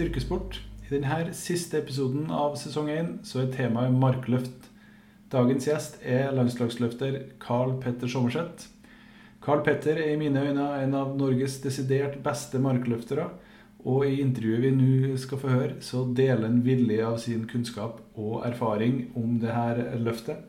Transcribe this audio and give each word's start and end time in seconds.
Styrkesport. 0.00 0.62
I 0.86 0.94
denne 0.94 1.34
siste 1.36 1.76
episoden 1.76 2.30
av 2.32 2.54
sesong 2.56 2.86
én 2.88 3.08
så 3.26 3.42
er 3.42 3.50
temaet 3.52 3.92
markløft. 3.92 4.70
Dagens 5.28 5.66
gjest 5.68 5.98
er 6.00 6.30
landslagsløfter 6.32 7.18
Carl 7.42 7.74
Petter 7.82 8.08
Sommerseth. 8.08 8.70
Carl 9.44 9.60
Petter 9.66 10.00
er 10.00 10.14
i 10.14 10.16
mine 10.16 10.40
øyne 10.40 10.70
en 10.78 10.96
av 10.96 11.12
Norges 11.18 11.58
desidert 11.60 12.16
beste 12.24 12.56
markløftere. 12.64 13.26
Og 13.84 14.06
i 14.08 14.22
intervjuet 14.24 14.64
vi 14.64 14.70
nå 14.78 15.18
skal 15.20 15.42
få 15.42 15.52
høre, 15.52 15.76
så 15.84 16.06
deler 16.16 16.46
han 16.46 16.62
villig 16.64 17.02
av 17.04 17.18
sin 17.20 17.44
kunnskap 17.50 18.00
og 18.16 18.46
erfaring 18.48 19.10
om 19.20 19.36
dette 19.42 20.00
løftet. 20.00 20.46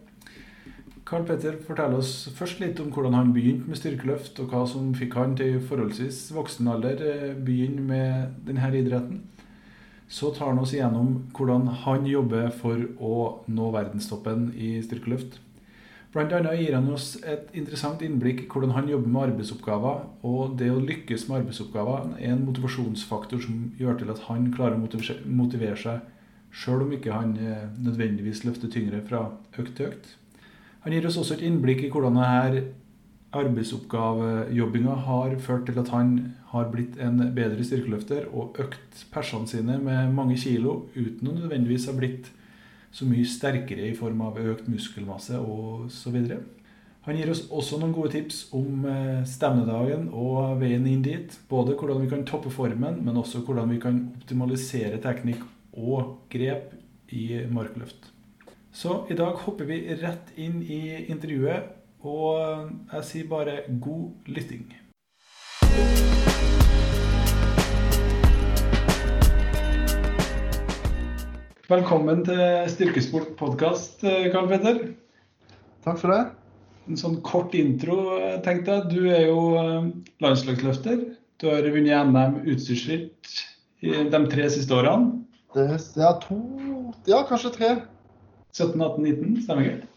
Karl 1.03 1.27
Petter, 1.27 1.57
fortell 1.67 1.97
oss 1.97 2.29
først 2.37 2.63
litt 2.63 2.79
om 2.79 2.87
hvordan 2.95 3.19
han 3.19 3.35
begynte 3.35 3.67
med 3.67 3.81
styrkeløft, 3.81 4.39
og 4.39 4.55
hva 4.55 4.63
som 4.63 4.93
fikk 4.95 5.19
han 5.19 5.35
til 5.35 5.59
forholdsvis 5.59 6.29
voksen 6.37 6.71
alder 6.71 7.03
eh, 7.03 7.33
begynne 7.35 7.83
med 7.83 8.45
denne 8.47 8.71
idretten. 8.79 9.25
Så 10.11 10.33
tar 10.35 10.51
han 10.51 10.59
oss 10.59 10.73
igjennom 10.75 11.13
hvordan 11.31 11.69
han 11.85 12.03
jobber 12.09 12.49
for 12.51 12.83
å 12.99 13.15
nå 13.47 13.69
verdenstoppen 13.71 14.49
i 14.59 14.73
styrkeløft. 14.83 15.39
Blant 16.11 16.33
annet 16.35 16.59
gir 16.59 16.75
han 16.75 16.89
oss 16.91 17.13
et 17.23 17.53
interessant 17.55 18.01
innblikk 18.03 18.41
i 18.43 18.47
hvordan 18.51 18.73
han 18.75 18.89
jobber 18.91 19.13
med 19.13 19.29
arbeidsoppgaver. 19.29 20.01
Og 20.27 20.57
det 20.59 20.67
å 20.67 20.81
lykkes 20.83 21.29
med 21.29 21.45
arbeidsoppgaver 21.45 22.17
er 22.17 22.33
en 22.33 22.43
motivasjonsfaktor 22.43 23.39
som 23.45 23.69
gjør 23.79 24.01
til 24.01 24.11
at 24.11 24.25
han 24.27 24.49
klarer 24.51 24.75
å 24.75 24.81
motivere 25.31 25.79
seg, 25.79 26.01
sjøl 26.51 26.83
om 26.83 26.91
ikke 26.97 27.15
han 27.15 27.37
eh, 27.39 27.69
nødvendigvis 27.79 28.43
løfter 28.43 28.67
tyngre 28.73 28.99
fra 29.07 29.29
økt 29.55 29.77
til 29.77 29.87
økt. 29.93 30.11
Han 30.83 30.91
gir 30.91 31.07
oss 31.07 31.21
også 31.21 31.37
et 31.37 31.45
innblikk 31.47 31.85
i 31.85 31.93
hvordan 31.93 32.19
denne 32.19 32.65
arbeidsoppgavejobbinga 33.31 34.95
har 35.07 35.35
ført 35.39 35.65
til 35.69 35.79
at 35.79 35.91
han 35.93 36.15
har 36.51 36.69
blitt 36.73 36.97
en 36.99 37.21
bedre 37.35 37.63
styrkeløfter 37.63 38.27
og 38.33 38.59
økt 38.59 39.05
persene 39.13 39.47
sine 39.47 39.77
med 39.79 40.11
mange 40.15 40.35
kilo 40.39 40.87
uten 40.95 41.29
å 41.31 41.35
nødvendigvis 41.37 41.87
ha 41.87 41.95
blitt 41.95 42.31
så 42.91 43.07
mye 43.07 43.27
sterkere 43.27 43.87
i 43.87 43.95
form 43.95 44.19
av 44.25 44.39
økt 44.41 44.67
muskelmasse 44.67 45.39
osv. 45.39 46.17
Han 47.07 47.17
gir 47.17 47.31
oss 47.33 47.45
også 47.49 47.79
noen 47.81 47.95
gode 47.95 48.11
tips 48.13 48.43
om 48.53 48.83
eh, 48.85 49.23
stevnedagen 49.25 50.09
og 50.11 50.59
veien 50.61 50.85
inn 50.85 51.01
dit. 51.05 51.33
Både 51.49 51.73
hvordan 51.79 52.03
vi 52.03 52.11
kan 52.11 52.27
toppe 52.27 52.51
formen, 52.53 52.99
men 53.01 53.17
også 53.17 53.41
hvordan 53.47 53.71
vi 53.73 53.79
kan 53.81 54.03
optimalisere 54.19 54.99
teknikk 55.01 55.41
og 55.71 56.27
grep 56.29 56.75
i 57.15 57.45
markløft. 57.49 58.11
Så 58.71 59.01
i 59.11 59.17
dag 59.17 59.39
hopper 59.43 59.67
vi 59.67 59.81
rett 59.99 60.29
inn 60.39 60.61
i 60.61 61.07
intervjuet, 61.11 61.80
og 62.01 62.69
jeg 62.93 63.03
sier 63.05 63.27
bare 63.29 63.61
god 63.81 64.29
lytting. 64.33 64.65
Velkommen 71.71 72.25
til 72.27 72.41
Styrkesport 72.73 73.35
podkast, 73.39 74.01
Karl 74.01 74.49
Petter. 74.49 74.81
Takk 75.85 76.01
for 76.01 76.11
det. 76.11 76.23
En 76.89 76.99
sånn 76.99 77.21
kort 77.23 77.53
intro, 77.55 78.17
tenkte 78.43 78.75
jeg. 78.75 78.89
Du 78.91 79.05
er 79.07 79.29
jo 79.29 79.45
eh, 79.61 79.87
landslagsløfter. 80.25 81.05
Du 81.39 81.47
har 81.47 81.69
vunnet 81.71 82.09
NM 82.09 82.41
utstyrsfritt 82.51 83.37
de 83.81 84.21
tre 84.33 84.49
siste 84.51 84.75
årene. 84.75 85.21
Det 85.55 85.69
er 85.69 86.19
to 86.25 86.41
Ja, 87.07 87.23
kanskje 87.29 87.55
tre. 87.55 87.71
17, 88.51 88.75
18, 88.81 89.03
19, 89.07 89.41
stemmer 89.45 89.69
ikke? 89.69 89.90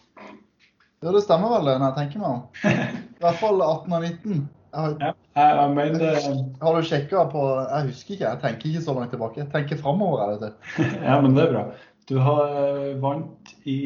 Ja, 1.05 1.13
det 1.13 1.21
stemmer 1.27 1.53
vel 1.53 1.67
når 1.69 1.91
jeg 1.91 1.97
tenker 1.99 2.23
meg 2.23 2.31
om. 2.35 2.45
I 2.65 3.25
hvert 3.25 3.41
fall 3.41 3.59
18 3.61 3.97
og 3.97 4.07
19. 4.07 4.45
Har, 4.75 4.95
ja, 4.99 5.11
jeg 5.39 5.73
mener, 5.77 6.17
har 6.59 6.75
du 6.75 6.87
sjekka 6.89 7.21
på 7.31 7.43
Jeg 7.61 7.91
husker 7.93 8.15
ikke, 8.17 8.31
jeg 8.31 8.41
tenker 8.43 8.71
ikke 8.71 8.81
så 8.87 8.95
langt 8.97 9.13
tilbake. 9.15 9.43
Jeg 9.45 9.51
tenker 9.53 9.79
framover. 9.83 10.49
ja, 11.09 11.19
men 11.23 11.37
det 11.37 11.45
er 11.45 11.53
bra. 11.53 11.67
Du 12.09 12.17
har 12.21 12.57
eh, 12.63 12.89
vant 13.01 13.53
i 13.71 13.79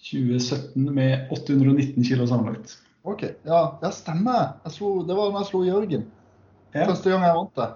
2017 0.00 0.88
eh, 0.88 0.90
med 0.96 1.30
819 1.36 2.00
kg 2.00 2.24
sammenlagt. 2.32 2.74
OK. 3.04 3.22
Ja, 3.46 3.60
det 3.84 3.92
stemmer. 3.94 4.56
Slo, 4.72 4.96
det 5.06 5.16
var 5.16 5.30
da 5.30 5.44
jeg 5.44 5.50
slo 5.52 5.62
Jørgen. 5.68 6.08
Ja. 6.74 6.88
Første 6.88 7.12
gang 7.12 7.28
jeg 7.28 7.38
vant 7.38 7.60
det. 7.60 7.70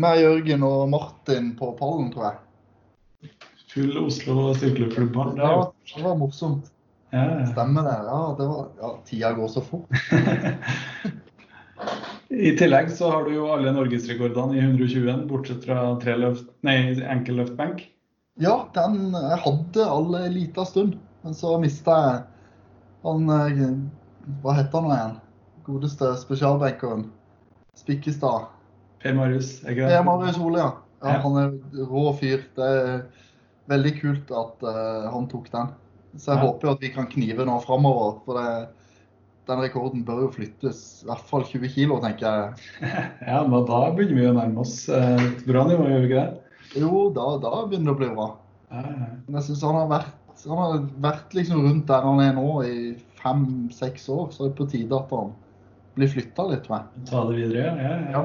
Med 0.00 0.22
Jørgen 0.22 0.64
og 0.66 0.88
Martin 0.94 1.52
på 1.58 1.74
pallen, 1.78 2.08
tror 2.14 2.30
jeg 2.30 2.40
full 3.74 3.98
Oslo 3.98 4.54
sykkelklubb. 4.54 5.16
Ja, 5.36 5.72
det 5.96 6.02
var 6.04 6.16
morsomt. 6.18 6.70
Ja. 7.14 7.46
Stemmer 7.46 7.86
det. 7.86 7.98
Ja, 8.08 8.20
det 8.38 8.46
var, 8.50 8.68
ja, 8.80 8.90
tida 9.06 9.32
går 9.36 9.48
så 9.48 9.60
fort. 9.62 9.90
I 12.34 12.56
tillegg 12.58 12.90
så 12.90 13.10
har 13.12 13.24
du 13.24 13.34
jo 13.36 13.46
alle 13.54 13.70
norgesrekordene 13.76 14.56
i 14.58 14.62
120, 14.64 15.26
bortsett 15.30 15.66
fra 15.68 15.84
tre 16.02 16.16
løft, 16.18 16.48
nei, 16.66 16.76
enkel 16.98 17.38
løftbenk. 17.38 17.84
Ja, 18.42 18.56
den 18.74 19.12
jeg 19.14 19.38
hadde 19.44 19.86
alle 19.86 20.24
lita 20.34 20.64
stund. 20.66 20.96
Men 21.24 21.36
så 21.38 21.54
mista 21.62 21.94
jeg 22.02 22.16
han 23.04 23.30
eh, 23.30 23.60
Hva 24.42 24.56
heter 24.58 24.82
han 24.82 24.96
igjen? 24.96 25.14
Godeste 25.64 26.10
spesialbenkeren. 26.20 27.06
Spikkestad. 27.78 28.50
Per 29.04 29.14
Marius, 29.16 29.58
ikke 29.62 29.84
det? 29.84 29.92
Per 29.92 30.04
Marius 30.08 30.40
Ole, 30.40 30.64
ja. 30.64 30.72
ja. 31.04 31.14
Han 31.22 31.38
er 31.40 31.54
rå 31.86 32.04
fyr. 32.18 32.42
Det 32.56 32.68
er 32.80 33.06
veldig 33.70 33.94
kult 34.00 34.34
at 34.34 34.66
uh, 34.66 35.06
han 35.12 35.28
tok 35.30 35.48
den. 35.52 35.72
Så 36.16 36.32
jeg 36.32 36.40
ja. 36.40 36.46
håper 36.46 36.68
jo 36.68 36.74
at 36.76 36.82
vi 36.84 36.90
kan 36.94 37.10
knive 37.10 37.46
nå 37.48 37.58
framover. 37.64 38.18
For 38.26 38.38
det, 38.38 38.48
den 39.50 39.62
rekorden 39.64 40.04
bør 40.06 40.24
jo 40.26 40.32
flyttes 40.38 40.82
i 41.02 41.08
hvert 41.10 41.28
fall 41.28 41.46
20 41.48 41.72
kg, 41.74 41.98
tenker 42.04 42.26
jeg. 42.26 42.90
Ja, 43.30 43.42
men 43.42 43.66
da 43.68 43.80
begynner 43.96 44.20
vi 44.20 44.30
å 44.30 44.36
nærme 44.38 44.64
oss 44.64 44.76
et 44.88 45.40
uh, 45.42 45.46
bra 45.48 45.66
nivå, 45.68 45.88
gjør 45.90 46.04
vi 46.04 46.10
ikke 46.10 46.24
det? 46.24 46.60
Jo, 46.80 47.06
da, 47.14 47.26
da, 47.42 47.54
begynner 47.68 47.92
det 47.92 47.94
å 47.94 48.00
bli 48.02 48.12
bra. 48.16 48.28
Ja, 48.70 48.84
ja. 48.84 49.08
Men 49.26 49.40
jeg 49.40 49.48
syns 49.50 49.66
han 49.66 49.80
har 49.82 49.90
vært 49.92 50.12
han 50.44 50.58
har 50.60 50.80
vært 51.00 51.34
liksom 51.36 51.62
rundt 51.64 51.86
der 51.88 52.04
han 52.04 52.20
er 52.20 52.32
nå 52.36 52.48
i 52.66 52.78
fem-seks 53.22 54.08
år, 54.12 54.26
så 54.34 54.44
er 54.44 54.50
det 54.50 54.58
på 54.58 54.66
tide 54.68 54.96
at 54.98 55.12
han 55.14 55.30
blir 55.94 56.10
flytta 56.10 56.48
litt, 56.50 56.66
med. 56.68 56.90
Ta 57.08 57.22
det 57.28 57.38
videre, 57.38 57.70
ja. 57.80 57.94
ja. 58.12 58.24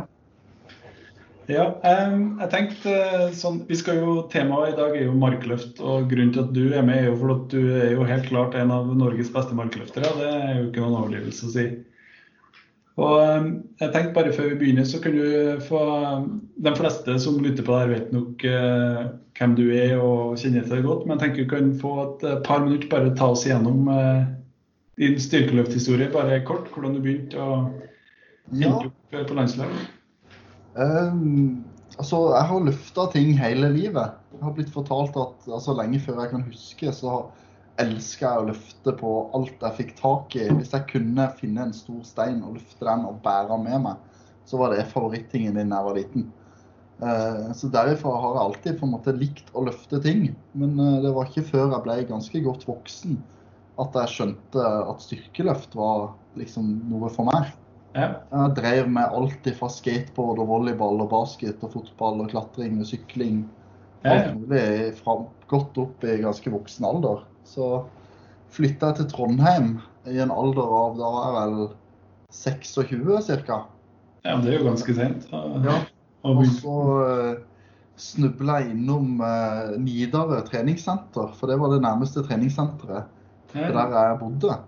Ja, 1.50 1.64
jeg 1.82 2.50
tenkte 2.52 2.92
eh, 2.94 3.30
sånn, 3.34 3.64
vi 3.66 3.78
skal 3.80 3.98
jo, 4.04 4.12
Temaet 4.30 4.76
i 4.76 4.78
dag 4.78 4.94
er 4.94 5.08
jo 5.08 5.16
markløft. 5.18 5.80
og 5.82 6.12
Grunnen 6.12 6.34
til 6.36 6.44
at 6.44 6.52
du 6.54 6.76
er 6.78 6.86
med, 6.86 7.00
er 7.02 7.08
jo 7.10 7.16
for 7.18 7.34
at 7.34 7.48
du 7.56 7.72
er 7.74 7.96
jo 7.96 8.06
helt 8.06 8.28
klart 8.30 8.58
en 8.58 8.74
av 8.76 8.92
Norges 8.94 9.32
beste 9.34 9.58
markløftere. 9.58 10.12
Det 10.20 10.30
er 10.30 10.60
jo 10.60 10.68
ikke 10.68 10.84
noen 10.84 11.00
overdrivelse 11.00 11.50
å 11.50 11.54
si. 11.56 11.66
Og 13.00 13.18
jeg 13.80 13.94
tenkte 13.94 14.14
bare 14.18 14.34
Før 14.36 14.50
vi 14.52 14.60
begynner, 14.60 14.86
så 14.86 15.00
kan 15.00 15.14
du 15.16 15.60
få 15.64 15.82
De 16.60 16.74
fleste 16.76 17.14
som 17.24 17.38
lytter 17.40 17.64
på 17.64 17.72
det 17.72 17.82
her, 17.82 17.94
vet 17.96 18.10
nok 18.14 18.46
eh, 18.46 19.04
hvem 19.40 19.54
du 19.58 19.66
er 19.74 19.98
og 19.98 20.38
kjenner 20.38 20.68
til 20.68 20.78
deg 20.78 20.86
godt. 20.86 21.06
Men 21.08 21.18
jeg 21.18 21.24
tenker 21.26 21.48
du 21.48 21.54
kan 21.56 21.78
få 21.82 21.94
et 22.06 22.28
par 22.46 22.66
minutter 22.66 22.92
bare 22.92 23.16
ta 23.18 23.34
oss 23.34 23.48
igjennom 23.48 23.90
eh, 23.96 24.26
din 25.02 25.18
styrkeløfthistorie. 25.18 26.14
Bare 26.14 26.44
kort, 26.46 26.70
hvordan 26.76 27.00
du 27.00 27.02
begynte 27.02 27.42
og 27.42 27.72
endte 28.54 28.92
opp 28.92 29.24
på 29.32 29.40
landslaget. 29.40 29.96
Um, 30.76 31.66
altså, 31.98 32.22
jeg 32.36 32.48
har 32.52 32.66
lufta 32.66 33.06
ting 33.14 33.32
hele 33.40 33.70
livet. 33.74 34.18
Jeg 34.34 34.44
har 34.46 34.56
blitt 34.56 34.74
fortalt 34.74 35.18
at 35.20 35.48
altså, 35.50 35.76
lenge 35.78 36.02
før 36.04 36.24
jeg 36.24 36.34
kan 36.34 36.46
huske, 36.48 36.94
så 36.96 37.22
elska 37.80 38.26
jeg 38.26 38.42
å 38.42 38.50
løfte 38.50 38.94
på 39.00 39.14
alt 39.38 39.64
jeg 39.64 39.78
fikk 39.78 39.96
tak 40.00 40.36
i. 40.38 40.50
Hvis 40.60 40.76
jeg 40.76 40.90
kunne 40.92 41.30
finne 41.40 41.68
en 41.68 41.76
stor 41.76 42.04
stein 42.08 42.44
og 42.44 42.58
løfte 42.60 42.88
den 42.88 43.08
og 43.08 43.22
bære 43.24 43.50
den 43.54 43.66
med 43.66 43.88
meg, 43.88 44.28
så 44.50 44.60
var 44.60 44.74
det 44.74 44.90
favorittingen 44.92 45.58
din 45.58 45.72
da 45.72 45.80
jeg 45.80 45.90
var 45.90 46.00
liten. 46.00 46.30
Uh, 47.00 47.50
så 47.56 47.70
Derifra 47.72 48.12
har 48.12 48.36
jeg 48.36 48.44
alltid 48.44 48.80
på 48.80 48.88
en 48.88 48.96
måte 48.98 49.16
likt 49.16 49.54
å 49.56 49.64
løfte 49.64 50.02
ting. 50.04 50.30
Men 50.60 50.76
uh, 50.80 51.00
det 51.06 51.14
var 51.16 51.30
ikke 51.30 51.48
før 51.48 51.70
jeg 51.70 51.86
ble 51.86 52.00
ganske 52.10 52.44
godt 52.46 52.68
voksen 52.68 53.20
at 53.80 53.96
jeg 53.96 54.12
skjønte 54.12 54.64
at 54.92 55.04
styrkeløft 55.06 55.78
var 55.80 56.10
liksom 56.40 56.74
noe 56.92 57.12
for 57.14 57.30
meg. 57.30 57.54
Ja. 57.96 58.10
Jeg 58.30 58.56
drev 58.60 58.90
med 58.94 59.16
alt 59.18 59.48
fra 59.58 59.70
skateboard 59.74 60.42
og 60.44 60.50
volleyball 60.52 61.02
og 61.04 61.10
basket 61.12 61.64
og 61.66 61.74
fotball 61.74 62.22
og 62.24 62.30
klatring 62.34 62.78
og 62.82 62.90
sykling. 62.90 63.44
Alt 64.08 64.36
mulig 64.38 64.94
fra 65.00 65.18
godt 65.52 65.80
opp 65.82 66.06
i 66.08 66.20
ganske 66.22 66.54
voksen 66.54 66.86
alder. 66.88 67.26
Så 67.50 67.84
flytta 68.54 68.92
jeg 68.92 69.02
til 69.02 69.10
Trondheim 69.12 69.78
i 70.10 70.20
en 70.22 70.34
alder 70.34 70.74
av 70.80 70.98
da 71.00 71.12
er 71.26 71.38
vel 71.40 71.60
26 72.34 73.22
ca. 73.48 73.62
Ja, 74.26 74.36
det 74.38 74.52
er 74.52 74.60
jo 74.60 74.68
ganske 74.70 74.96
sent. 74.96 75.30
Ja. 75.32 75.78
Og 76.30 76.44
så 76.60 76.76
uh, 77.00 77.36
snubla 78.00 78.60
jeg 78.62 78.76
innom 78.76 79.22
uh, 79.24 79.76
Nidarø 79.82 80.42
treningssenter, 80.48 81.32
for 81.40 81.52
det 81.52 81.58
var 81.62 81.74
det 81.74 81.82
nærmeste 81.86 82.24
treningssenteret 82.28 83.16
der 83.50 83.96
jeg 83.96 84.20
bodde. 84.20 84.60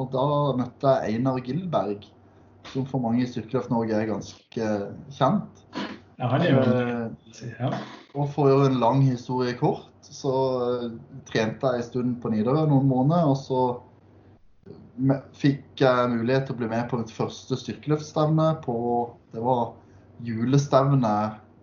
Og 0.00 0.08
da 0.14 0.26
møtte 0.56 0.94
jeg 0.94 1.18
Einar 1.18 1.42
Gilberg 1.44 2.06
som 2.68 2.86
for 2.86 3.02
mange 3.02 3.24
i 3.24 3.28
Styrkeløft-Norge 3.28 3.96
er 3.96 4.10
ganske 4.10 4.70
kjent. 5.16 5.62
Ja, 6.20 6.28
han 6.28 6.42
er 6.44 6.50
jo 6.52 6.60
eh, 6.60 7.52
ja. 7.58 7.70
Og 8.14 8.28
for 8.34 8.44
å 8.46 8.50
gjøre 8.50 8.72
en 8.72 8.80
lang 8.82 9.04
historie 9.06 9.54
kort, 9.58 9.88
så 10.04 10.32
eh, 10.82 10.88
trente 11.30 11.72
jeg 11.72 11.82
en 11.82 11.88
stund 11.88 12.18
på 12.22 12.32
Nidarø 12.34 12.66
noen 12.68 12.88
måneder. 12.90 13.30
Og 13.30 13.38
så 13.40 13.62
fikk 15.40 15.80
jeg 15.80 16.10
mulighet 16.12 16.48
til 16.48 16.56
å 16.56 16.60
bli 16.60 16.68
med 16.70 16.88
på 16.90 17.00
mitt 17.00 17.12
første 17.14 17.56
styrkeløftstevne 17.56 18.50
på 18.64 18.74
Det 19.32 19.40
var 19.40 19.70
julestevne 20.26 21.14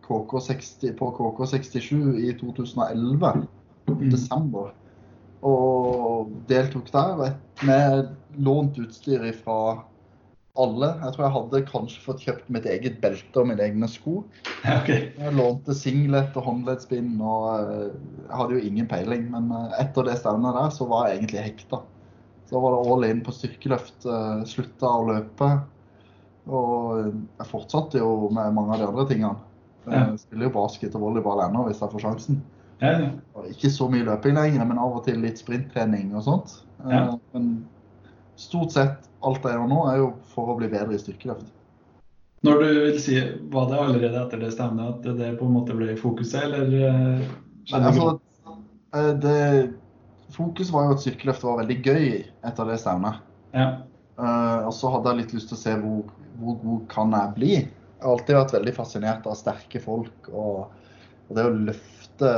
KK60, 0.08 0.96
på 0.98 1.12
KK67 1.20 2.18
i 2.24 2.34
2011, 2.40 3.46
Mm. 3.88 4.10
desember. 4.12 4.74
Og 5.48 6.32
deltok 6.50 6.90
der 6.92 7.38
med 7.64 8.10
lånt 8.36 8.76
utstyr 8.82 9.24
fra 9.44 9.84
alle. 10.60 10.90
Jeg 11.04 11.14
tror 11.16 11.24
jeg 11.26 11.34
hadde 11.36 11.62
kanskje 11.70 12.04
fått 12.04 12.24
kjøpt 12.26 12.50
mitt 12.54 12.66
eget 12.70 12.98
belte 13.04 13.42
og 13.42 13.48
mine 13.52 13.64
egne 13.68 13.90
sko. 13.92 14.22
Okay. 14.78 15.12
Jeg 15.16 15.34
lånte 15.38 15.76
singlet 15.78 16.36
og 16.40 16.44
håndleddsbind, 16.48 17.22
og 17.24 17.46
eh, 17.56 17.94
jeg 18.28 18.36
hadde 18.40 18.58
jo 18.58 18.66
ingen 18.72 18.90
peiling. 18.92 19.28
Men 19.34 19.48
eh, 19.56 19.78
etter 19.84 20.08
det 20.08 20.18
stevnet 20.20 20.58
der, 20.58 20.74
så 20.76 20.88
var 20.90 21.08
jeg 21.08 21.20
egentlig 21.22 21.46
hekta. 21.46 21.82
Så 22.50 22.62
var 22.64 22.76
det 22.76 22.92
all 22.92 23.08
in 23.08 23.24
på 23.26 23.36
styrkeløft. 23.36 24.06
eh, 24.08 24.44
Slutta 24.50 24.92
å 24.92 25.08
løpe. 25.08 25.50
Og 26.48 27.08
jeg 27.12 27.50
fortsatte 27.50 28.00
jo 28.00 28.30
med 28.32 28.54
mange 28.56 28.76
av 28.76 28.82
de 28.84 28.88
andre 28.90 29.08
tingene. 29.10 29.36
Jeg 29.88 30.20
spiller 30.20 30.50
jo 30.50 30.56
basket 30.58 30.96
og 31.00 31.04
volleyball 31.06 31.42
ennå 31.46 31.66
hvis 31.68 31.80
jeg 31.84 31.92
får 31.94 32.04
sjansen. 32.04 32.42
Ja, 32.82 32.92
ja. 33.02 33.10
Og 33.40 33.48
ikke 33.52 33.72
så 33.74 33.88
mye 33.90 34.06
løping 34.06 34.36
lenger, 34.38 34.66
men 34.68 34.80
av 34.82 34.98
og 35.00 35.06
til 35.08 35.20
litt 35.24 35.40
sprinttrening 35.42 36.12
og 36.16 36.26
sånt. 36.28 36.58
Ja. 36.92 37.06
Men 37.34 37.48
stort 38.38 38.76
sett 38.76 39.08
alt 39.26 39.46
jeg 39.46 39.58
gjør 39.58 39.70
nå, 39.72 39.80
er 39.90 40.02
jo 40.02 40.10
for 40.34 40.52
å 40.52 40.58
bli 40.60 40.70
bedre 40.72 40.96
i 40.96 41.02
styrkeløft. 41.02 41.50
Når 42.46 42.62
du 42.62 42.68
vil 42.84 43.00
si, 43.02 43.18
var 43.52 43.72
det 43.72 43.80
allerede 43.82 44.20
etter 44.22 44.42
det 44.44 44.52
stevnet 44.54 44.92
at 44.92 45.18
det 45.18 45.34
på 45.40 45.48
en 45.48 45.56
måte 45.56 45.76
ble 45.78 45.98
fokuset, 46.00 46.44
eller 46.46 46.76
eh, 46.92 47.28
Altså, 47.76 48.14
eh, 48.96 49.10
det, 49.20 49.40
fokus 50.32 50.70
var 50.72 50.86
jo 50.86 50.94
at 50.96 51.02
styrkeløft 51.04 51.44
var 51.44 51.58
veldig 51.64 51.78
gøy 51.84 52.06
etter 52.48 52.70
det 52.70 52.78
stevnet. 52.80 53.18
Ja. 53.52 53.68
Uh, 54.18 54.70
og 54.70 54.72
så 54.74 54.90
hadde 54.94 55.12
jeg 55.12 55.20
litt 55.20 55.34
lyst 55.36 55.52
til 55.52 55.58
å 55.58 55.60
se 55.60 55.74
hvor, 55.82 56.14
hvor 56.40 56.56
god 56.62 56.86
kan 56.94 57.12
jeg 57.18 57.34
bli. 57.36 57.52
Jeg 57.58 58.06
har 58.06 58.14
alltid 58.14 58.38
vært 58.38 58.56
veldig 58.56 58.74
fascinert 58.78 59.28
av 59.28 59.36
sterke 59.38 59.82
folk 59.84 60.32
og, 60.32 60.72
og 61.28 61.36
det 61.36 61.46
å 61.46 61.54
løfte 61.68 62.32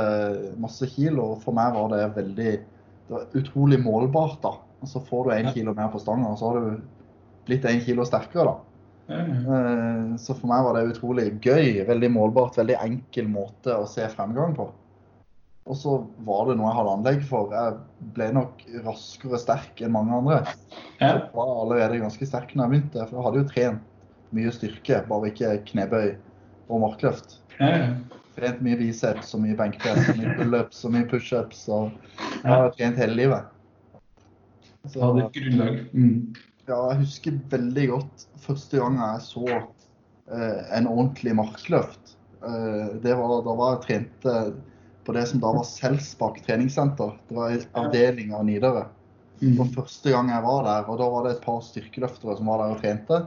masse 0.60 0.88
kilo. 0.90 1.30
For 1.44 1.56
meg 1.56 1.76
var 1.76 1.94
det 1.94 2.02
veldig 2.18 2.52
det 3.10 3.14
var 3.14 3.24
utrolig 3.34 3.80
målbart. 3.82 4.42
da. 4.42 4.52
Og 4.80 4.88
så 4.88 5.00
får 5.04 5.24
du 5.24 5.30
én 5.36 5.52
kilo 5.54 5.74
mer 5.76 5.88
på 5.92 6.00
stanga, 6.00 6.28
og 6.32 6.38
så 6.40 6.50
har 6.50 6.60
du 6.60 6.82
blitt 7.46 7.64
én 7.68 7.82
kilo 7.84 8.04
sterkere. 8.08 8.44
da. 8.54 8.58
Eh, 9.10 10.16
Så 10.16 10.34
for 10.38 10.46
meg 10.46 10.64
var 10.64 10.74
det 10.78 10.92
utrolig 10.94 11.40
gøy. 11.42 11.84
Veldig 11.86 12.10
målbart, 12.14 12.56
veldig 12.56 12.76
enkel 12.80 13.28
måte 13.28 13.74
å 13.76 13.86
se 13.88 14.06
fremgang 14.08 14.54
på. 14.56 14.70
Og 15.70 15.76
så 15.76 16.06
var 16.26 16.46
det 16.48 16.56
noe 16.58 16.70
jeg 16.70 16.78
hadde 16.78 16.94
anlegg 16.96 17.20
for. 17.28 17.52
Jeg 17.52 17.76
ble 18.16 18.30
nok 18.32 18.64
raskere 18.86 19.38
sterk 19.38 19.82
enn 19.84 19.92
mange 19.92 20.16
andre. 20.16 20.40
ja. 21.00 21.12
Jeg 21.12 21.30
var 21.34 21.52
allerede 21.62 22.00
ganske 22.00 22.26
sterk 22.26 22.54
når 22.56 22.64
jeg 22.64 22.70
begynte, 22.70 23.06
for 23.06 23.16
jeg 23.18 23.26
hadde 23.26 23.42
jo 23.42 23.50
trent 23.52 23.80
mye 24.32 24.50
styrke, 24.54 25.02
bare 25.08 25.30
ikke 25.30 25.52
knebøy 25.70 26.16
og 26.70 26.80
markløft. 26.86 27.38
ja. 27.60 27.94
Trent 28.36 28.60
mye 28.62 28.76
biceps 28.78 29.34
og 29.34 29.40
mye 29.42 29.56
benkpress 29.58 30.08
og 30.08 30.16
mye 30.16 30.34
pullups 30.38 30.84
og 30.86 30.92
mye 30.94 31.04
pushups. 31.10 31.68
og 31.68 31.90
Jeg 32.42 32.46
har 32.50 32.70
trent 32.70 32.96
hele 32.96 33.14
livet. 33.18 33.44
Så- 34.88 35.00
Hadde 35.02 35.26
et 35.26 35.32
grunnlag. 35.36 35.80
Mm. 35.92 36.34
ja, 36.68 36.78
jeg 36.92 36.98
husker 37.02 37.40
veldig 37.50 37.88
godt 37.90 38.26
første 38.40 38.78
gang 38.80 38.96
jeg 38.96 39.20
så 39.26 39.44
eh, 39.50 40.78
en 40.78 40.86
ordentlig 40.86 41.34
markløft. 41.36 42.14
Eh, 42.42 42.94
det 43.02 43.16
var, 43.18 43.42
da 43.44 43.54
var 43.58 43.74
jeg 43.76 43.82
trente 43.88 44.54
på 45.04 45.12
det 45.16 45.26
som 45.28 45.40
da 45.40 45.52
var 45.52 45.64
Selsbakk 45.68 46.40
treningssenter. 46.46 47.12
Det 47.28 47.36
var 47.36 47.50
en 47.50 47.66
avdeling 47.74 48.32
av 48.34 48.44
Nidarø. 48.46 48.84
Det 49.40 49.56
var 49.56 49.64
Mm. 49.66 49.74
første 49.74 50.10
gang 50.12 50.28
jeg 50.28 50.42
var 50.44 50.64
der, 50.64 50.88
og 50.90 50.98
da 50.98 51.08
var 51.08 51.24
det 51.24 51.30
et 51.36 51.42
par 51.44 51.60
styrkeløftere 51.64 52.36
som 52.36 52.46
var 52.46 52.58
der 52.58 52.74
og 52.74 52.82
trente. 52.82 53.26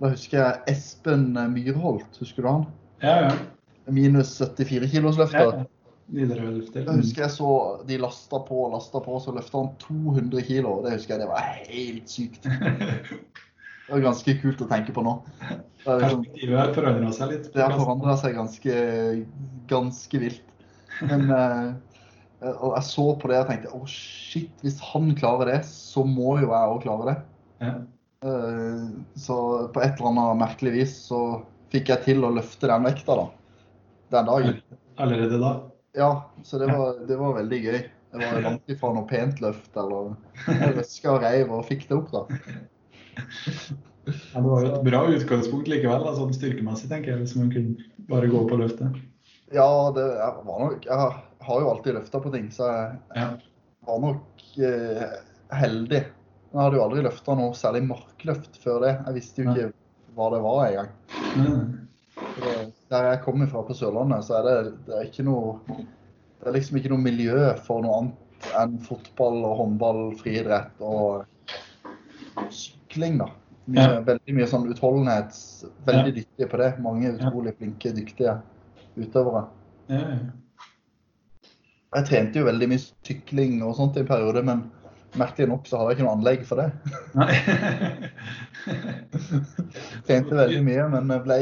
Da 0.00 0.08
husker 0.10 0.38
jeg 0.38 0.60
Espen 0.68 1.32
Myrholt, 1.52 2.18
husker 2.20 2.42
du 2.42 2.48
han? 2.48 2.66
Ja, 3.02 3.14
ja. 3.28 3.32
Minus 3.90 4.38
74 4.38 4.90
kilos 4.90 5.16
ja. 5.16 5.64
Løfter. 6.08 6.36
Nidarøløfter. 6.36 6.84
Jeg 6.86 7.00
husker 7.02 7.22
jeg 7.26 7.30
så 7.34 7.48
de 7.88 7.98
lasta 8.00 8.38
på 8.48 8.60
og 8.66 8.72
lasta 8.72 9.00
på, 9.04 9.18
så 9.20 9.34
løfta 9.36 9.58
han 9.60 9.70
200 9.82 10.42
kilo. 10.46 10.78
Det 10.84 10.94
husker 10.96 11.14
jeg, 11.14 11.20
det 11.20 11.28
var 11.28 11.40
helt 11.68 12.08
sykt. 12.08 12.48
Det 13.88 13.94
var 13.94 14.02
ganske 14.04 14.34
kult 14.42 14.60
å 14.60 14.68
tenke 14.68 14.92
på 14.92 15.00
nå. 15.04 15.14
Er 15.48 16.02
liksom, 16.02 16.24
Perspektivet 16.24 16.58
har 16.60 16.72
forandra 16.76 17.12
seg 17.16 17.30
litt. 17.32 17.46
det 17.54 17.62
har 17.64 17.76
forandra 17.78 18.16
seg 18.20 18.34
ganske, 18.36 18.80
ganske 19.70 20.20
vilt. 20.20 20.42
Men 21.08 21.30
eh, 21.32 21.68
og 22.52 22.74
jeg 22.76 22.84
så 22.88 23.04
på 23.18 23.30
det 23.30 23.38
og 23.40 23.48
tenkte 23.48 23.72
å 23.74 23.80
shit, 23.88 24.50
hvis 24.64 24.76
han 24.92 25.14
klarer 25.18 25.52
det, 25.54 25.60
så 25.68 26.04
må 26.04 26.36
jo 26.42 26.50
jeg 26.50 26.74
òg 26.74 26.82
klare 26.84 27.08
det. 27.08 27.16
Ja. 27.64 27.72
Eh, 28.28 28.84
Så 29.18 29.38
på 29.72 29.80
et 29.82 29.96
eller 29.96 30.10
annet 30.12 30.40
merkelig 30.42 30.74
vis 30.76 30.94
så 31.08 31.22
fikk 31.72 31.88
jeg 31.92 32.04
til 32.06 32.24
å 32.24 32.32
løfte 32.36 32.68
den 32.70 32.84
vekta 32.88 33.16
da, 33.22 33.26
den 34.14 34.28
dagen. 34.28 34.60
Allerede 34.98 35.40
da. 35.40 35.50
Ja, 35.96 36.30
så 36.44 36.58
det 36.58 36.66
var, 36.72 36.98
det 37.08 37.16
var 37.18 37.34
veldig 37.38 37.60
gøy. 37.64 37.78
Det 38.12 38.18
var 38.24 38.40
langt 38.44 38.70
ifra 38.72 38.90
noe 38.96 39.04
pent 39.08 39.40
løft, 39.44 39.70
eller 39.76 40.14
jeg 40.48 40.74
røska 40.78 41.10
og 41.12 41.22
reiv 41.22 41.50
og 41.52 41.64
fikk 41.68 41.86
det 41.88 41.96
opp, 41.98 42.12
da. 42.12 42.22
Ja, 44.08 44.40
det 44.40 44.48
var 44.48 44.62
jo 44.64 44.68
et 44.72 44.84
bra 44.86 45.00
utgangspunkt 45.12 45.68
likevel, 45.68 46.04
da, 46.06 46.14
sånn 46.16 46.32
styrkemessig, 46.32 46.88
tenker 46.88 47.12
jeg, 47.12 47.20
hvis 47.24 47.34
man 47.36 47.50
kunne 47.52 48.06
bare 48.08 48.30
gå 48.32 48.40
på 48.48 48.56
løftet. 48.60 48.96
Ja, 49.52 49.66
det 49.96 50.04
jeg 50.04 50.44
var 50.44 50.58
nok 50.64 50.84
Jeg 50.84 50.96
har- 50.96 51.60
jo 51.60 51.68
alltid 51.70 51.94
løfta 51.96 52.20
på 52.20 52.32
ting, 52.32 52.48
så 52.52 52.68
jeg 52.68 52.98
Ja. 53.16 53.28
var 53.86 53.98
nok 54.00 54.24
eh, 54.58 55.16
heldig. 55.52 56.04
Jeg 56.52 56.60
hadde 56.60 56.76
jo 56.76 56.82
aldri 56.84 57.02
løfta 57.04 57.34
noe 57.36 57.52
særlig 57.52 57.84
markløft 57.88 58.56
før 58.62 58.80
det. 58.80 58.94
Jeg 59.06 59.14
visste 59.14 59.42
jo 59.44 59.50
ikke 59.52 59.72
hva 60.16 60.30
det 60.32 60.42
var 60.42 60.66
engang. 60.66 60.90
Der 62.88 63.10
jeg 63.10 63.20
kommer 63.24 63.48
fra 63.50 63.62
på 63.68 63.76
Sørlandet, 63.76 64.24
så 64.24 64.38
er 64.38 64.46
det, 64.46 64.72
det 64.86 64.94
er 64.96 65.08
ikke 65.08 65.26
noe 65.26 65.58
Det 65.68 66.46
er 66.48 66.54
liksom 66.54 66.78
ikke 66.78 66.92
noe 66.92 67.04
miljø 67.04 67.50
for 67.66 67.84
noe 67.84 67.98
annet 68.00 68.24
enn 68.56 68.78
fotball 68.86 69.42
og 69.44 69.56
håndball, 69.58 70.02
friidrett 70.20 70.78
og 70.84 71.26
sykling, 72.54 73.18
da. 73.18 73.32
Mye, 73.68 73.82
Ja. 73.82 74.00
Veldig 74.06 74.34
mye 74.36 74.46
sånn 74.48 74.68
utholdenhet. 74.70 75.34
Veldig 75.84 76.14
dyktige 76.20 76.48
på 76.48 76.60
det. 76.62 76.68
Mange 76.80 77.10
utrolig 77.16 77.56
flinke, 77.58 77.92
dyktige 77.96 78.38
utøvere. 78.96 79.48
Ja, 79.90 80.04
ja. 80.14 80.20
Jeg 81.98 82.06
trente 82.08 82.40
jo 82.40 82.46
veldig 82.46 82.68
mye 82.70 82.84
sykling 82.84 83.58
og 83.64 83.74
sånt 83.76 83.96
i 83.96 84.04
en 84.04 84.08
periode, 84.08 84.44
men 84.44 84.62
merkelig 85.18 85.48
nok 85.50 85.68
så 85.68 85.80
har 85.80 85.90
jeg 85.90 85.98
ikke 85.98 86.06
noe 86.06 86.16
anlegg 86.18 86.46
for 86.48 86.62
det. 86.62 86.68
Nei. 87.16 87.32
Trente 90.06 90.38
veldig 90.38 90.64
mye, 90.64 90.88
men 90.94 91.14
ble 91.24 91.38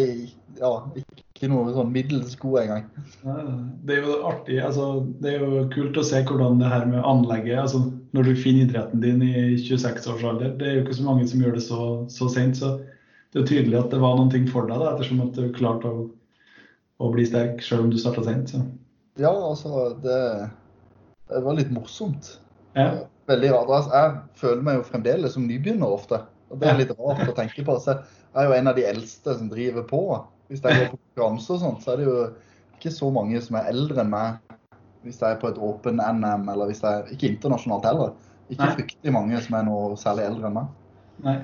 ja, 0.57 0.73
ikke 0.97 1.26
noe 1.51 1.73
sånn 1.75 1.93
middels 1.93 2.35
god 2.41 2.59
engang. 2.63 2.85
Det 3.87 3.97
er 3.97 4.07
jo 4.07 4.17
artig, 4.29 4.57
altså, 4.65 4.87
det 5.23 5.35
er 5.35 5.45
jo 5.45 5.65
kult 5.75 5.99
å 6.01 6.05
se 6.07 6.23
hvordan 6.27 6.61
det 6.63 6.71
her 6.73 6.87
med 6.89 7.05
anlegget 7.05 7.61
altså, 7.61 7.83
Når 8.17 8.31
du 8.31 8.41
finner 8.41 8.65
idretten 8.65 9.03
din 9.03 9.23
i 9.25 9.57
26-årsalder, 9.61 10.55
det 10.61 10.69
er 10.69 10.79
jo 10.79 10.85
ikke 10.87 10.97
så 10.97 11.07
mange 11.07 11.27
som 11.29 11.43
gjør 11.43 11.59
det 11.59 11.65
så, 11.67 11.81
så 12.13 12.31
sent. 12.33 12.57
Så 12.57 12.79
det 13.35 13.43
er 13.43 13.51
tydelig 13.51 13.81
at 13.83 13.91
det 13.93 14.01
var 14.01 14.17
noen 14.17 14.33
ting 14.33 14.47
for 14.49 14.69
deg, 14.71 14.81
da, 14.81 14.95
ettersom 14.95 15.21
at 15.27 15.37
du 15.37 15.51
klarte 15.57 15.91
å, 15.91 16.07
å 17.05 17.11
bli 17.13 17.27
sterk 17.29 17.61
selv 17.67 17.85
om 17.85 17.91
du 17.93 17.99
starta 18.01 18.25
sent. 18.25 18.55
Så. 18.55 18.63
Ja, 19.21 19.35
altså, 19.35 19.91
det, 20.01 20.21
det 21.29 21.43
var 21.45 21.59
litt 21.59 21.75
morsomt. 21.75 22.39
Ja. 22.79 23.05
Veldig 23.29 23.53
rart. 23.53 23.75
Altså, 23.75 23.93
jeg 23.93 24.41
føler 24.41 24.65
meg 24.65 24.79
jo 24.79 24.89
fremdeles 24.89 25.37
som 25.37 25.45
nybegynner 25.51 25.93
ofte. 25.99 26.23
Og 26.53 26.61
det 26.63 26.71
er 26.71 26.81
litt 26.81 26.95
rart 26.95 27.27
å 27.27 27.35
tenke 27.37 27.65
på. 27.67 27.77
Så 27.83 27.97
jeg 27.97 28.41
er 28.41 28.49
jo 28.49 28.57
en 28.57 28.71
av 28.71 28.79
de 28.79 28.87
eldste 28.87 29.35
som 29.39 29.51
driver 29.51 29.87
på. 29.89 30.03
Hvis 30.51 30.63
jeg 30.63 30.79
går 30.79 30.93
på 30.93 30.99
konkurranse 31.01 31.57
og 31.57 31.63
sånt, 31.63 31.83
så 31.83 31.93
er 31.93 32.01
det 32.01 32.07
jo 32.07 32.19
ikke 32.77 32.93
så 32.95 33.11
mange 33.15 33.41
som 33.43 33.59
er 33.59 33.71
eldre 33.73 34.03
enn 34.05 34.13
meg. 34.13 34.55
Hvis 35.07 35.21
jeg 35.23 35.35
er 35.35 35.41
på 35.43 35.51
et 35.51 35.59
åpen 35.63 36.01
NM, 36.03 36.49
eller 36.51 36.71
hvis 36.71 36.83
jeg 36.83 37.17
Ikke 37.17 37.31
internasjonalt 37.33 37.87
heller. 37.87 38.15
Ikke 38.47 38.63
Nei. 38.63 38.73
fryktelig 38.79 39.15
mange 39.15 39.43
som 39.43 39.59
er 39.59 39.67
noe 39.67 39.99
særlig 39.99 40.27
eldre 40.29 40.51
enn 40.51 40.59
meg. 40.61 40.73
Nei. 41.27 41.37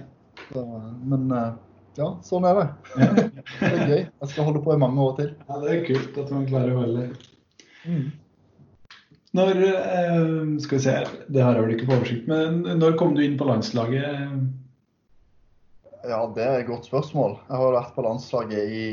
Så, 0.53 0.65
men 1.11 1.29
eh, 1.35 1.53
ja, 1.99 2.09
sånn 2.25 2.47
er 2.49 2.59
det. 2.61 2.67
Ja. 2.97 3.11
Det 3.61 3.71
er 3.71 3.87
gøy. 3.91 4.03
Jeg 4.03 4.33
skal 4.33 4.49
holde 4.49 4.63
på 4.65 4.75
i 4.75 4.81
mange 4.81 5.03
år 5.03 5.15
til. 5.19 5.31
ja, 5.49 5.61
det 5.63 5.73
er 5.73 5.87
kult 5.89 6.19
at 6.23 6.35
man 6.35 6.49
klarer 6.49 6.75
å 6.75 6.83
holde 6.83 7.09
Når 9.37 9.63
eh, 9.67 10.19
Skal 10.63 10.79
vi 10.79 10.83
se, 10.87 10.97
det 11.33 11.45
har 11.45 11.57
jeg 11.57 11.67
vel 11.67 11.75
ikke 11.77 11.89
på 11.91 11.97
oversikt, 11.99 12.29
men 12.31 12.63
når 12.79 12.99
kom 13.01 13.17
du 13.17 13.23
inn 13.25 13.39
på 13.41 13.49
landslaget? 13.49 14.62
Ja, 16.03 16.25
det 16.35 16.43
er 16.43 16.61
et 16.61 16.67
godt 16.67 16.89
spørsmål. 16.89 17.37
Jeg 17.47 17.59
har 17.61 17.77
vært 17.77 17.93
på 17.95 18.03
landslaget 18.03 18.73
i 18.75 18.87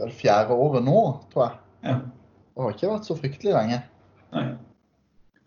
vel 0.00 0.12
fjerde 0.16 0.56
året 0.56 0.84
nå, 0.84 0.98
tror 1.32 1.46
jeg. 1.46 1.56
Ja. 1.88 1.96
Det 2.52 2.64
har 2.64 2.74
ikke 2.76 2.90
vært 2.90 3.08
så 3.08 3.16
fryktelig 3.16 3.54
lenge. 3.56 3.78
Nei. 4.36 4.44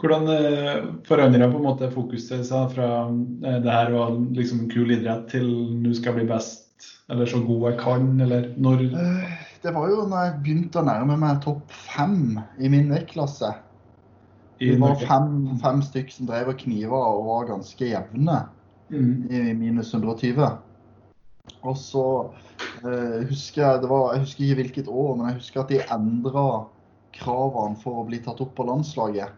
Hvordan 0.01 0.27
forandrer 0.27 1.05
forandra 1.07 1.47
på 1.49 1.59
en 1.59 1.65
måte 1.65 1.89
fokuset 1.93 2.43
seg 2.45 2.73
fra 2.73 2.87
eh, 3.07 3.59
det 3.63 3.71
her 3.71 3.93
var 3.93 4.17
liksom 4.35 4.65
kul 4.73 4.91
idrett 4.91 5.29
til 5.31 5.47
nå 5.81 5.93
skal 5.95 6.17
bli 6.17 6.25
best, 6.29 6.89
eller 7.13 7.29
så 7.29 7.39
god 7.45 7.69
jeg 7.69 7.79
kan, 7.83 8.09
eller 8.25 8.49
når 8.57 8.83
Eh, 8.89 9.37
Det 9.63 9.73
var 9.73 9.87
jo 9.89 10.03
når 10.05 10.25
jeg 10.25 10.41
begynte 10.43 10.81
å 10.81 10.85
nærme 10.85 11.15
meg 11.17 11.39
topp 11.45 11.71
fem 11.71 12.35
i 12.59 12.69
min 12.69 12.91
vektklasse. 12.91 13.53
Det 14.59 14.75
var 14.81 14.99
fem, 14.99 15.55
fem 15.61 15.81
stykk 15.83 16.11
som 16.13 16.27
drev 16.29 16.51
og 16.53 16.59
kniva 16.59 16.99
og 17.15 17.25
var 17.29 17.49
ganske 17.49 17.89
jevne 17.89 18.43
Mm. 18.89 19.27
i 19.31 19.53
minus 19.57 19.93
120. 19.93 20.45
Og 21.65 21.77
så 21.77 22.05
eh, 22.85 23.25
husker 23.29 23.61
jeg 23.61 23.81
det 23.81 23.89
var, 23.89 24.13
Jeg 24.13 24.25
husker 24.25 24.45
ikke 24.45 24.59
hvilket 24.61 24.91
år, 24.91 25.15
men 25.15 25.29
jeg 25.29 25.39
husker 25.39 25.63
at 25.63 25.73
de 25.73 25.81
endra 25.93 26.45
kravene 27.15 27.79
for 27.81 28.01
å 28.01 28.07
bli 28.07 28.19
tatt 28.23 28.41
opp 28.43 28.53
på 28.57 28.67
landslaget. 28.67 29.33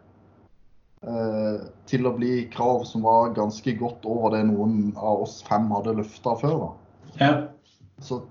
Eh, 1.08 1.60
til 1.88 2.10
å 2.10 2.16
bli 2.18 2.48
krav 2.52 2.84
som 2.90 3.06
var 3.06 3.36
ganske 3.38 3.76
godt 3.80 4.08
over 4.10 4.34
det 4.34 4.48
noen 4.50 4.96
av 4.98 5.28
oss 5.28 5.40
fem 5.48 5.70
hadde 5.76 5.96
løfta 6.00 6.34
før. 6.42 6.72
Ja. 7.22 7.32
Så 8.04 8.24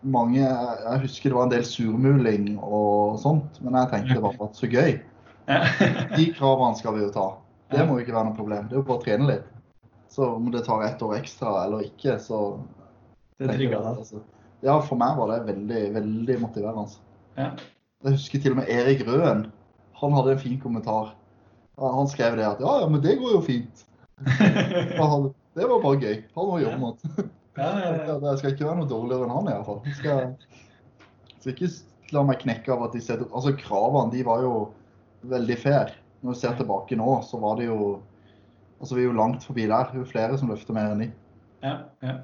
mange 0.00 0.40
Jeg 0.40 1.00
husker 1.02 1.28
det 1.28 1.36
var 1.36 1.48
en 1.48 1.52
del 1.52 1.64
surmuling 1.68 2.54
og 2.56 3.18
sånt, 3.20 3.58
men 3.60 3.76
jeg 3.76 3.90
tenkte 3.92 4.22
bare 4.24 4.46
at 4.46 4.60
så 4.60 4.68
gøy. 4.70 4.98
De 6.16 6.26
kravene 6.36 6.78
skal 6.78 6.96
vi 6.96 7.04
jo 7.04 7.14
ta. 7.14 7.30
Det 7.70 7.86
må 7.86 7.98
jo 7.98 8.04
ikke 8.04 8.14
være 8.16 8.28
noe 8.30 8.38
problem. 8.38 8.68
Det 8.68 8.76
er 8.76 8.80
jo 8.80 8.86
bare 8.86 9.00
å 9.00 9.04
trene 9.04 9.28
litt. 9.28 9.48
Så 10.10 10.26
om 10.36 10.50
det 10.50 10.64
tar 10.66 10.82
ett 10.84 11.02
år 11.06 11.14
ekstra 11.20 11.52
eller 11.64 11.84
ikke, 11.86 12.16
så 12.22 12.58
Det 13.38 13.46
jeg 13.46 13.56
trigga 13.60 13.78
deg. 13.84 14.00
altså, 14.02 14.22
Ja, 14.66 14.74
for 14.84 14.98
meg 15.00 15.16
var 15.16 15.30
det 15.30 15.38
veldig, 15.48 15.82
veldig 15.94 16.36
motiverende. 16.42 16.82
Altså. 16.82 16.98
Ja. 17.38 17.50
Jeg 18.04 18.16
husker 18.16 18.42
til 18.42 18.52
og 18.56 18.58
med 18.60 18.68
Erik 18.72 19.04
Røen. 19.06 19.46
Han 20.00 20.16
hadde 20.16 20.32
en 20.34 20.42
fin 20.42 20.58
kommentar. 20.60 21.14
Han 21.80 22.08
skrev 22.10 22.36
det 22.36 22.44
at 22.44 22.60
ja, 22.60 22.74
ja, 22.82 22.88
men 22.88 23.00
det 23.04 23.18
går 23.20 23.36
jo 23.38 23.40
fint. 23.44 23.86
Han, 25.00 25.30
det 25.56 25.64
var 25.68 25.80
bare 25.80 26.00
gøy. 26.02 26.18
Han 26.36 26.48
må 26.50 26.58
gjøre 26.60 26.76
noe. 26.80 26.96
ja, 27.56 27.70
ja, 27.80 27.92
ja. 28.08 28.16
Det 28.20 28.34
skal 28.40 28.52
ikke 28.52 28.66
være 28.68 28.80
noe 28.82 28.90
dårligere 28.90 29.24
enn 29.24 29.32
han 29.32 29.48
i 29.48 29.54
hvert 29.54 29.68
fall. 29.68 29.80
Jeg 29.86 29.96
Skal, 29.96 30.34
skal 31.40 31.54
ikke 31.54 31.70
la 32.16 32.24
meg 32.28 32.42
knekke 32.42 32.74
av 32.74 32.84
at 32.88 32.96
de 32.96 33.00
setter 33.04 33.30
Altså, 33.30 33.54
kravene, 33.56 34.12
de 34.12 34.24
var 34.26 34.44
jo 34.44 34.52
veldig 35.32 35.56
fair. 35.62 35.94
Når 36.20 36.34
vi 36.36 36.40
ser 36.42 36.58
tilbake 36.60 36.98
nå, 37.00 37.08
så 37.24 37.40
var 37.40 37.56
det 37.60 37.70
jo 37.70 37.78
Altså, 38.80 38.96
vi 38.96 39.04
er 39.04 39.10
jo 39.10 39.16
langt 39.16 39.44
forbi 39.44 39.68
der. 39.68 39.90
Det 39.90 39.98
er 39.98 40.04
jo 40.04 40.10
flere 40.10 40.38
som 40.40 40.52
løfter 40.52 40.76
mer 40.76 40.92
enn 40.94 41.02
ni. 41.04 41.08
Ja, 41.64 41.76
ja. 42.04 42.20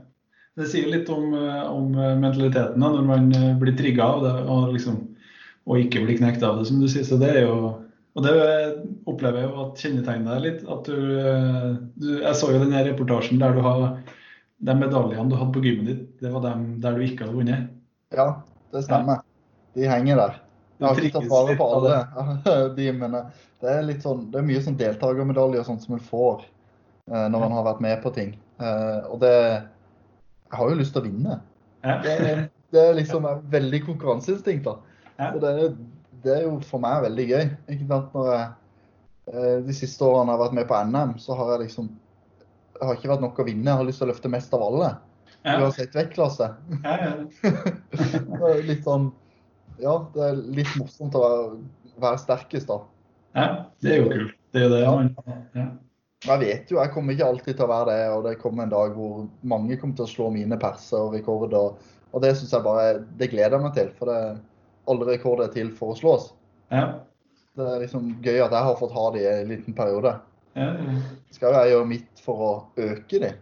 Det 0.57 0.71
sier 0.73 0.89
litt 0.89 1.11
om, 1.13 1.35
eh, 1.37 1.65
om 1.69 1.91
mentaliteten 1.93 2.81
da, 2.81 2.89
når 2.89 3.03
man 3.05 3.27
eh, 3.37 3.51
blir 3.61 3.77
trigga 3.77 4.07
av 4.09 4.23
det 4.25 4.37
og, 4.49 4.71
liksom, 4.73 5.03
og 5.69 5.83
ikke 5.83 6.07
blir 6.07 6.17
knekt 6.17 6.47
av 6.47 6.61
det, 6.61 6.71
som 6.71 6.81
du 6.81 6.87
sier. 6.89 7.05
Så 7.05 7.21
det 7.21 7.35
er 7.35 7.45
jo 7.49 7.75
Og 8.17 8.25
det 8.25 8.33
opplever 9.05 9.43
jeg 9.43 9.51
jo 9.51 9.57
at 9.61 9.81
kjennetegner 9.83 10.39
deg 10.39 10.45
litt. 10.47 10.63
At 10.73 10.87
du, 10.89 11.01
eh, 11.21 11.67
du 12.01 12.07
Jeg 12.23 12.39
så 12.41 12.49
jo 12.49 12.63
den 12.63 12.73
reportasjen 12.73 13.43
der 13.43 13.53
du 13.53 13.61
har 13.61 13.99
de 14.65 14.73
medaljene 14.73 15.29
du 15.29 15.37
hadde 15.37 15.53
på 15.53 15.61
gymmet 15.65 15.91
ditt, 15.91 16.05
det 16.23 16.33
var 16.33 16.41
dem 16.47 16.81
der 16.81 16.97
du 16.97 17.05
ikke 17.05 17.27
hadde 17.27 17.37
vunnet. 17.37 17.69
Ja, 18.17 18.41
det 18.73 18.87
stemmer. 18.87 19.21
De 19.77 19.85
henger 19.85 20.17
der. 20.23 20.39
Jeg 20.77 20.87
har 20.87 21.01
ikke 21.01 21.21
tatt 21.21 21.31
vare 21.31 21.57
på 21.57 21.69
alle 21.77 22.01
de, 22.79 22.89
men 22.93 23.17
eh, 23.17 23.45
det 23.63 23.73
er 23.73 23.87
litt 23.87 24.05
sånn, 24.05 24.27
det 24.33 24.41
er 24.41 24.49
mye 24.51 24.65
sånn 24.65 24.79
deltakermedaljer 24.81 25.63
og 25.63 25.69
sånt 25.71 25.87
som 25.87 25.97
en 25.97 26.05
får 26.05 26.45
eh, 26.45 27.27
når 27.33 27.39
man 27.47 27.57
har 27.57 27.67
vært 27.71 27.83
med 27.87 28.03
på 28.05 28.13
ting. 28.17 28.35
Eh, 28.61 29.01
og 29.09 29.21
det 29.25 29.33
Jeg 29.33 30.59
har 30.61 30.71
jo 30.71 30.79
lyst 30.79 30.95
til 30.97 31.03
å 31.03 31.09
vinne. 31.09 31.41
Det 32.05 32.19
det 32.75 32.83
er 32.83 32.97
liksom 32.99 33.25
er 33.29 33.45
veldig 33.49 33.79
konkurranseinstinkt. 33.87 34.67
da. 34.67 35.31
Og 35.33 35.37
det, 35.41 35.69
det 36.25 36.33
er 36.35 36.41
jo 36.49 36.57
for 36.67 36.83
meg 36.83 37.05
veldig 37.05 37.27
gøy. 37.31 37.45
ikke 37.73 37.87
sant? 37.89 38.17
Når 38.17 38.31
jeg, 38.33 38.49
de 39.69 39.77
siste 39.79 40.05
årene 40.05 40.35
jeg 40.35 40.37
har 40.37 40.43
vært 40.43 40.57
med 40.59 40.67
på 40.69 40.81
NM, 40.91 41.13
så 41.23 41.39
har 41.39 41.53
jeg 41.55 41.69
liksom 41.69 41.89
det 42.77 42.85
har 42.85 42.99
ikke 42.99 43.09
vært 43.09 43.23
nok 43.25 43.39
å 43.41 43.47
vinne. 43.47 43.71
Jeg 43.71 43.81
har 43.81 43.87
lyst 43.89 44.03
til 44.03 44.09
å 44.09 44.11
løfte 44.11 44.33
mest 44.35 44.53
av 44.57 44.65
alle. 44.67 44.91
Uansett 45.47 45.95
vektklasse. 45.95 46.51
Litt 48.69 48.83
sånn 48.85 49.09
Ja, 49.83 49.97
det 50.15 50.23
er 50.29 50.39
litt 50.57 50.73
morsomt 50.81 51.17
å 51.19 51.23
være, 51.23 51.49
være 52.03 52.21
sterkest, 52.23 52.71
da. 52.71 52.79
ja, 53.37 53.49
det 53.83 53.93
er 53.93 54.01
jo 54.01 54.13
kult. 54.13 54.39
Det 54.53 54.63
er 54.63 54.67
jo 54.67 54.73
det 54.73 54.85
Ja. 54.85 55.41
ja. 55.57 55.67
Jeg 56.27 56.41
vet 56.41 56.71
jo, 56.73 56.79
jeg 56.81 56.91
kommer 56.95 57.13
ikke 57.13 57.27
alltid 57.29 57.55
til 57.59 57.67
å 57.67 57.71
være 57.71 57.93
det, 57.93 58.05
og 58.11 58.23
det 58.25 58.39
kommer 58.41 58.65
en 58.65 58.73
dag 58.73 58.95
hvor 58.97 59.27
mange 59.47 59.77
kommer 59.79 59.99
til 59.99 60.07
å 60.07 60.11
slå 60.11 60.31
mine 60.35 60.57
perser 60.59 60.99
og 60.99 61.15
rekorder. 61.15 61.77
Og 62.11 62.23
det 62.25 62.33
syns 62.39 62.55
jeg 62.57 62.65
bare 62.65 63.03
Det 63.21 63.29
gleder 63.31 63.59
jeg 63.59 63.63
meg 63.67 63.75
til, 63.77 63.91
for 63.99 64.11
det, 64.11 64.39
alle 64.89 65.09
rekorder 65.11 65.47
er 65.47 65.53
til 65.55 65.71
for 65.77 65.93
å 65.93 65.99
slås. 65.99 66.31
Ja. 66.73 66.87
Det 67.57 67.69
er 67.69 67.85
liksom 67.85 68.09
gøy 68.25 68.41
at 68.41 68.55
jeg 68.57 68.69
har 68.69 68.79
fått 68.81 68.97
ha 68.97 69.05
de 69.15 69.23
i 69.23 69.29
en 69.29 69.53
liten 69.53 69.77
periode. 69.77 70.17
Ja, 70.57 70.71
ja. 70.73 70.97
Skal 71.37 71.53
jo 71.53 71.61
jeg 71.61 71.75
gjøre 71.75 71.91
mitt 71.93 72.25
for 72.25 72.47
å 72.47 72.53
øke 72.81 73.21
de? 73.23 73.35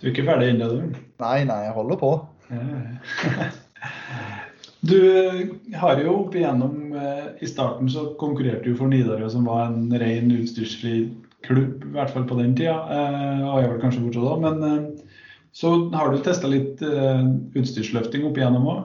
Du 0.00 0.08
er 0.08 0.14
ikke 0.14 0.26
ferdig 0.26 0.54
ennå, 0.54 0.70
du? 0.72 1.02
Nei, 1.22 1.36
nei, 1.46 1.60
jeg 1.68 1.76
holder 1.76 2.00
på. 2.00 2.14
Ja, 2.50 2.62
ja. 2.64 3.50
Du 4.82 4.98
har 5.78 6.00
jo 6.02 6.14
opp 6.24 6.34
igjennom 6.34 6.92
eh, 6.98 7.26
I 7.44 7.46
starten 7.46 7.90
så 7.90 8.08
konkurrerte 8.18 8.66
du 8.66 8.74
for 8.78 8.90
Nidarø, 8.90 9.28
som 9.30 9.44
var 9.46 9.68
en 9.68 9.92
ren 9.94 10.32
utstyrsfri 10.34 10.94
klubb, 11.46 11.84
i 11.86 11.92
hvert 11.94 12.10
fall 12.10 12.26
på 12.26 12.38
den 12.40 12.56
tida. 12.58 12.74
eh, 12.90 13.44
Og 13.46 13.60
er 13.60 13.68
vel 13.70 13.82
kanskje 13.82 14.02
fortsatt 14.08 14.26
da. 14.26 14.34
Men 14.42 14.66
eh, 14.66 15.12
så 15.54 15.74
har 15.94 16.10
du 16.10 16.18
testa 16.24 16.50
litt 16.50 16.82
eh, 16.82 17.22
utstyrsløfting 17.60 18.26
opp 18.26 18.40
igjennom 18.40 18.66
òg. 18.72 18.80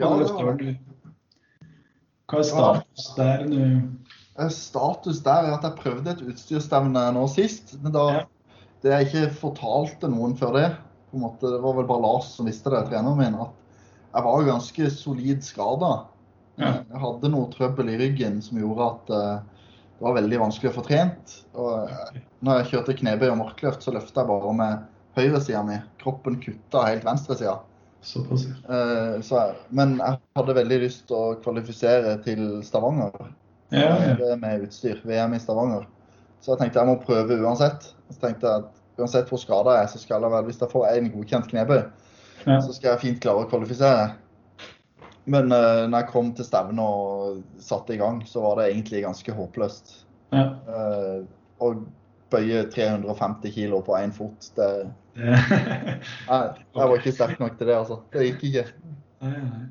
Ja, 0.00 0.08
Hva 2.24 2.40
er 2.40 2.48
status 2.48 3.10
der 3.18 3.44
nå? 3.50 3.66
Eh, 4.34 4.48
Status 4.50 5.20
der 5.26 5.50
er 5.50 5.58
at 5.58 5.66
jeg 5.68 5.78
prøvde 5.82 6.14
et 6.14 6.24
utstyrsstevne 6.24 7.04
nå 7.14 7.26
sist. 7.30 7.76
Men 7.84 7.92
da, 7.94 8.06
det 8.82 8.96
jeg 8.96 9.10
ikke 9.10 9.34
fortalte 9.44 10.08
noen 10.10 10.34
før 10.40 10.56
det, 10.56 10.70
på 11.10 11.20
en 11.20 11.26
måte, 11.28 11.52
det 11.52 11.60
var 11.62 11.76
vel 11.76 11.86
bare 11.92 12.02
Lars 12.06 12.32
som 12.38 12.48
visste 12.48 12.72
det, 12.72 12.80
treneren 12.88 13.20
min, 13.20 13.36
at 13.44 13.60
jeg 14.14 14.24
var 14.26 14.46
ganske 14.46 14.90
solid 14.94 15.42
skada. 15.44 15.92
Jeg 16.60 17.00
hadde 17.02 17.30
noe 17.32 17.50
trøbbel 17.50 17.90
i 17.90 17.98
ryggen 17.98 18.38
som 18.44 18.60
gjorde 18.60 18.86
at 18.86 19.12
eh, 19.16 19.70
det 19.98 20.06
var 20.06 20.16
veldig 20.20 20.38
vanskelig 20.44 20.70
å 20.70 20.76
få 20.76 20.84
trent. 20.86 21.38
Og 21.58 21.88
eh, 21.90 22.20
når 22.46 22.60
jeg 22.60 22.70
kjørte 22.72 22.96
knebøy 23.00 23.28
og 23.32 23.40
markløft, 23.42 23.82
så 23.82 23.94
løfta 23.94 24.22
jeg 24.22 24.30
bare 24.30 24.52
med 24.58 24.84
høyresida 25.18 25.64
mi. 25.66 25.80
Kroppen 26.02 26.38
kutta 26.42 26.84
helt 26.86 27.06
venstresida. 27.06 27.56
Såpass, 28.04 28.44
ja. 28.46 28.54
Eh, 28.76 29.50
men 29.74 29.96
jeg 29.98 30.20
hadde 30.38 30.56
veldig 30.60 30.78
lyst 30.84 31.06
til 31.08 31.18
å 31.18 31.34
kvalifisere 31.42 32.18
til 32.26 32.46
Stavanger 32.66 33.16
Ja, 33.74 33.90
ja. 34.12 34.36
med 34.38 34.68
utstyr. 34.68 35.00
VM 35.08 35.34
i 35.34 35.42
Stavanger. 35.42 35.88
Så 36.44 36.52
jeg 36.52 36.60
tenkte 36.60 36.82
jeg 36.82 36.92
må 36.92 36.98
prøve 37.02 37.40
uansett. 37.42 37.90
Så 38.12 38.20
tenkte 38.22 38.46
jeg 38.46 38.66
at 38.66 39.00
uansett 39.00 39.30
hvor 39.32 39.40
skada 39.42 39.78
jeg 39.78 39.88
er, 39.88 39.92
så 39.94 39.98
skal 40.02 40.22
jeg 40.22 40.34
vel, 40.36 40.46
hvis 40.46 40.60
jeg 40.62 40.70
får 40.70 40.90
én 40.92 41.10
godkjent 41.10 41.48
knebøy, 41.50 41.80
Ja. 42.46 42.60
så 42.62 42.74
skal 42.76 42.92
jeg 42.94 43.02
fint 43.02 43.20
klare 43.24 43.44
å 43.44 43.50
kvalifisere. 43.50 44.12
Men 45.24 45.48
uh, 45.52 45.86
når 45.88 46.02
jeg 46.02 46.10
kom 46.10 46.32
til 46.36 46.44
stevnet 46.44 46.84
og 46.84 47.38
satte 47.64 47.94
i 47.94 48.00
gang, 48.00 48.20
så 48.28 48.42
var 48.44 48.58
det 48.60 48.70
egentlig 48.72 49.04
ganske 49.06 49.36
håpløst. 49.36 49.94
ja. 50.34 50.50
Uh, 50.68 51.24
å 51.62 51.68
bøye 52.34 52.64
350 52.74 53.52
kilo 53.54 53.78
på 53.86 53.94
én 53.96 54.10
fot, 54.12 54.48
det 54.58 54.68
Det- 55.14 56.00
jeg, 56.26 56.58
var 56.74 56.96
ikke 56.98 57.12
sterk 57.14 57.38
nok 57.40 57.54
til 57.58 57.68
det, 57.70 57.76
altså. 57.78 58.00
Det 58.12 58.24
gikk 58.26 58.42
ikke. 58.50 58.64
Nei, 59.22 59.38
nei. 59.38 59.64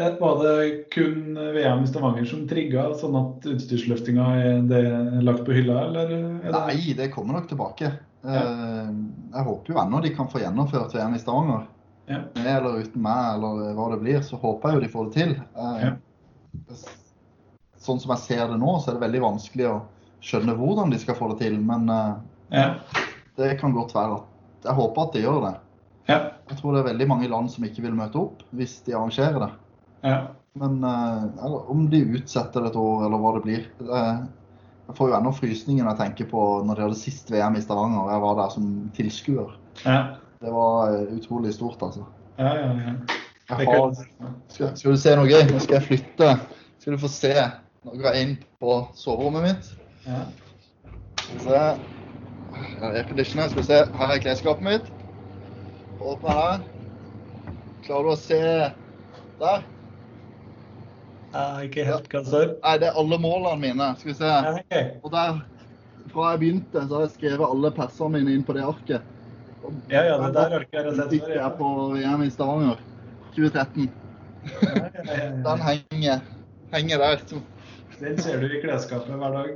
Eh, 0.00 0.14
Var 0.16 0.38
det 0.40 0.90
kun 0.94 1.36
VM 1.36 1.82
i 1.84 1.88
Stavanger 1.90 2.24
som 2.24 2.46
trigga, 2.48 2.86
sånn 2.96 3.18
at 3.18 3.44
utstyrsløftinga 3.52 4.28
er, 4.40 5.20
lagt 5.20 5.44
på 5.44 5.52
hylla, 5.52 5.82
eller? 5.90 6.14
Er 6.16 6.46
det... 6.48 6.54
Nei, 6.56 6.94
det 6.96 7.10
kommer 7.12 7.36
nok 7.36 7.50
tilbake. 7.50 7.92
Eh, 8.24 8.88
jeg 9.34 9.44
håper 9.50 9.74
jo 9.74 9.80
ennå 9.84 10.00
de 10.00 10.14
kan 10.16 10.30
få 10.32 10.40
gjennomført 10.40 10.96
VM 10.96 11.18
i 11.18 11.20
Stavanger. 11.20 11.68
Ja. 12.10 12.18
Med 12.34 12.46
eller 12.56 12.80
uten 12.82 13.02
meg, 13.04 13.34
eller 13.36 13.74
hva 13.78 13.90
det 13.92 14.00
blir, 14.02 14.20
så 14.26 14.36
håper 14.42 14.68
jeg 14.72 14.78
jo 14.78 14.84
de 14.86 14.92
får 14.92 15.04
det 15.10 15.14
til. 15.20 15.34
Eh, 15.56 15.84
Ja. 15.86 15.92
Sånn 17.82 17.98
som 18.00 18.12
jeg 18.14 18.22
ser 18.22 18.44
det 18.52 18.58
nå, 18.60 18.76
så 18.82 18.92
er 18.92 18.98
det 18.98 19.04
veldig 19.08 19.22
vanskelig 19.24 19.66
å 19.70 19.76
skjønne 20.22 20.54
hvordan 20.58 20.92
de 20.92 20.98
skal 21.02 21.16
få 21.18 21.32
det 21.32 21.40
til. 21.46 21.56
Men 21.66 21.88
eh, 21.90 22.12
Ja. 22.52 22.66
det 23.36 23.56
kan 23.60 23.72
godt 23.74 23.94
være 23.94 24.20
at 24.20 24.28
Jeg 24.64 24.74
håper 24.78 25.02
at 25.02 25.12
de 25.16 25.22
gjør 25.24 25.40
det. 25.42 25.54
Ja. 26.08 26.18
Jeg 26.50 26.58
tror 26.58 26.72
det 26.74 26.80
er 26.84 26.90
veldig 26.92 27.08
mange 27.08 27.28
land 27.30 27.50
som 27.50 27.64
ikke 27.64 27.82
vil 27.82 27.94
møte 27.98 28.18
opp 28.20 28.42
hvis 28.54 28.76
de 28.86 28.92
arrangerer 28.94 29.40
det. 29.46 29.50
ja. 30.04 30.20
Men 30.54 30.84
eh, 30.84 31.22
eller, 31.46 31.70
om 31.72 31.86
de 31.88 32.02
utsetter 32.18 32.60
det 32.60 32.70
et 32.70 32.76
år, 32.76 33.06
eller 33.06 33.16
hva 33.18 33.30
det 33.38 33.42
blir 33.46 33.62
eh, 33.80 34.18
Jeg 34.88 34.96
får 34.98 35.08
jo 35.08 35.14
ennå 35.16 35.30
frysninger 35.32 35.82
når 35.86 35.94
jeg 35.96 36.00
tenker 36.02 36.28
på 36.28 36.42
når 36.66 36.76
de 36.76 36.82
hadde 36.84 36.98
sist 37.00 37.30
VM 37.32 37.56
i 37.56 37.62
Stavanger. 37.64 38.10
Jeg 38.12 38.20
var 38.20 38.34
der 38.36 38.50
som 38.52 38.66
tilskuer. 38.94 39.54
Ja. 39.86 40.16
Det 40.42 40.50
var 40.50 40.94
eh, 40.94 41.00
utrolig 41.16 41.54
stort, 41.54 41.82
altså. 41.82 42.06
Ja, 42.36 42.56
ja, 42.56 42.70
ja. 42.86 42.94
Har, 43.48 43.94
skal, 44.48 44.76
skal 44.76 44.90
du 44.90 44.98
se 44.98 45.12
noe 45.18 45.28
gøy? 45.28 45.42
Nå 45.50 45.60
skal 45.62 45.78
jeg 45.78 45.86
flytte. 45.86 46.30
Skal 46.82 46.96
du 46.96 47.02
få 47.02 47.10
se. 47.12 47.34
noe 47.86 48.12
inn 48.18 48.36
på 48.62 48.78
soverommet 48.98 49.44
mitt. 49.46 49.68
Ja. 50.06 50.22
Skal 51.20 51.36
vi 51.36 51.44
se. 51.44 51.62
Her 52.56 52.88
er 52.88 52.98
airconditioner. 53.02 53.52
Skal 53.52 53.62
vi 53.62 53.68
se. 53.68 53.80
Her 54.00 54.14
er 54.16 54.24
klesskapet 54.24 54.66
mitt. 54.66 54.90
Åpne 56.00 56.36
her. 56.40 56.66
Klarer 57.86 58.08
du 58.08 58.12
å 58.14 58.18
se 58.18 58.42
der? 59.42 59.64
Ikke 61.64 61.86
helt 61.86 62.10
det. 62.10 62.44
Nei, 62.62 62.76
det 62.82 62.90
er 62.90 62.98
alle 62.98 63.18
målene 63.22 63.60
mine. 63.62 63.92
Skal 64.00 64.12
vi 64.12 64.18
se. 64.18 64.84
Og 65.02 65.10
der, 65.14 65.40
fra 66.12 66.32
jeg 66.32 66.42
begynte, 66.42 66.82
så 66.82 66.98
har 66.98 67.06
jeg 67.06 67.16
skrevet 67.16 67.46
alle 67.46 67.72
persene 67.78 68.18
mine 68.18 68.36
inn 68.36 68.46
på 68.46 68.58
det 68.58 68.66
arket. 68.66 69.06
Ja, 69.92 70.02
ja, 70.04 70.16
det 70.18 70.32
der 70.34 70.64
ikke 70.64 70.80
jeg 70.80 70.94
sett 70.96 71.12
Fikk 71.12 71.26
før. 71.26 71.36
Ja. 71.36 71.48
på 71.58 71.68
VM 71.94 72.24
i 72.24 72.30
Stavanger 72.32 72.80
2013. 73.36 73.84
Ja, 73.86 74.62
ja, 74.62 74.88
ja, 75.06 75.18
ja. 75.18 75.28
Den 75.46 75.62
henger, 75.66 76.24
henger 76.72 77.04
der 77.04 77.22
Den 78.00 78.18
ser 78.18 78.40
du 78.42 78.48
i 78.48 78.60
klesskapet 78.62 79.14
hver 79.14 79.36
dag. 79.36 79.52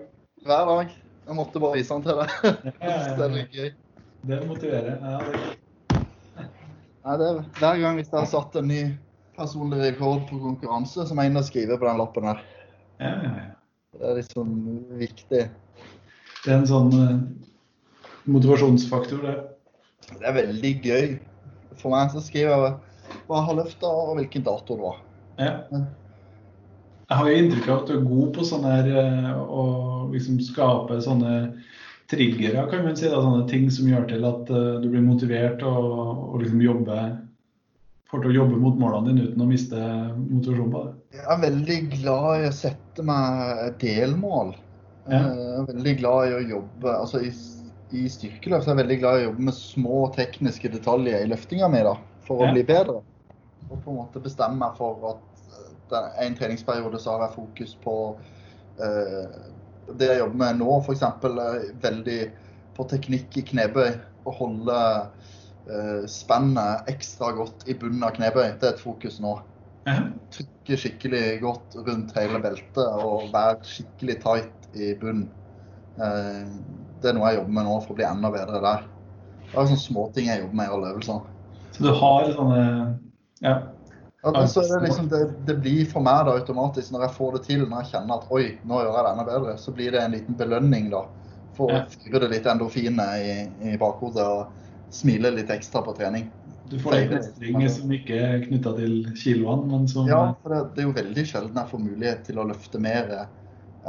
hver 0.46 0.70
dag. 0.70 0.94
Jeg 1.26 1.34
måtte 1.34 1.60
bare 1.60 1.80
vise 1.80 1.94
den 1.94 2.04
til 2.06 2.20
deg. 2.20 2.28
Det 3.16 3.24
er 3.24 3.34
litt 3.34 3.56
gøy. 3.56 3.72
Det 4.26 4.38
motiverer. 4.46 5.00
Ja, 5.02 5.18
det... 5.26 5.56
Nei, 7.06 7.16
det 7.18 7.26
er 7.26 7.42
Hver 7.58 7.80
gang 7.82 7.98
hvis 7.98 8.08
jeg 8.10 8.18
har 8.18 8.30
satt 8.30 8.56
en 8.58 8.70
ny 8.70 8.80
personlig 9.36 9.78
rekord 9.82 10.24
på 10.30 10.38
konkurranse, 10.42 11.06
så 11.06 11.14
må 11.14 11.22
jeg 11.26 11.32
inn 11.32 11.40
og 11.40 11.46
skrive 11.46 11.78
på 11.78 11.86
den 11.86 12.00
lappen 12.00 12.26
her. 12.30 12.40
Ja, 13.02 13.10
ja, 13.10 13.34
ja. 13.42 13.52
Det 13.96 14.08
er 14.10 14.16
liksom 14.18 14.54
viktig. 15.00 15.42
Det 16.44 16.50
er 16.50 16.56
en 16.56 16.66
sånn 16.68 16.90
eh, 17.00 17.20
motivasjonsfaktor, 18.28 19.22
det. 19.24 19.36
Det 20.12 20.22
er 20.22 20.36
veldig 20.36 20.72
gøy. 20.84 21.06
For 21.80 21.92
meg 21.92 22.12
så 22.14 22.22
skriver 22.24 22.52
jeg 22.52 22.74
hva 23.26 23.38
jeg 23.38 23.46
har 23.48 23.58
løfta 23.58 23.90
og 23.90 24.16
hvilken 24.18 24.44
dato 24.46 24.76
det 24.76 24.86
var. 24.86 25.00
Ja. 25.38 25.54
Jeg 27.06 27.18
har 27.20 27.28
jo 27.30 27.40
inntrykk 27.40 27.68
av 27.68 27.80
at 27.80 27.90
du 27.90 27.94
er 27.96 28.06
god 28.06 28.30
på 28.34 28.46
sånn 28.46 28.66
her 28.66 28.88
eh, 29.02 29.32
å 29.36 29.64
liksom 30.10 30.40
skape 30.42 30.98
sånne 31.04 31.34
triggere, 32.10 32.64
kan 32.70 32.82
man 32.86 32.96
si. 32.98 33.06
Da, 33.10 33.20
sånne 33.22 33.46
ting 33.50 33.68
som 33.70 33.86
gjør 33.90 34.08
til 34.10 34.26
at 34.26 34.50
eh, 34.50 34.72
du 34.82 34.88
blir 34.90 35.04
motivert 35.06 35.62
og, 35.66 35.86
og 36.32 36.42
liksom 36.42 36.64
jobber 36.64 37.14
får 38.10 38.22
til 38.22 38.32
å 38.32 38.36
jobbe 38.40 38.60
mot 38.62 38.78
målene 38.78 39.10
dine 39.10 39.26
uten 39.28 39.42
å 39.42 39.48
miste 39.50 39.80
motivasjon 40.16 40.72
på 40.72 40.82
det. 40.84 40.94
Jeg 41.16 41.26
er 41.32 41.42
veldig 41.42 41.78
glad 41.96 42.28
i 42.40 42.48
å 42.48 42.54
sette 42.54 43.06
meg 43.06 43.78
delmål. 43.82 44.54
Ja. 45.06 45.20
Jeg 45.22 45.50
er 45.60 45.68
veldig 45.70 45.94
glad 46.00 46.30
i 46.30 46.36
å 46.36 46.44
jobbe 46.56 46.94
altså 46.94 47.22
i, 47.94 48.06
styrkeløft 48.10 48.66
er 48.66 48.72
jeg 48.74 48.80
veldig 48.82 48.98
glad 49.02 49.18
i 49.18 49.22
å 49.22 49.28
jobbe 49.28 49.46
med 49.48 49.54
små 49.54 50.00
tekniske 50.16 50.70
detaljer 50.72 51.22
i 51.22 51.28
løftinga 51.30 51.68
mi 51.70 51.82
for 52.26 52.42
å 52.42 52.48
Ja. 52.48 52.52
bli 52.52 52.64
bedre. 52.66 53.02
Og 53.70 53.82
på 53.82 53.90
en 53.90 53.96
måte 54.00 54.22
bestemme 54.22 54.58
meg 54.58 54.76
for 54.76 55.06
at 55.10 55.22
eh, 55.92 56.26
en 56.26 56.34
treningsperiode 56.34 56.98
så 57.02 57.14
har 57.16 57.28
jeg 57.28 57.36
fokus 57.36 57.74
på 57.82 57.96
eh, 58.78 59.38
det 59.94 60.08
jeg 60.10 60.18
jobber 60.18 60.36
med 60.36 60.58
nå, 60.58 60.80
f.eks. 60.82 61.04
veldig 61.82 62.20
på 62.76 62.88
teknikk 62.90 63.36
i 63.38 63.46
knebøy. 63.52 63.92
Å 64.26 64.30
holde 64.34 64.78
eh, 65.70 66.06
spennet 66.10 66.88
ekstra 66.90 67.30
godt 67.36 67.68
i 67.70 67.74
bunnen 67.78 68.02
av 68.02 68.16
knebøy. 68.18 68.56
Det 68.58 68.66
er 68.66 68.74
et 68.74 68.82
fokus 68.82 69.20
nå 69.22 69.36
Ja. 69.86 70.00
trykke 70.34 70.76
skikkelig 70.82 71.40
godt 71.40 71.76
rundt 71.86 72.10
hele 72.18 72.40
beltet 72.42 72.82
og 72.82 73.28
være 73.32 73.62
skikkelig 73.62 74.16
tight 74.24 74.66
i 74.74 74.94
bunnen. 74.98 75.28
Eh, 75.96 76.50
Det 77.06 77.12
er 77.12 77.18
noe 77.20 77.30
jeg 77.30 77.38
jobber 77.38 77.54
med 77.54 77.68
nå 77.68 77.78
for 77.84 77.94
å 77.94 77.98
bli 78.00 78.06
enda 78.08 78.32
bedre 78.34 78.60
der. 78.64 78.84
Det 79.46 79.54
er 79.54 79.70
sånne 79.70 79.84
småting 79.84 80.28
jeg 80.32 80.42
jobber 80.42 80.58
med 80.58 80.66
i 80.66 80.76
alle 80.76 80.92
øvelser. 80.92 81.24
Så 81.76 81.84
du 81.86 81.90
har 81.94 82.30
sånne 82.34 82.62
Ja. 83.44 83.56
Ja, 84.24 84.32
det, 84.32 84.80
liksom, 84.82 85.08
det, 85.08 85.20
det 85.46 85.54
blir 85.62 85.84
for 85.86 86.02
meg 86.02 86.24
da 86.26 86.32
automatisk, 86.34 86.90
når 86.90 87.04
jeg 87.04 87.14
får 87.14 87.36
det 87.36 87.40
til, 87.44 87.60
når 87.70 87.84
jeg 87.84 87.90
kjenner 87.92 88.16
at 88.16 88.32
oi, 88.34 88.46
nå 88.66 88.80
gjør 88.82 88.96
jeg 88.96 89.04
det 89.06 89.10
enda 89.12 89.26
bedre, 89.28 89.52
så 89.62 89.74
blir 89.76 89.92
det 89.94 90.00
en 90.02 90.16
liten 90.16 90.38
belønning 90.40 90.88
da. 90.90 91.04
For 91.54 91.70
å 91.70 91.82
fyre 91.92 92.24
det 92.24 92.30
litt 92.32 92.48
endorfiner 92.50 93.20
i, 93.22 93.36
i 93.70 93.76
bakhodet 93.78 94.24
og 94.26 94.96
smile 94.96 95.30
litt 95.36 95.52
ekstra 95.54 95.84
på 95.86 95.94
trening. 95.94 96.26
Du 96.66 96.74
får 96.82 96.96
litt 96.96 97.14
mestring 97.14 97.62
som 97.70 97.94
ikke 97.94 98.18
er 98.18 98.42
knytta 98.48 98.74
til 98.80 98.96
kiloene, 99.14 99.68
men 99.70 99.86
som 99.90 100.10
Ja, 100.10 100.24
for 100.42 100.56
det, 100.56 100.60
det 100.74 100.82
er 100.82 100.88
jo 100.88 100.96
veldig 100.98 101.26
sjelden 101.30 101.62
jeg 101.62 101.70
får 101.70 101.84
mulighet 101.84 102.26
til 102.26 102.42
å 102.42 102.48
løfte 102.50 102.82
mer 102.82 103.14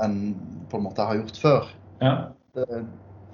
enn 0.03 0.17
på 0.69 0.77
en 0.77 0.85
måte 0.85 1.01
jeg 1.01 1.15
har 1.15 1.21
gjort 1.23 1.41
før. 1.41 1.75
ja, 2.03 2.15
Det, 2.53 2.83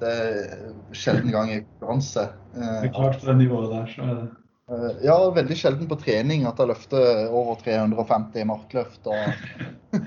det 0.03 0.13
er 0.13 0.63
sjelden 0.95 1.31
gang 1.33 1.51
i 1.55 1.59
konkurranse. 1.63 2.27
det 2.53 2.61
Eh, 2.67 2.83
er 2.89 2.93
klart 2.93 3.19
på 3.21 3.29
det 3.31 3.37
nivået 3.39 3.71
der, 3.71 3.87
så 3.95 4.03
er 4.05 4.13
det 4.19 4.27
eh, 4.73 5.01
ja, 5.07 5.15
veldig 5.39 5.57
sjelden 5.59 5.89
på 5.89 5.97
trening 6.03 6.45
at 6.49 6.59
jeg 6.61 6.69
løfter 6.69 7.25
over 7.31 7.57
350 7.63 8.39
i 8.43 8.47
markløft. 8.51 9.07
Og 9.07 9.99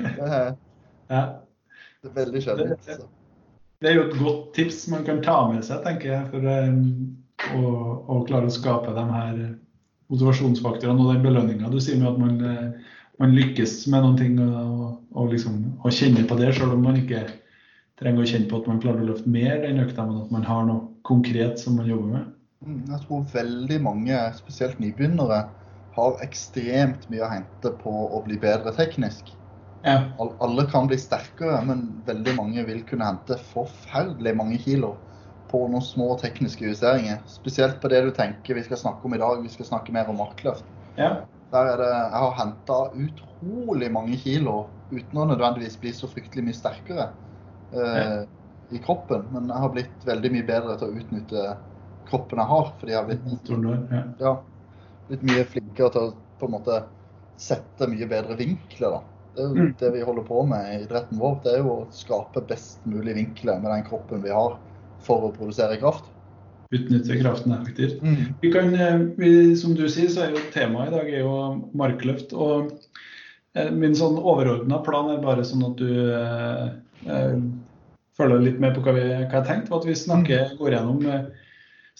det, 0.00 0.26
er, 0.26 0.52
Ja. 1.10 1.22
det 2.02 2.10
er 2.10 2.18
veldig 2.24 2.42
sjelden. 2.48 2.68
Det- 2.74 2.86
det- 2.98 3.08
Det 3.80 3.88
er 3.88 3.94
jo 3.94 4.02
et 4.10 4.18
godt 4.20 4.54
tips 4.54 4.88
man 4.92 5.04
kan 5.06 5.22
ta 5.24 5.48
med 5.48 5.62
seg, 5.64 5.78
tenker 5.86 6.10
jeg, 6.12 6.26
for 6.28 6.44
um, 6.44 7.16
å, 7.56 7.70
å 8.12 8.18
klare 8.28 8.50
å 8.50 8.52
skape 8.52 8.92
de 8.92 9.04
her 9.08 9.38
motivasjonsfaktorene 10.12 11.00
og 11.00 11.14
den 11.14 11.22
belønninga. 11.24 11.70
Du 11.72 11.78
sier 11.80 11.96
med 11.96 12.10
at 12.10 12.18
man, 12.20 12.34
eh, 12.44 12.90
man 13.22 13.32
lykkes 13.32 13.86
med 13.88 14.02
noen 14.04 14.18
ting 14.18 14.36
og, 14.44 14.98
og 15.16 15.30
liksom 15.32 15.62
og 15.80 15.96
kjenner 15.96 16.28
på 16.28 16.36
det, 16.36 16.50
selv 16.58 16.74
om 16.76 16.82
man 16.84 16.98
ikke 17.00 17.22
trenger 18.00 18.24
å 18.24 18.28
kjenne 18.32 18.48
på 18.50 18.60
at 18.60 18.68
man 18.70 18.80
klarer 18.82 19.02
å 19.04 19.08
løfte 19.10 19.30
mer 19.32 19.60
den 19.64 19.80
økta, 19.82 20.06
men 20.08 20.22
at 20.24 20.30
man 20.34 20.46
har 20.48 20.68
noe 20.68 20.86
konkret 21.06 21.60
som 21.60 21.76
man 21.80 21.88
jobber 21.90 22.14
med. 22.14 22.30
Mm, 22.64 22.80
Jeg 22.92 23.02
tror 23.06 23.26
veldig 23.34 23.80
mange, 23.84 24.20
spesielt 24.36 24.80
nybegynnere, 24.80 25.40
har 25.96 26.22
ekstremt 26.24 27.08
mye 27.10 27.24
å 27.26 27.30
hente 27.32 27.72
på 27.80 27.92
å 28.16 28.22
bli 28.24 28.38
bedre 28.40 28.72
teknisk. 28.76 29.32
Ja. 29.84 30.12
Alle 30.20 30.66
kan 30.70 30.88
bli 30.90 30.98
sterkere, 31.00 31.60
men 31.66 32.02
veldig 32.06 32.34
mange 32.36 32.64
vil 32.68 32.82
kunne 32.88 33.08
hente 33.08 33.38
forferdelig 33.50 34.34
mange 34.36 34.58
kilo 34.60 34.94
på 35.50 35.64
noen 35.72 35.82
små 35.82 36.12
tekniske 36.20 36.68
justeringer. 36.68 37.22
Spesielt 37.26 37.80
på 37.82 37.88
det 37.90 38.04
du 38.06 38.10
tenker 38.14 38.54
vi 38.54 38.62
skal 38.66 38.78
snakke 38.78 39.08
om 39.08 39.16
i 39.16 39.20
dag. 39.22 39.40
Vi 39.42 39.50
skal 39.50 39.66
snakke 39.72 39.92
mer 39.96 40.08
om 40.12 40.20
markløft. 40.20 40.64
ja. 40.96 41.26
Der 41.50 41.66
er 41.66 41.80
det, 41.80 41.86
jeg 41.90 42.18
har 42.22 42.34
henta 42.38 42.74
utrolig 42.94 43.88
mange 43.90 44.14
kilo 44.22 44.52
uten 44.94 45.18
å 45.18 45.24
nødvendigvis 45.32 45.80
bli 45.82 45.90
så 45.98 46.06
fryktelig 46.06 46.44
mye 46.46 46.54
sterkere 46.54 47.06
eh, 47.72 48.22
i 48.70 48.78
kroppen. 48.84 49.26
Men 49.34 49.50
jeg 49.50 49.64
har 49.64 49.74
blitt 49.74 50.06
veldig 50.06 50.32
mye 50.36 50.46
bedre 50.46 50.76
til 50.78 50.88
å 50.90 51.02
utnytte 51.02 51.46
kroppen 52.10 52.42
jeg 52.42 52.52
har. 52.52 52.72
Fordi 52.80 52.94
jeg 52.94 53.00
har 53.00 53.08
blitt 53.10 53.52
ja. 53.90 54.02
ja, 54.20 54.34
blitt 55.10 55.24
mye 55.30 55.46
flinkere 55.54 55.94
til 55.94 56.08
å 56.08 56.12
på 56.40 56.48
en 56.48 56.54
måte 56.56 56.82
sette 57.40 57.88
mye 57.88 58.06
bedre 58.08 58.36
vinkler. 58.38 58.96
da. 58.96 59.00
Det 59.34 59.42
er 59.42 59.48
jo 59.48 59.54
Mm. 59.54 59.74
det 59.78 59.90
vi 59.94 60.00
holder 60.04 60.24
på 60.26 60.46
med 60.46 60.70
i 60.72 60.84
idretten 60.84 61.18
vår. 61.18 61.40
Det 61.44 61.52
er 61.54 61.58
jo 61.62 61.74
å 61.74 61.88
skape 61.94 62.42
best 62.48 62.80
mulig 62.86 63.14
vinkler 63.14 63.60
med 63.60 63.70
den 63.70 63.84
kroppen 63.86 64.22
vi 64.22 64.32
har 64.34 64.56
for 65.00 65.28
å 65.28 65.34
produsere 65.36 65.78
kraft. 65.80 66.04
Utnytte 66.70 67.16
kraften 67.18 67.52
effektivt. 67.52 68.02
Mm. 68.02 68.34
Vi 68.40 68.52
kan, 68.52 68.74
eh, 68.74 68.98
vi, 69.18 69.56
som 69.56 69.74
du 69.74 69.88
sier, 69.88 70.08
så 70.08 70.22
er 70.26 70.30
jo 70.34 70.42
temaet 70.54 70.88
i 70.92 70.96
dag 70.96 71.08
er 71.08 71.24
jo 71.24 71.70
markløft. 71.74 72.32
og 72.32 72.72
eh, 73.54 73.70
Min 73.70 73.94
sånn 73.94 74.18
overordna 74.18 74.78
plan 74.84 75.10
er 75.10 75.22
bare 75.22 75.42
sånn 75.44 75.64
at 75.66 75.76
du 75.80 75.90
eh, 76.14 77.34
følger 78.20 78.44
litt 78.44 78.60
med 78.62 78.76
på 78.76 78.84
hva, 78.84 78.94
vi, 78.96 79.08
hva 79.08 79.40
jeg 79.40 79.48
tenkte. 79.48 79.74
At 79.76 79.88
vi 79.88 79.96
snakker, 79.98 80.54
går 80.60 80.76
gjennom, 80.76 81.02
eh, 81.08 81.50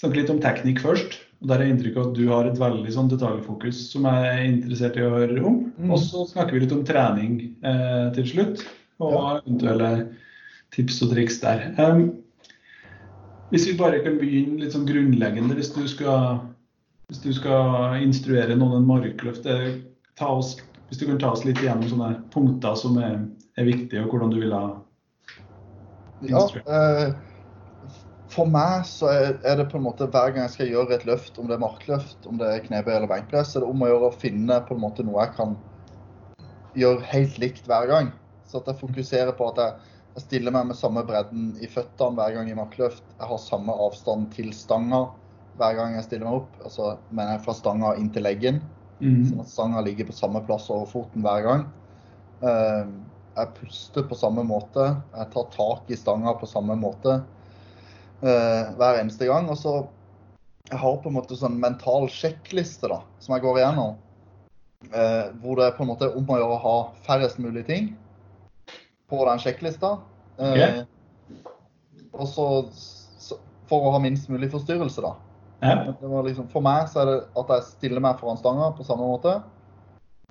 snakker 0.01 0.21
litt 0.21 0.33
om 0.33 0.41
teknikk 0.45 0.83
først. 0.85 1.19
og 1.41 1.51
Der 1.51 1.65
er 1.65 1.73
av 1.73 2.07
at 2.07 2.15
du 2.17 2.25
har 2.29 2.47
et 2.47 2.61
veldig 2.61 2.95
sånn 2.95 3.11
detaljfokus 3.11 3.83
som 3.93 4.09
jeg 4.09 4.31
er 4.31 4.47
interessert 4.49 4.99
i 5.01 5.05
å 5.07 5.15
høre 5.17 5.41
om. 5.41 5.61
Mm. 5.79 5.91
Og 5.91 6.03
så 6.05 6.27
snakker 6.29 6.57
vi 6.57 6.65
litt 6.65 6.77
om 6.77 6.85
trening 6.85 7.39
eh, 7.65 8.09
til 8.17 8.29
slutt, 8.35 8.65
og 9.01 9.41
eventuelle 9.41 9.93
tips 10.77 11.01
og 11.05 11.15
triks 11.15 11.41
der. 11.43 11.71
Um, 11.81 12.11
hvis 13.51 13.67
vi 13.67 13.79
bare 13.79 14.03
kan 14.05 14.21
begynne 14.21 14.61
litt 14.63 14.77
sånn 14.77 14.87
grunnleggende, 14.87 15.57
hvis 15.59 15.73
du 15.75 15.83
skal, 15.91 16.43
hvis 17.11 17.23
du 17.25 17.33
skal 17.35 17.97
instruere 18.05 18.55
noen 18.55 18.79
en 18.79 18.87
markløft, 18.87 19.49
eh, 19.51 19.81
ta 20.21 20.29
oss, 20.37 20.59
hvis 20.89 21.01
du 21.01 21.09
kan 21.09 21.19
ta 21.19 21.33
oss 21.35 21.43
litt 21.47 21.59
igjennom 21.59 21.89
sånne 21.91 22.13
punkter 22.35 22.77
som 22.79 23.01
er, 23.03 23.19
er 23.59 23.67
viktige, 23.67 24.05
og 24.05 24.13
hvordan 24.13 24.35
du 24.35 24.39
vil 24.45 24.55
ha 24.55 24.65
Ja, 26.29 26.43
eh, 26.61 27.13
for 28.31 28.51
meg 28.51 28.85
så 28.87 29.09
er, 29.11 29.57
det 29.59 29.69
på 29.73 29.79
en 29.79 29.87
måte 29.87 30.07
hver 30.07 30.33
gang 30.35 30.45
jeg 30.45 30.55
skal 30.55 30.71
gjøre 30.71 30.97
et 30.97 31.07
løft, 31.09 31.39
om 31.41 31.49
det 31.49 31.57
er 31.57 31.63
markløft, 31.65 32.27
om 32.31 32.39
det 32.41 32.51
er 32.51 32.65
knebøy 32.67 32.93
eller 32.95 33.11
benkpress, 33.11 33.57
er 33.57 33.65
det 33.65 33.71
om 33.71 33.83
å 33.83 33.89
gjøre 33.91 34.11
å 34.11 34.19
finne 34.21 34.61
på 34.69 34.77
en 34.77 34.83
måte 34.85 35.07
noe 35.07 35.25
jeg 35.25 35.35
kan 35.39 35.57
gjøre 36.79 37.09
helt 37.11 37.41
likt 37.43 37.67
hver 37.67 37.89
gang. 37.91 38.13
Så 38.47 38.61
at 38.61 38.71
jeg 38.71 38.81
fokuserer 38.83 39.35
på 39.39 39.49
at 39.51 39.59
jeg, 39.63 39.97
jeg 40.19 40.27
stiller 40.27 40.55
meg 40.55 40.69
med 40.71 40.79
samme 40.79 41.03
bredden 41.07 41.51
i 41.63 41.71
føttene 41.71 42.19
hver 42.19 42.37
gang 42.37 42.51
i 42.51 42.59
markløft. 42.59 43.05
Jeg 43.17 43.31
har 43.33 43.43
samme 43.43 43.75
avstand 43.87 44.31
til 44.35 44.53
stanga 44.55 45.05
hver 45.59 45.77
gang 45.79 45.97
jeg 45.97 46.07
stiller 46.07 46.29
meg 46.29 46.39
opp. 46.45 46.57
Altså 46.63 46.93
mener 47.09 47.37
jeg 47.37 47.45
fra 47.47 47.57
stanga 47.59 47.95
inn 47.99 48.11
til 48.15 48.27
leggen. 48.27 48.63
mm. 49.03 49.23
Sånn 49.31 49.43
at 49.43 49.53
stanga 49.53 49.83
ligger 49.87 50.11
på 50.11 50.19
samme 50.19 50.43
plass 50.47 50.71
over 50.71 50.91
foten 50.91 51.27
hver 51.27 51.47
gang. 51.47 51.67
Eh, 52.47 52.95
Jeg 53.37 53.55
puster 53.57 54.07
på 54.11 54.19
samme 54.19 54.43
måte. 54.47 54.91
Jeg 55.15 55.31
tar 55.35 55.49
tak 55.55 55.91
i 55.91 55.99
stanga 55.99 56.35
på 56.39 56.49
samme 56.51 56.77
måte 56.79 57.21
eh, 58.23 58.71
hver 58.77 59.01
eneste 59.01 59.29
gang. 59.31 59.49
Og 59.53 59.59
så 59.61 59.75
jeg 60.71 60.79
har 60.79 61.01
på 61.03 61.11
en 61.11 61.17
måte 61.17 61.39
sånn 61.39 61.59
mental 61.59 62.07
sjekkliste 62.13 62.91
da, 62.91 63.01
som 63.23 63.35
jeg 63.35 63.45
går 63.47 63.61
igjennom. 63.61 63.97
Eh, 64.91 65.31
hvor 65.43 65.59
det 65.59 65.67
er 65.67 65.75
på 65.77 65.85
en 65.85 65.91
måte 65.93 66.11
om 66.17 66.31
å 66.31 66.39
gjøre 66.41 66.57
å 66.57 66.63
ha 66.65 66.77
færrest 67.07 67.41
mulig 67.43 67.67
ting 67.69 67.91
på 69.11 69.25
den 69.27 69.43
sjekklista. 69.43 69.97
Eh, 70.39 70.83
Og 72.11 72.27
så, 72.27 72.45
så 73.23 73.37
for 73.71 73.87
å 73.87 73.93
ha 73.95 74.01
minst 74.03 74.31
mulig 74.31 74.51
forstyrrelse, 74.51 75.03
da. 75.05 75.15
Ja. 75.61 75.75
Det 75.93 76.09
var 76.09 76.25
liksom, 76.27 76.49
for 76.51 76.65
meg 76.65 76.89
så 76.91 77.03
er 77.03 77.11
det 77.11 77.17
at 77.39 77.51
jeg 77.55 77.67
stiller 77.69 78.03
meg 78.03 78.19
foran 78.21 78.41
stanga 78.41 78.71
på 78.77 78.87
samme 78.87 79.07
måte. 79.07 79.37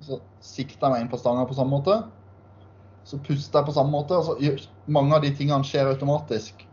Så 0.04 0.18
sikter 0.44 0.88
jeg 0.88 0.94
meg 0.94 1.04
inn 1.04 1.12
på 1.12 1.20
stanga 1.20 1.46
på 1.48 1.56
samme 1.56 1.78
måte. 1.78 2.00
Så 3.10 3.18
puster 3.26 3.60
jeg 3.60 3.66
på 3.66 3.74
samme 3.74 3.92
måte. 3.94 4.16
Altså, 4.16 4.36
Mange 4.86 5.16
av 5.16 5.24
de 5.24 5.32
tingene 5.34 5.66
skjer 5.66 5.90
automatisk. 5.90 6.64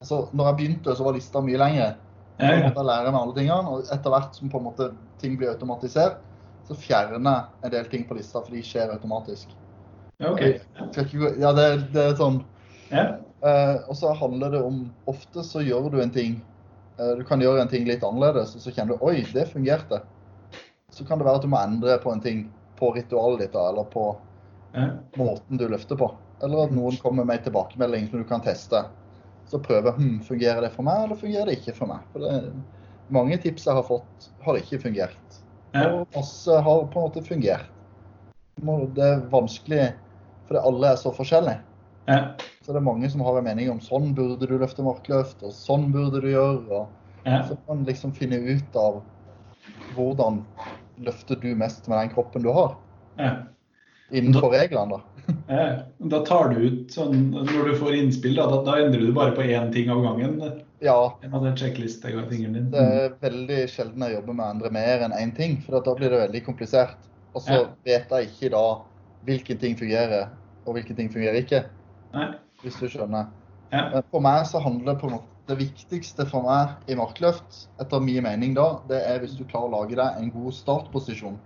Altså, 0.00 0.22
når 0.32 0.50
jeg 0.50 0.58
begynte, 0.60 0.94
så 0.96 1.04
var 1.04 1.16
lista 1.16 1.42
mye 1.44 1.60
lengre. 1.60 1.90
Ja, 2.38 2.52
ja. 2.54 2.68
jeg 2.70 3.12
meg 3.12 3.18
alle 3.18 3.34
tingene, 3.34 3.72
og 3.72 3.88
etter 3.92 4.14
hvert 4.14 4.36
som 4.38 4.50
på 4.50 4.60
en 4.60 4.68
måte 4.68 4.92
ting 5.18 5.34
blir 5.38 5.50
automatisert, 5.50 6.20
så 6.68 6.76
fjerner 6.78 7.18
jeg 7.18 7.66
en 7.66 7.72
del 7.72 7.88
ting 7.90 8.04
på 8.06 8.14
lista, 8.14 8.38
for 8.44 8.54
de 8.54 8.62
skjer 8.62 8.92
automatisk. 8.94 9.56
ja, 10.20 10.30
okay. 10.32 10.60
Ikke 10.92 11.32
Ja, 11.40 11.50
det, 11.56 11.66
det 11.94 12.04
er 12.04 12.14
sånn 12.18 12.44
Ja. 12.90 13.18
Eh, 13.42 13.76
og 13.86 13.94
så 13.94 14.10
handler 14.18 14.50
det 14.50 14.60
om 14.66 14.78
Ofte 15.06 15.44
så 15.46 15.60
gjør 15.62 15.90
du 15.92 16.00
en 16.02 16.10
ting 16.10 16.40
Eh, 16.98 17.16
Du 17.16 17.24
kan 17.24 17.40
gjøre 17.40 17.62
en 17.62 17.70
ting 17.70 17.86
litt 17.86 18.04
annerledes, 18.04 18.56
og 18.56 18.62
så 18.62 18.72
kjenner 18.74 18.96
du 18.96 19.06
oi, 19.06 19.22
det 19.32 19.48
fungerte. 19.52 20.02
Så 20.90 21.04
kan 21.06 21.20
det 21.20 21.28
være 21.28 21.40
at 21.40 21.46
du 21.46 21.52
må 21.52 21.60
endre 21.60 21.98
på 22.02 22.12
en 22.12 22.22
ting 22.24 22.46
på 22.78 22.90
ritualet 22.96 23.44
ditt, 23.44 23.54
da, 23.54 23.68
eller 23.70 23.86
på. 23.92 24.10
Måten 25.16 25.60
du 25.60 25.68
løfter 25.68 25.98
på. 25.98 26.10
Eller 26.42 26.66
at 26.66 26.74
noen 26.74 26.96
kommer 27.02 27.26
med 27.26 27.40
en 27.40 27.46
tilbakemelding 27.48 28.08
som 28.08 28.22
du 28.22 28.26
kan 28.28 28.44
teste. 28.44 28.84
Så 29.48 29.60
prøve 29.64 29.94
hm, 29.96 30.18
fungerer 30.26 30.60
det 30.66 30.72
for 30.74 30.86
meg, 30.86 31.06
eller 31.06 31.18
fungerer 31.18 31.48
det 31.48 31.58
ikke 31.58 31.76
for 31.78 31.90
meg. 31.90 32.04
For 32.12 32.24
det, 32.24 32.52
mange 33.14 33.38
tips 33.40 33.66
jeg 33.66 33.78
har 33.78 33.86
fått, 33.86 34.28
har 34.44 34.60
ikke 34.60 34.80
fungert. 34.82 35.40
Og 35.78 36.04
masse 36.16 36.60
har 36.64 36.84
på 36.92 37.00
en 37.00 37.08
måte 37.08 37.24
fungert. 37.24 37.72
Det 38.58 39.04
er 39.04 39.24
vanskelig, 39.32 39.92
fordi 40.48 40.62
alle 40.70 40.92
er 40.92 41.00
så 41.00 41.12
forskjellige. 41.14 41.62
Ja. 42.08 42.20
Så 42.64 42.72
det 42.72 42.80
er 42.80 42.84
mange 42.84 43.08
som 43.12 43.22
har 43.24 43.38
en 43.38 43.46
mening 43.46 43.70
om 43.72 43.80
sånn 43.84 44.10
burde 44.16 44.48
du 44.48 44.56
løfte 44.58 44.84
markløft, 44.84 45.44
og 45.44 45.52
sånn 45.54 45.90
burde 45.94 46.22
du 46.24 46.30
gjøre. 46.32 46.84
Og 47.28 47.44
så 47.48 47.56
kan 47.56 47.80
man 47.80 47.86
liksom 47.88 48.14
finne 48.16 48.40
ut 48.48 48.76
av 48.80 49.00
hvordan 49.96 50.42
løfter 51.04 51.38
du 51.40 51.52
mest 51.56 51.86
med 51.88 52.00
den 52.00 52.12
kroppen 52.14 52.44
du 52.44 52.52
har, 52.52 52.76
Ja. 53.18 53.32
Innenfor 54.10 54.50
reglene. 54.54 54.98
da. 54.98 55.00
Ja. 55.48 55.82
Da 55.98 56.18
tar 56.24 56.48
du 56.48 56.56
ut 56.64 56.92
sånn 56.92 57.34
Når 57.34 57.66
du 57.68 57.74
får 57.76 57.94
innspill, 57.98 58.36
da, 58.38 58.46
da, 58.64 58.78
endrer 58.80 59.02
du 59.04 59.12
bare 59.12 59.34
på 59.36 59.42
én 59.44 59.68
ting 59.72 59.90
av 59.92 60.00
gangen. 60.00 60.38
Ja, 60.80 61.18
checklistetingene 61.58 62.54
din. 62.54 62.70
det 62.72 62.78
er 62.80 63.14
veldig 63.20 63.58
sjelden 63.68 64.04
jeg 64.06 64.14
jobber 64.14 64.32
med 64.38 64.46
å 64.46 64.50
endre 64.54 64.70
mer 64.72 65.04
enn 65.04 65.12
én 65.12 65.34
ting, 65.36 65.58
for 65.66 65.80
da 65.84 65.94
blir 65.98 66.08
det 66.14 66.20
veldig 66.22 66.44
komplisert. 66.46 66.96
Og 67.34 67.42
så 67.42 67.52
Ja. 67.52 67.66
vet 67.84 68.08
jeg 68.08 68.28
ikke 68.30 68.50
da 68.50 68.80
hvilken 69.26 69.58
ting 69.58 69.76
fungerer, 69.76 70.30
og 70.66 70.74
hvilken 70.74 70.96
ting 70.96 71.10
fungerer 71.12 71.42
ikke, 71.42 71.64
Nei. 72.14 72.34
hvis 72.62 72.78
du 72.80 72.86
skjønner. 72.88 73.26
Ja. 73.72 74.00
For 74.10 74.20
meg 74.20 74.46
så 74.46 74.62
handler 74.62 74.94
det 74.94 75.00
på 75.02 75.08
en 75.08 75.18
måte 75.18 75.28
det 75.48 75.58
viktigste 75.58 76.26
for 76.28 76.42
meg 76.42 76.68
i 76.88 76.94
markløft, 76.94 77.68
etter 77.80 78.00
min 78.00 78.22
mening 78.22 78.54
da, 78.54 78.80
det 78.88 79.02
er 79.04 79.18
hvis 79.18 79.36
du 79.36 79.44
klarer 79.44 79.68
å 79.68 79.82
lage 79.82 79.96
deg 79.96 80.16
en 80.22 80.30
god 80.30 80.52
startposisjon. 80.52 81.38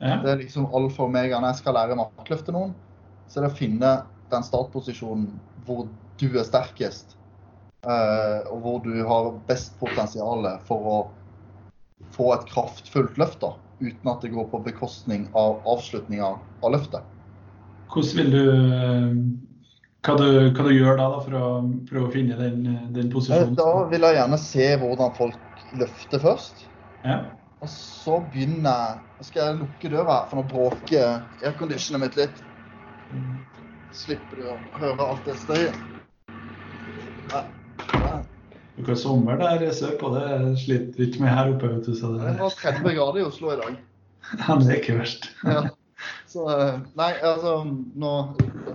Ja. 0.00 0.16
Det 0.22 0.30
er 0.30 0.40
liksom 0.42 0.68
alfa 0.74 1.02
og 1.04 1.08
omega 1.10 1.40
når 1.40 1.52
jeg 1.52 1.60
skal 1.62 1.74
lære 1.78 1.96
markløft 1.98 2.46
til 2.48 2.54
noen. 2.56 2.74
Så 3.28 3.40
det 3.40 3.48
er 3.48 3.52
å 3.54 3.58
finne 3.58 3.92
den 4.32 4.44
startposisjonen 4.46 5.30
hvor 5.66 5.88
du 6.20 6.28
er 6.38 6.44
sterkest. 6.48 7.16
eh, 7.86 8.40
og 8.52 8.60
hvor 8.64 8.78
du 8.84 8.92
har 9.06 9.28
best 9.48 9.78
potensial 9.80 10.46
for 10.66 10.88
å 10.92 10.98
få 12.16 12.32
et 12.34 12.46
kraftfullt 12.50 13.18
løft. 13.18 13.40
da, 13.40 13.52
Uten 13.80 14.10
at 14.10 14.22
det 14.22 14.32
går 14.34 14.48
på 14.50 14.62
bekostning 14.64 15.28
av 15.38 15.60
avslutninga 15.66 16.30
av 16.62 16.72
løftet. 16.74 17.06
Hvordan 17.92 18.16
vil 18.18 18.30
du 18.32 18.40
eh, 18.52 19.14
Hva 20.06 20.14
du, 20.20 20.26
hva 20.54 20.64
du 20.68 20.72
gjør 20.74 20.98
da, 21.00 21.08
da 21.14 21.20
for 21.24 21.36
å 21.38 21.46
prøve 21.88 22.08
å 22.08 22.12
finne 22.14 22.36
den, 22.38 22.62
den 22.94 23.08
Eh, 23.08 23.12
posisjonen? 23.12 23.56
Da 23.58 23.66
vil 23.90 24.04
jeg 24.06 24.16
gjerne 24.18 24.38
se 24.40 24.68
hvordan 24.80 25.14
folk 25.16 25.64
løfter 25.82 26.22
først. 26.22 26.66
Ja. 27.06 27.18
Og 27.58 27.70
så 27.72 28.18
begynner 28.32 29.00
Nå 29.18 29.26
skal 29.26 29.42
jeg 29.48 29.58
lukke 29.58 29.90
døra, 29.90 30.18
for 30.30 30.38
nå 30.38 30.44
bråker 30.46 31.22
airconditionet 31.42 32.04
mitt 32.04 32.18
litt. 32.20 32.42
Slipper 33.98 34.38
du 34.38 34.50
å 34.52 34.56
høre 34.78 35.06
alt 35.10 35.24
det 35.26 35.34
støyet. 35.40 35.80
Ja, 37.32 37.40
ja. 37.98 38.18
Dere 38.78 38.92
har 38.92 39.00
sommer 39.00 39.40
der 39.40 39.64
sørpå, 39.74 40.12
det 40.14 40.52
sliter 40.62 41.02
ikke 41.08 41.24
med 41.24 41.34
her 41.34 41.50
oppe. 41.50 41.72
vet 41.72 41.88
du, 41.88 41.96
så 41.98 42.12
Det 42.14 42.28
det, 42.28 42.36
var 42.38 42.54
30 42.60 42.94
grader 42.94 43.18
i 43.18 43.26
Oslo 43.26 43.50
i 43.50 43.58
dag. 43.58 43.80
ja, 44.38 44.58
det 44.60 44.70
er 44.70 44.78
ikke 44.78 45.00
verst. 45.00 45.32
Ja. 45.42 45.64
Så 46.30 46.44
eh, 46.52 46.76
Nei, 46.94 47.10
altså 47.26 47.64
Nå 47.66 48.12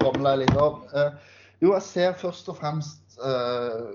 ramler 0.01 0.33
jeg 0.33 0.41
litt 0.43 0.59
av. 0.59 0.81
Eh, 0.91 1.31
Jo, 1.63 1.71
jeg 1.77 1.85
ser 1.87 2.15
først 2.19 2.49
og 2.51 2.57
fremst 2.59 3.15
eh, 3.23 3.93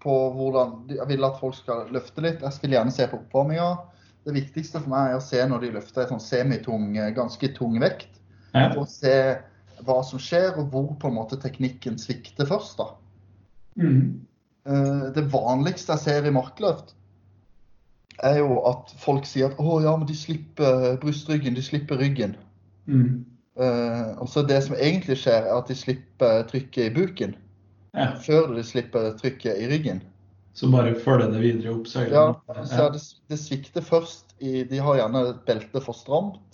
på 0.00 0.14
hvordan 0.32 0.86
Jeg 0.88 1.08
vil 1.10 1.26
at 1.28 1.40
folk 1.42 1.58
skal 1.58 1.90
løfte 1.92 2.24
litt. 2.24 2.40
Jeg 2.40 2.62
vil 2.62 2.78
gjerne 2.78 2.94
se 2.94 3.04
på 3.10 3.18
oppvarminga. 3.20 3.66
Det 4.26 4.34
viktigste 4.36 4.82
for 4.82 4.92
meg 4.92 5.12
er 5.12 5.18
å 5.18 5.24
se 5.24 5.40
når 5.48 5.64
de 5.64 5.74
løfter 5.76 6.04
en 6.04 6.14
sånn 6.14 6.24
semitung, 6.24 6.90
eh, 6.98 7.12
ganske 7.16 7.52
tung 7.56 7.78
vekt. 7.80 8.10
Ja. 8.52 8.68
Og 8.76 8.88
se 8.90 9.14
hva 9.86 10.00
som 10.04 10.20
skjer, 10.20 10.58
og 10.60 10.72
hvor 10.72 10.90
på 11.00 11.08
en 11.08 11.16
måte 11.16 11.38
teknikken 11.40 11.96
svikter 11.98 12.48
først. 12.48 12.78
da. 12.78 12.90
Mm. 13.80 14.26
Eh, 14.66 15.12
Det 15.14 15.24
vanligste 15.32 15.96
jeg 15.96 16.04
ser 16.04 16.28
i 16.28 16.34
markløft, 16.34 16.94
er 18.22 18.38
jo 18.42 18.60
at 18.68 18.92
folk 19.00 19.24
sier 19.24 19.48
at 19.48 19.58
å 19.58 19.80
ja, 19.80 19.96
men 19.96 20.06
de 20.06 20.16
slipper 20.16 20.98
brystryggen, 21.00 21.54
de 21.56 21.62
slipper 21.64 21.96
ryggen. 21.96 22.36
Mm. 22.86 23.24
Eh, 23.56 24.10
og 24.20 24.28
så 24.28 24.42
det 24.42 24.60
som 24.64 24.76
egentlig 24.76 25.16
skjer, 25.22 25.46
er 25.48 25.56
at 25.56 25.68
de 25.68 25.76
slipper 25.76 26.44
trykket 26.50 26.90
i 26.90 26.94
buken 26.94 27.34
ja. 27.96 28.12
før 28.22 28.54
de 28.54 28.64
slipper 28.64 29.14
trykket 29.20 29.58
i 29.60 29.68
ryggen. 29.70 30.02
Så 30.54 30.68
bare 30.72 30.96
følge 30.98 31.28
det 31.32 31.40
videre 31.42 31.74
opp 31.76 31.86
søylen. 31.88 32.14
Ja, 32.16 32.64
så 32.66 32.88
det, 32.94 33.02
det 33.30 33.38
svikter 33.38 33.84
først 33.86 34.34
i 34.42 34.64
De 34.68 34.80
har 34.82 34.98
gjerne 34.98 35.22
beltet 35.46 35.84
for 35.84 35.96
stramt, 35.96 36.50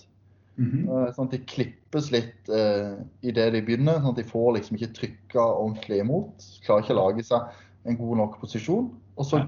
Mm 0.57 0.71
-hmm. 0.73 1.13
sånn 1.13 1.27
at 1.27 1.35
de 1.35 1.39
klippes 1.45 2.07
litt 2.11 2.49
eh, 2.49 2.95
idet 3.21 3.53
de 3.53 3.61
begynner. 3.63 4.01
Sånn 4.01 4.15
at 4.15 4.17
de 4.23 4.25
får 4.25 4.55
liksom 4.57 4.77
ikke 4.77 4.95
trykka 4.97 5.43
ordentlig 5.43 5.99
imot. 6.01 6.47
Klarer 6.65 6.83
ikke 6.83 6.95
å 6.97 7.03
lage 7.03 7.25
seg 7.29 7.41
en 7.85 7.99
god 8.01 8.17
nok 8.17 8.41
posisjon. 8.41 8.89
Og 9.17 9.27
så 9.27 9.43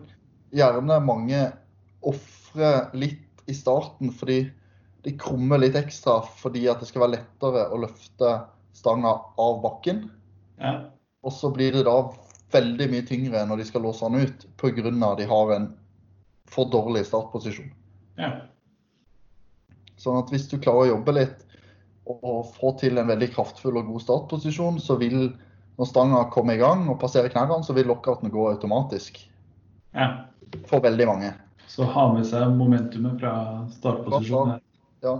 gjerne 0.52 1.00
mange 1.00 1.40
ofrer 2.04 2.90
litt 2.92 3.24
i 3.48 3.56
starten 3.56 4.12
fordi 4.12 4.50
de 5.06 5.16
krummer 5.16 5.62
litt 5.62 5.76
ekstra 5.78 6.20
fordi 6.40 6.68
at 6.68 6.80
det 6.80 6.90
skal 6.90 7.06
være 7.06 7.16
lettere 7.16 7.64
å 7.72 7.80
løfte 7.80 8.34
stanga 8.76 9.14
av 9.38 9.62
bakken. 9.62 10.10
Ja. 10.60 10.90
Og 11.24 11.32
så 11.32 11.50
blir 11.54 11.72
det 11.72 11.86
da 11.88 12.02
veldig 12.52 12.86
mye 12.92 13.06
tyngre 13.08 13.42
når 13.48 13.60
de 13.60 13.66
skal 13.68 13.84
låse 13.84 14.08
den 14.08 14.28
ut 14.28 14.46
pga. 14.60 14.88
at 15.10 15.18
de 15.18 15.26
har 15.28 15.52
en 15.56 15.68
for 16.48 16.70
dårlig 16.72 17.06
startposisjon. 17.06 17.72
ja. 18.18 18.32
Sånn 19.98 20.20
at 20.20 20.30
hvis 20.30 20.46
du 20.46 20.60
klarer 20.62 20.86
å 20.86 20.90
jobbe 20.94 21.12
litt 21.12 21.40
og 22.06 22.52
få 22.54 22.70
til 22.78 22.98
en 22.98 23.08
veldig 23.10 23.32
kraftfull 23.34 23.80
og 23.80 23.88
god 23.90 24.04
startposisjon, 24.04 24.78
så 24.80 24.94
vil 24.96 25.32
når 25.78 25.88
stanga 25.90 26.20
kommer 26.30 26.54
i 26.54 26.60
gang 26.62 26.86
og 26.88 27.00
passerer 27.02 27.32
knærne, 27.32 27.58
så 27.66 27.74
vil 27.74 27.90
lockouten 27.90 28.30
gå 28.30 28.48
automatisk. 28.50 29.18
ja. 29.94 30.24
For 30.64 30.80
veldig 30.80 31.06
mange. 31.06 31.32
Så 31.68 31.84
ha 31.84 32.06
med 32.14 32.24
seg 32.24 32.54
momentumet 32.56 33.18
fra 33.20 33.32
startposisjonen. 33.74 34.54
her. 34.54 34.62
Ja. 35.04 35.12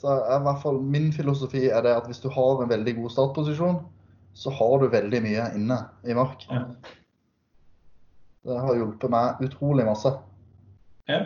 Så 0.00 0.10
er 0.16 0.40
i 0.40 0.42
hvert 0.42 0.62
fall 0.64 0.80
min 0.82 1.12
filosofi 1.14 1.68
er 1.68 1.84
det 1.86 1.92
at 1.94 2.08
hvis 2.10 2.18
du 2.24 2.28
har 2.28 2.62
en 2.62 2.68
veldig 2.68 2.96
god 2.96 3.12
startposisjon, 3.14 3.78
så 4.36 4.52
har 4.52 4.78
du 4.82 4.90
veldig 4.92 5.22
mye 5.24 5.48
inne 5.56 5.80
i 6.04 6.14
mark. 6.16 6.44
Ja. 6.50 6.66
Det 8.46 8.60
har 8.62 8.78
hjulpet 8.78 9.10
meg 9.10 9.42
utrolig 9.46 9.86
masse. 9.88 10.12
Ja. 11.08 11.22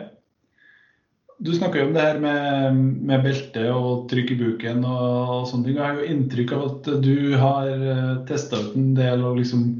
Du 1.41 1.49
snakker 1.57 1.81
jo 1.81 1.87
om 1.89 1.95
det 1.95 2.03
her 2.05 2.19
med, 2.21 2.79
med 3.09 3.23
belte 3.25 3.65
og 3.73 4.05
trykk 4.11 4.35
i 4.35 4.37
buken 4.39 4.83
og, 4.85 5.05
og 5.35 5.47
sånne 5.49 5.67
ting. 5.67 5.79
Jeg 5.79 5.83
har 5.83 5.99
jo 5.99 6.09
inntrykk 6.13 6.53
av 6.55 6.65
at 6.67 6.89
du 7.01 7.15
har 7.41 7.71
uh, 7.81 8.11
testa 8.29 8.61
ut 8.61 8.77
en 8.77 8.91
del 8.97 9.25
og 9.25 9.39
liksom 9.41 9.71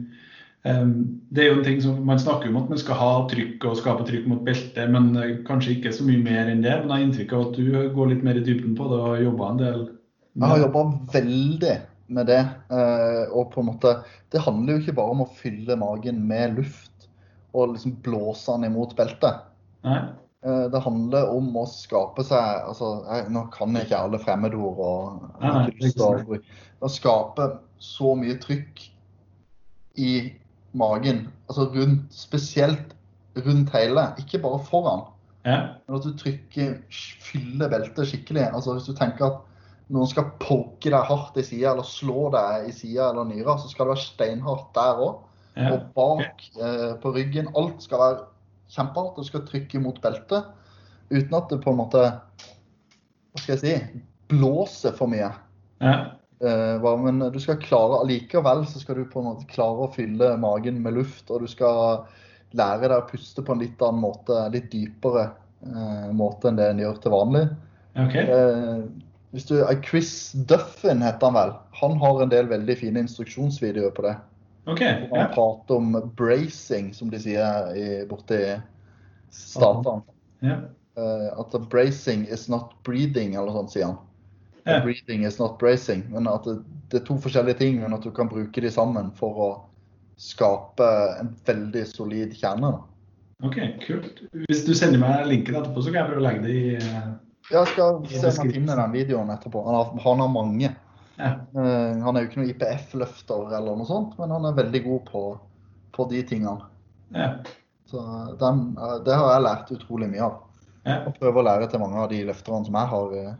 Det 0.61 1.41
er 1.41 1.47
jo 1.47 1.55
en 1.55 1.63
ting 1.65 1.79
som 1.81 2.03
Man 2.05 2.19
snakker 2.21 2.51
om 2.51 2.57
at 2.59 2.67
man 2.69 2.77
skal 2.77 2.97
ha 2.99 3.13
trykk 3.29 3.63
og 3.65 3.79
skape 3.79 4.03
trykk 4.05 4.27
mot 4.29 4.43
beltet, 4.45 4.91
men 4.93 5.15
eh, 5.17 5.39
kanskje 5.47 5.71
ikke 5.73 5.93
så 5.95 6.05
mye 6.05 6.21
mer 6.21 6.51
enn 6.51 6.61
det. 6.61 6.75
Men 6.83 6.91
jeg 6.91 6.91
har 6.91 7.05
inntrykk 7.05 7.33
av 7.33 7.47
at 7.47 7.55
du 7.57 7.93
går 7.95 8.11
litt 8.11 8.27
mer 8.27 8.37
i 8.37 8.43
dybden 8.45 8.75
på 8.77 8.89
det 8.91 8.99
og 8.99 9.07
har 9.07 9.23
jobba 9.23 9.47
en 9.47 9.63
del. 9.63 9.81
Jeg 10.37 10.51
har 10.51 10.61
jobba 10.61 10.83
veldig 11.15 11.73
med 12.11 12.27
det. 12.29 12.39
eh, 12.71 13.23
Og 13.31 13.51
på 13.53 13.61
en 13.61 13.69
måte 13.71 13.93
Det 14.31 14.41
handler 14.43 14.73
jo 14.75 14.81
ikke 14.83 14.95
bare 14.97 15.13
om 15.15 15.23
å 15.25 15.29
fylle 15.37 15.77
magen 15.79 16.21
med 16.27 16.57
luft 16.59 17.07
og 17.53 17.73
liksom 17.73 17.97
blåse 18.03 18.51
den 18.55 18.69
imot 18.69 18.95
beltet. 18.95 19.41
Nei? 19.83 19.97
Eh, 20.45 20.67
Det 20.71 20.81
handler 20.81 21.31
om 21.33 21.49
å 21.59 21.65
skape 21.67 22.23
seg 22.23 22.61
altså, 22.67 23.03
jeg, 23.09 23.29
Nå 23.29 23.45
kan 23.53 23.75
jeg 23.75 23.89
ikke 23.89 23.99
alle 24.05 24.19
fremmedord. 24.23 24.79
og 24.79 25.41
Nei, 25.43 25.67
lyst 25.81 25.99
å 26.01 26.13
Å 26.81 26.89
skape 26.89 27.49
så 27.81 28.15
mye 28.17 28.37
trykk 28.41 28.87
i 30.01 30.11
magen, 30.73 31.25
altså 31.49 31.65
rundt, 31.73 32.13
spesielt 32.15 32.93
rundt 33.35 33.69
hele, 33.75 34.05
ikke 34.21 34.39
bare 34.43 34.59
foran. 34.63 35.01
Ja. 35.45 35.75
Men 35.87 35.97
at 35.97 36.05
du 36.07 36.13
trykker, 36.17 36.77
fyller 37.25 37.69
beltet 37.69 38.07
skikkelig. 38.07 38.47
Altså 38.53 38.77
Hvis 38.77 38.87
du 38.87 38.93
tenker 38.95 39.25
at 39.27 39.41
noen 39.91 40.09
skal 40.09 40.31
poke 40.39 40.91
deg 40.91 41.09
hardt 41.09 41.37
i 41.39 41.43
sida 41.45 41.73
eller 41.73 41.87
slå 41.87 42.29
deg 42.33 42.69
i 42.69 42.75
sida 42.75 43.09
eller 43.11 43.27
nyra, 43.27 43.57
så 43.59 43.71
skal 43.71 43.87
det 43.89 43.95
være 43.95 44.05
steinhardt 44.05 44.71
der 44.77 45.03
òg. 45.07 45.27
ja. 45.57 45.73
Og 45.73 45.89
bak 45.97 46.45
eh, 46.63 46.93
på 47.01 47.11
ryggen. 47.11 47.51
Alt 47.59 47.83
skal 47.83 47.99
være 47.99 48.21
kjempehardt. 48.71 49.19
Du 49.19 49.27
skal 49.27 49.43
trykke 49.47 49.81
mot 49.83 49.99
beltet 50.03 50.47
uten 51.11 51.35
at 51.35 51.51
det 51.51 51.59
på 51.63 51.73
en 51.73 51.81
måte 51.81 52.05
Hva 53.31 53.41
skal 53.41 53.57
jeg 53.57 53.61
si 53.61 54.01
blåser 54.31 54.95
for 54.95 55.11
mye. 55.11 55.31
ja. 55.83 55.99
Eh, 56.41 56.97
men 56.97 57.19
du 57.29 57.37
skal 57.39 57.59
klare 57.61 57.99
allikevel 58.01 58.63
så 58.65 58.79
skal 58.81 58.97
du 58.97 59.03
på 59.05 59.21
en 59.21 59.27
måte 59.27 59.45
klare 59.51 59.85
å 59.85 59.91
fylle 59.93 60.31
magen 60.41 60.79
med 60.81 60.95
luft, 60.95 61.29
og 61.29 61.43
du 61.43 61.51
skal 61.51 62.07
lære 62.57 62.87
deg 62.87 62.97
å 62.97 63.05
puste 63.11 63.43
på 63.45 63.53
en 63.53 63.61
litt 63.61 63.83
annen 63.85 64.01
måte, 64.01 64.39
litt 64.49 64.71
dypere 64.71 65.27
eh, 65.61 66.07
måte 66.17 66.49
enn 66.49 66.57
det 66.57 66.71
en 66.71 66.81
gjør 66.81 66.97
til 67.03 67.13
vanlig. 67.13 67.43
Okay. 67.93 68.25
Eh, 68.25 68.81
hvis 69.31 69.45
du, 69.47 69.55
Chris 69.87 70.31
Duffin 70.47 71.01
heter 71.01 71.29
han 71.29 71.37
vel. 71.37 71.53
Han 71.79 71.97
har 72.01 72.21
en 72.23 72.31
del 72.33 72.49
veldig 72.51 72.75
fine 72.81 73.05
instruksjonsvideoer 73.05 73.93
på 73.95 74.03
det. 74.07 74.15
OK. 74.69 74.81
han 74.81 75.07
Ja. 75.15 75.27
prater 75.33 75.75
om 75.75 75.95
bracing, 76.15 76.93
som 76.93 77.09
de 77.09 77.19
sier 77.19 77.71
i, 77.75 78.05
borti 78.09 78.41
statene. 79.31 80.03
Ja. 80.43 80.59
Uh, 80.99 81.39
at 81.39 81.55
bracing 81.71 82.27
is 82.27 82.49
not 82.49 82.73
breathing, 82.83 83.35
eller 83.39 83.55
sånn 83.55 83.71
sier 83.71 83.85
han. 83.85 83.97
Ja. 84.67 84.81
Breathing 84.83 85.23
is 85.25 85.39
not 85.39 85.57
bracing. 85.59 86.03
Men 86.11 86.27
at 86.27 86.43
det, 86.45 86.59
det 86.91 87.01
er 87.01 87.05
to 87.07 87.17
forskjellige 87.23 87.57
ting, 87.63 87.79
men 87.81 87.95
at 87.95 88.03
du 88.03 88.11
kan 88.11 88.29
bruke 88.29 88.61
de 88.61 88.71
sammen 88.71 89.09
for 89.17 89.39
å 89.39 89.49
skape 90.21 90.85
en 91.19 91.31
veldig 91.47 91.87
solid 91.89 92.35
kjerne. 92.37 92.75
OK, 93.41 93.57
kult. 93.87 94.19
Hvis 94.45 94.65
du 94.67 94.75
sender 94.77 95.01
meg 95.01 95.25
linken 95.31 95.55
etterpå, 95.57 95.81
så 95.81 95.89
kan 95.89 96.03
jeg 96.03 96.11
prøve 96.11 96.21
å 96.21 96.27
legge 96.27 96.43
det 96.45 96.57
i 96.59 96.75
eh, 96.77 97.07
Jeg 97.51 97.71
skal 97.73 97.99
se 98.07 98.31
om 98.31 98.39
han 98.41 98.53
finner 98.55 98.79
den 98.79 98.95
videoen 98.95 99.31
etterpå. 99.33 99.63
Han 99.65 99.77
har, 99.77 99.93
han 100.05 100.23
har 100.23 100.31
mange. 100.31 100.71
Ja. 101.17 101.31
Eh, 101.31 101.97
han 102.01 102.15
er 102.15 102.23
jo 102.23 102.29
ikke 102.29 102.41
noen 102.41 102.53
IPF-løfter 102.53 103.51
eller 103.57 103.77
noe 103.77 103.89
sånt, 103.89 104.15
men 104.19 104.33
han 104.33 104.47
er 104.47 104.57
veldig 104.57 104.81
god 104.87 105.03
på, 105.11 105.25
på 105.97 106.07
de 106.13 106.23
tingene. 106.33 106.69
ja. 107.15 107.33
Så 107.91 107.99
den, 108.39 108.77
eh, 108.79 108.97
det 109.03 109.15
har 109.19 109.33
jeg 109.33 109.43
lært 109.43 109.71
utrolig 109.75 110.07
mye 110.13 110.27
av. 110.29 110.35
ja. 110.87 111.01
Og 111.05 111.15
prøver 111.19 111.41
å 111.41 111.47
lære 111.49 111.67
til 111.69 111.81
mange 111.83 111.99
av 111.99 112.11
de 112.11 112.21
løfterne 112.29 112.67
som 112.67 112.77
jeg 112.79 112.89
har 112.93 113.15
uh, 113.25 113.33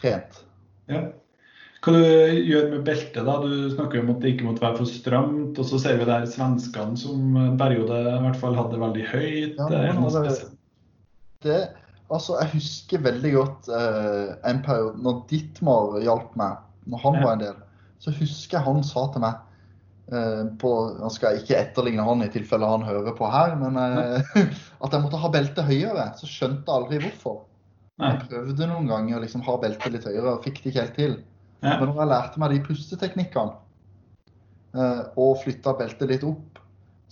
trent. 0.00 0.40
Ja. 0.92 1.00
Hva 1.84 1.92
du 1.92 2.04
gjør 2.48 2.68
med 2.70 2.84
beltet, 2.86 3.22
da? 3.26 3.38
Du 3.40 3.72
snakker 3.72 3.98
jo 3.98 4.04
om 4.04 4.12
at 4.14 4.20
det 4.22 4.34
ikke 4.34 4.46
måtte 4.46 4.64
være 4.64 4.78
for 4.80 4.88
stramt. 4.88 5.58
Og 5.60 5.68
så 5.68 5.80
ser 5.80 5.98
vi 6.00 6.06
der 6.08 6.28
svenskene 6.28 7.00
som 7.00 7.34
en 7.40 7.58
periode 7.60 7.98
i 8.12 8.20
hvert 8.24 8.38
fall 8.40 8.56
hadde 8.56 8.76
det 8.76 8.82
veldig 8.84 9.08
høyt. 9.10 9.58
Ja, 9.58 9.66
Det 9.72 10.12
spesielt. 10.14 10.54
Det, 11.44 11.58
altså, 12.12 12.36
jeg 12.40 12.52
husker 12.58 13.02
veldig 13.04 13.32
godt 13.34 13.70
eh, 13.72 14.34
en 14.50 14.62
periode 14.64 15.00
når 15.04 15.24
Dittmar 15.30 15.98
hjalp 16.04 16.36
meg, 16.40 16.60
når 16.90 17.02
han 17.06 17.18
var 17.22 17.34
en 17.34 17.44
del, 17.44 17.58
så 18.02 18.12
husker 18.18 18.58
jeg 18.58 18.66
han 18.66 18.84
sa 18.84 19.06
til 19.12 19.24
meg 19.24 19.38
eh, 20.12 20.44
på, 20.60 20.72
Nå 21.00 21.10
skal 21.14 21.40
ikke 21.40 21.56
etterligne 21.56 22.04
han 22.04 22.24
i 22.26 22.30
tilfelle 22.32 22.68
han 22.68 22.84
hører 22.86 23.16
på 23.16 23.30
her, 23.32 23.56
men 23.60 23.80
eh, 23.80 24.36
at 24.84 24.92
jeg 24.92 25.04
måtte 25.04 25.20
ha 25.22 25.32
beltet 25.32 25.68
høyere. 25.68 26.10
Så 26.20 26.28
skjønte 26.28 26.68
jeg 26.68 26.76
aldri 26.76 27.02
hvorfor. 27.06 27.42
Jeg 28.02 28.24
prøvde 28.26 28.66
noen 28.66 28.88
ganger 28.90 29.20
å 29.20 29.22
liksom 29.22 29.44
ha 29.46 29.54
beltet 29.62 29.94
litt 29.94 30.08
høyere 30.08 30.34
og 30.34 30.44
fikk 30.44 30.64
det 30.64 30.72
ikke 30.72 30.82
helt 30.82 30.96
til. 30.98 31.12
Ja. 31.64 31.76
Men 31.78 31.92
når 31.92 32.00
jeg 32.02 32.10
lærte 32.10 32.40
meg 32.42 32.52
de 32.52 32.64
pusteteknikkene 32.66 33.54
eh, 34.76 35.04
og 35.14 35.38
flytta 35.44 35.76
beltet 35.78 36.10
litt 36.10 36.26
opp, 36.26 36.58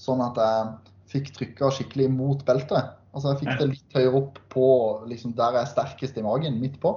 sånn 0.02 0.24
at 0.24 0.40
jeg 0.42 0.72
fikk 1.12 1.30
trykka 1.36 1.70
skikkelig 1.76 2.08
mot 2.12 2.42
beltet 2.48 2.98
Altså 3.12 3.32
jeg 3.32 3.42
fikk 3.42 3.58
det 3.60 3.70
litt 3.74 3.96
høyere 3.96 4.20
opp 4.22 4.38
på 4.52 4.66
liksom 5.10 5.34
der 5.36 5.58
jeg 5.58 5.66
er 5.66 5.72
sterkest 5.72 6.16
i 6.16 6.24
magen, 6.24 6.60
midt 6.62 6.78
på. 6.80 6.94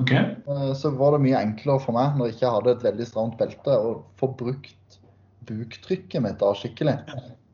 OK. 0.00 0.12
Eh, 0.14 0.70
Så 0.78 0.92
var 0.96 1.16
det 1.16 1.24
mye 1.26 1.40
enklere 1.42 1.82
for 1.84 1.96
meg 1.96 2.16
når 2.16 2.30
jeg 2.30 2.38
ikke 2.38 2.54
hadde 2.54 2.74
et 2.76 2.86
veldig 2.86 3.08
stramt 3.08 3.36
belte, 3.40 3.74
å 3.76 3.98
få 4.20 4.30
brukt 4.38 4.98
buktrykket 5.48 6.20
mitt 6.24 6.40
da 6.40 6.52
skikkelig 6.56 6.96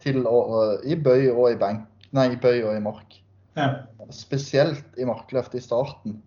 til 0.03 0.24
å, 0.27 0.38
i 0.83 0.96
bøy 0.98 1.29
og 1.31 1.53
i 1.53 1.59
benk 1.59 1.90
Nei, 2.14 2.29
i 2.31 2.38
bøy 2.38 2.61
og 2.62 2.77
i 2.77 2.83
mark. 2.83 3.16
Ja. 3.59 3.87
Spesielt 4.14 4.98
i 4.98 5.07
markløft 5.09 5.57
i 5.59 5.62
starten. 5.62 6.20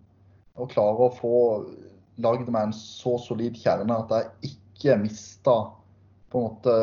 Å 0.60 0.66
klare 0.68 1.06
å 1.06 1.14
få 1.16 1.38
lagd 2.20 2.50
meg 2.52 2.68
en 2.68 2.74
så 2.76 3.14
solid 3.22 3.56
kjerne 3.56 3.96
at 3.96 4.12
jeg 4.12 4.50
ikke 4.50 4.98
mista 5.00 5.54
på 6.28 6.42
en 6.42 6.44
måte 6.50 6.74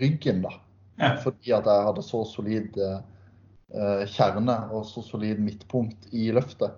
ryggen, 0.00 0.42
da. 0.42 0.56
Ja. 0.98 1.12
Fordi 1.22 1.54
at 1.54 1.70
jeg 1.70 1.86
hadde 1.86 2.02
så 2.02 2.24
solid 2.26 2.74
eh, 2.82 2.98
kjerne 3.68 4.54
og 4.72 4.86
så 4.88 5.02
solid 5.04 5.38
midtpunkt 5.44 6.08
i 6.16 6.30
løftet. 6.32 6.72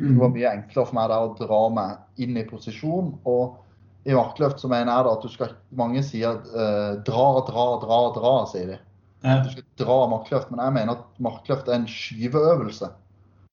Det 0.00 0.14
var 0.16 0.28
Mm. 0.30 0.34
mye 0.36 0.52
enklere 0.54 0.86
for 0.86 0.94
meg 0.94 1.10
å 1.10 1.34
dra 1.36 1.68
meg 1.68 1.98
inn 2.24 2.36
i 2.36 2.44
posisjon. 2.44 3.18
Og 3.26 3.58
i 4.06 4.14
markløft 4.16 4.60
så 4.62 4.68
mener 4.68 4.92
jeg 4.94 5.12
at 5.12 5.22
du 5.22 5.28
skal 5.28 5.56
Mange 5.76 6.02
sier 6.02 6.38
eh, 6.40 6.94
dra, 7.04 7.26
dra, 7.44 7.66
dra, 7.82 7.98
dra, 8.14 8.46
sier 8.48 8.66
de. 8.66 8.78
Ja. 9.22 9.42
Du 9.44 9.50
skal 9.50 9.66
dra 9.76 9.98
markløft, 10.08 10.50
men 10.50 10.64
jeg 10.64 10.72
mener 10.72 10.92
at 10.96 11.04
markløft 11.20 11.68
er 11.68 11.74
en 11.74 11.86
skyveøvelse. 11.86 12.88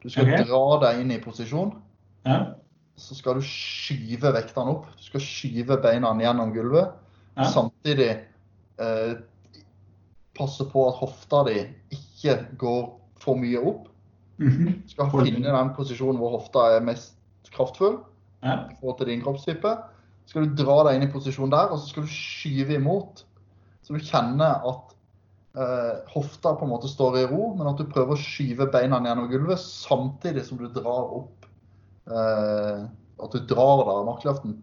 Du 0.02 0.10
skal 0.10 0.24
okay. 0.24 0.46
dra 0.48 0.80
deg 0.86 1.02
inn 1.02 1.12
i 1.12 1.20
posisjon, 1.20 1.74
Ja. 2.26 2.54
så 2.96 3.16
skal 3.18 3.34
du 3.36 3.42
skyve 3.42 4.32
vektene 4.34 4.72
opp. 4.72 4.86
Du 4.96 5.04
skal 5.04 5.20
skyve 5.20 5.82
beina 5.82 6.14
gjennom 6.16 6.54
gulvet. 6.56 6.94
Ja. 7.36 7.44
Samtidig 7.52 8.22
eh, 8.80 9.14
passe 10.38 10.64
på 10.72 10.88
at 10.88 10.96
hofta 11.02 11.44
di 11.50 11.60
ikke 11.92 12.07
går 12.58 12.82
for 13.22 13.36
mye 13.40 13.60
opp. 13.62 13.88
Mhm. 14.38 14.84
Du 14.86 14.90
skal 14.94 15.10
finne 15.12 15.50
den 15.50 15.74
posisjonen 15.76 16.20
hvor 16.22 16.36
hofta 16.38 16.68
er 16.76 16.84
mest 16.86 17.16
kraftfull 17.54 18.00
ja. 18.44 18.68
i 18.70 18.76
forhold 18.80 18.98
til 19.00 19.08
din 19.08 19.24
kroppstype. 19.26 19.72
Så 20.26 20.36
skal 20.36 20.46
du 20.50 20.60
dra 20.60 20.84
deg 20.88 20.98
inn 20.98 21.08
i 21.08 21.12
posisjon 21.12 21.50
der, 21.54 21.72
og 21.72 21.80
så 21.80 21.88
skal 21.90 22.04
du 22.04 22.12
skyve 22.12 22.76
imot. 22.78 23.24
Så 23.82 23.96
du 23.96 24.04
kjenner 24.04 24.60
at 24.68 24.94
eh, 25.56 25.94
hofta 26.12 26.52
på 26.60 26.68
en 26.68 26.74
måte 26.74 26.90
står 26.92 27.22
i 27.22 27.26
ro, 27.32 27.54
men 27.56 27.70
at 27.72 27.80
du 27.80 27.88
prøver 27.88 28.14
å 28.14 28.20
skyve 28.20 28.68
beina 28.74 29.00
gjennom 29.00 29.30
gulvet 29.32 29.62
samtidig 29.64 30.44
som 30.46 30.60
du 30.60 30.68
drar 30.68 31.14
opp 31.22 31.48
eh, 32.12 32.84
At 33.18 33.34
du 33.34 33.40
drar 33.50 33.86
da 33.88 33.96
markløften. 34.06 34.58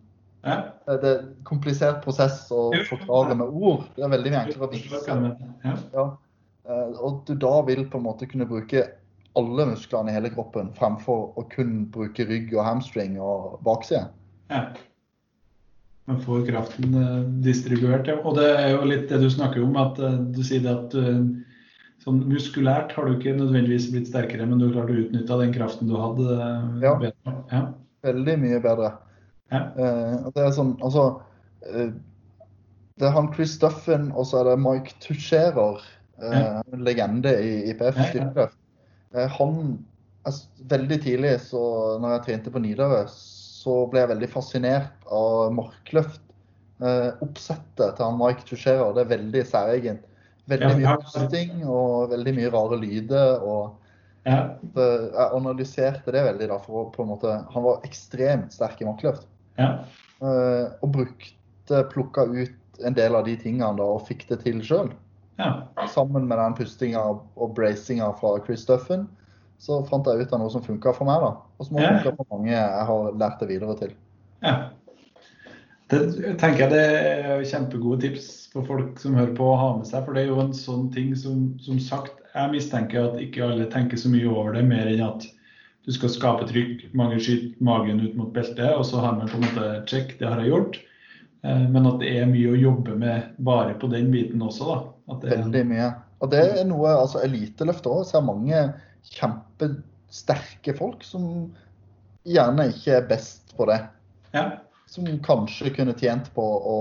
ja. 0.44 0.58
Eh, 0.86 0.98
Det 1.00 1.08
er 1.08 1.18
en 1.22 1.32
komplisert 1.48 2.04
prosess 2.04 2.44
å 2.52 2.68
forklare 2.90 3.34
med 3.34 3.48
ord. 3.48 3.88
Det 3.96 4.04
er 4.04 4.12
veldig 4.12 4.30
mye 4.30 4.44
enklere 4.44 4.68
å 4.68 4.70
vise. 4.70 5.00
Ja. 5.96 6.04
Eh, 6.68 7.00
Og 7.00 7.24
du 7.28 7.34
da 7.36 7.60
vil 7.66 7.84
på 7.90 7.98
en 8.00 8.06
måte 8.06 8.26
kunne 8.30 8.46
bruke 8.48 8.86
alle 9.36 9.66
musklene 9.66 10.12
i 10.12 10.14
hele 10.14 10.30
kroppen 10.30 10.70
fremfor 10.76 11.32
å 11.36 11.42
kun 11.50 11.86
bruke 11.90 12.24
rygg 12.28 12.52
og 12.54 12.64
hamstring 12.64 13.16
og 13.20 13.58
bakside. 13.66 14.06
Ja. 14.52 14.68
Man 16.06 16.20
får 16.20 16.44
kraften 16.50 16.94
eh, 17.00 17.22
distribuert, 17.44 18.06
ja. 18.08 18.18
Og 18.22 18.36
det 18.38 18.46
er 18.52 18.70
jo 18.76 18.84
litt 18.88 19.08
det 19.10 19.20
du 19.24 19.28
snakker 19.32 19.64
om, 19.64 19.76
at 19.80 19.98
eh, 19.98 20.18
du 20.36 20.42
sier 20.44 20.68
at 20.70 20.94
sånn 22.04 22.18
muskulært 22.28 22.92
har 22.92 23.06
du 23.08 23.14
ikke 23.16 23.32
nødvendigvis 23.38 23.86
blitt 23.92 24.10
sterkere, 24.10 24.44
men 24.46 24.58
du 24.60 24.66
har 24.66 24.74
klart 24.76 24.92
å 24.92 24.98
utnytte 25.06 25.38
den 25.40 25.54
kraften 25.56 25.88
du 25.88 25.94
hadde 25.96 26.38
Ja. 26.82 26.94
bedre. 27.00 27.34
Ja. 27.50 27.62
Veldig 28.04 28.34
mye 28.42 28.58
bedre. 28.60 28.90
Ja. 29.52 29.60
Det 30.34 30.42
er 30.42 30.50
sånn, 30.52 30.74
altså 30.84 31.22
Det 31.64 33.06
er 33.08 33.10
han 33.14 33.32
Chris 33.32 33.56
Duffin, 33.58 34.10
og 34.12 34.26
så 34.28 34.42
er 34.42 34.50
det 34.50 34.58
Mike 34.60 34.92
Tucherer, 35.00 35.80
eh, 35.80 36.03
Ja. 36.20 36.62
en 36.72 36.84
legende 36.86 37.32
i 37.42 37.70
IPF. 37.72 37.98
Ja. 38.14 38.48
Eh, 39.14 39.30
han 39.38 39.84
altså, 40.22 40.48
Veldig 40.70 41.00
tidlig, 41.02 41.34
så 41.44 41.62
når 42.00 42.16
jeg 42.16 42.24
trente 42.28 42.52
på 42.54 42.62
Nidaros, 42.62 43.16
så 43.64 43.84
ble 43.90 44.02
jeg 44.02 44.12
veldig 44.14 44.30
fascinert 44.32 45.08
av 45.12 45.52
markløft. 45.56 46.22
Eh, 46.84 47.10
oppsettet 47.24 47.96
til 47.96 48.04
han 48.04 48.18
Mike 48.18 48.46
Tucherer, 48.48 48.92
det 48.96 49.04
er 49.04 49.12
veldig 49.14 49.44
særegent. 49.48 50.10
Veldig 50.50 50.74
mye 50.76 50.96
hosting 50.98 51.22
pusting 51.24 51.62
og 51.64 52.10
veldig 52.12 52.34
mye 52.36 52.50
rare 52.52 52.80
lyder. 52.80 53.40
og 53.40 53.80
Ja. 54.26 54.56
Jeg 54.74 55.30
analyserte 55.36 56.12
det 56.12 56.24
veldig 56.24 56.48
da, 56.48 56.58
for 56.58 56.86
å 56.86 56.90
på 56.92 57.02
en 57.02 57.10
måte 57.10 57.44
Han 57.52 57.62
var 57.62 57.82
ekstremt 57.84 58.52
sterk 58.52 58.80
i 58.80 58.84
markløft. 58.88 59.26
Ja. 59.58 59.84
Eh, 60.20 60.66
og 60.82 60.92
brukte, 60.92 61.84
plukka 61.92 62.24
ut 62.24 62.84
en 62.84 62.94
del 62.96 63.14
av 63.14 63.24
de 63.24 63.36
tingene 63.36 63.76
da, 63.76 63.84
og 63.84 64.06
fikk 64.08 64.26
det 64.28 64.40
til 64.44 64.62
sjøl. 64.64 64.92
Ja. 65.38 65.50
Sammen 65.90 66.28
med 66.28 66.38
den 66.38 66.54
pustinga 66.54 67.02
og 67.36 67.54
bracinga 67.56 68.12
fra 68.20 68.36
Chris 68.46 68.64
Duffin, 68.68 69.06
så 69.58 69.80
fant 69.88 70.06
jeg 70.06 70.24
ut 70.26 70.32
av 70.32 70.40
noe 70.42 70.50
som 70.52 70.62
funka 70.62 70.92
for 70.94 71.08
meg. 71.08 71.20
da, 71.20 71.34
Og 71.58 71.66
som 71.66 71.76
har 71.76 71.82
Ja. 71.84 71.98
funka 72.02 72.16
for 72.16 72.26
mange 72.38 72.50
jeg 72.50 72.86
har 72.86 73.12
lært 73.12 73.40
det 73.40 73.48
videre 73.48 73.76
til. 73.78 73.92
ja. 74.42 74.70
Det 75.90 76.38
tenker 76.40 76.64
jeg 76.64 76.70
det 76.70 76.84
er 77.28 77.42
kjempegode 77.44 78.00
tips 78.00 78.48
for 78.52 78.64
folk 78.64 78.98
som 78.98 79.14
hører 79.14 79.34
på 79.36 79.44
å 79.52 79.58
ha 79.58 79.76
med 79.76 79.86
seg. 79.86 80.04
For 80.06 80.14
det 80.14 80.22
er 80.24 80.30
jo 80.32 80.40
en 80.40 80.54
sånn 80.56 80.86
ting 80.94 81.14
som, 81.14 81.58
som 81.60 81.78
sagt, 81.78 82.22
jeg 82.34 82.50
mistenker 82.50 83.10
at 83.10 83.20
ikke 83.20 83.44
alle 83.44 83.66
tenker 83.70 83.96
så 84.00 84.08
mye 84.08 84.26
over 84.26 84.56
det, 84.56 84.64
mer 84.64 84.88
enn 84.90 85.04
at 85.04 85.26
du 85.84 85.92
skal 85.92 86.08
skape 86.08 86.48
trykk, 86.48 86.86
mange 86.96 87.20
skyter 87.20 87.52
magen 87.60 88.00
ut 88.00 88.16
mot 88.16 88.32
beltet, 88.32 88.72
og 88.72 88.86
så 88.88 89.02
har 89.04 89.12
man 89.18 89.28
på 89.28 89.36
en 89.36 89.44
måte 89.44 89.86
check, 89.86 90.16
det 90.18 90.26
har 90.26 90.40
jeg 90.40 90.50
gjort. 90.54 90.80
Eh, 91.44 91.64
Men 91.70 91.86
at 91.90 91.98
det 92.00 92.10
er 92.22 92.26
mye 92.30 92.54
å 92.54 92.58
jobbe 92.60 92.96
med 92.98 93.34
bare 93.44 93.74
på 93.80 93.90
den 93.92 94.10
biten 94.14 94.42
også, 94.42 94.64
da. 94.70 94.78
Er, 95.14 95.36
Veldig 95.36 95.64
mye. 95.68 95.90
Og 96.24 96.30
det 96.32 96.40
er 96.60 96.64
noe 96.64 96.94
altså 96.96 97.20
eliteløftet 97.26 97.90
òg. 97.92 98.04
Så 98.08 98.16
er 98.20 98.24
mange 98.24 98.60
kjempesterke 99.12 100.74
folk 100.78 101.04
som 101.04 101.50
gjerne 102.24 102.70
ikke 102.72 102.96
er 102.98 103.08
best 103.10 103.52
på 103.58 103.66
det. 103.68 103.80
ja, 104.32 104.46
Som 104.88 105.06
kanskje 105.24 105.72
kunne 105.76 105.94
tjent 105.98 106.30
på 106.34 106.42
å 106.44 106.76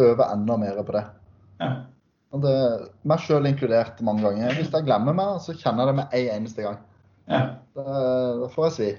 øve 0.00 0.26
enda 0.32 0.56
mer 0.58 0.82
på 0.82 0.92
det. 0.96 1.04
ja, 1.60 1.70
Og 2.32 2.42
det 2.42 2.56
meg 3.04 3.20
sjøl 3.20 3.46
inkludert 3.46 4.00
mange 4.02 4.22
ganger. 4.24 4.54
Hvis 4.56 4.72
jeg 4.72 4.86
glemmer 4.86 5.14
meg, 5.14 5.38
så 5.44 5.52
kjenner 5.54 5.84
jeg 5.86 5.92
det 5.92 5.96
med 6.00 6.06
en 6.12 6.36
eneste 6.36 6.62
gang. 6.62 6.78
ja. 7.28 7.42
Da 7.74 8.48
får 8.52 8.64
jeg 8.66 8.72
svi. 8.76 8.90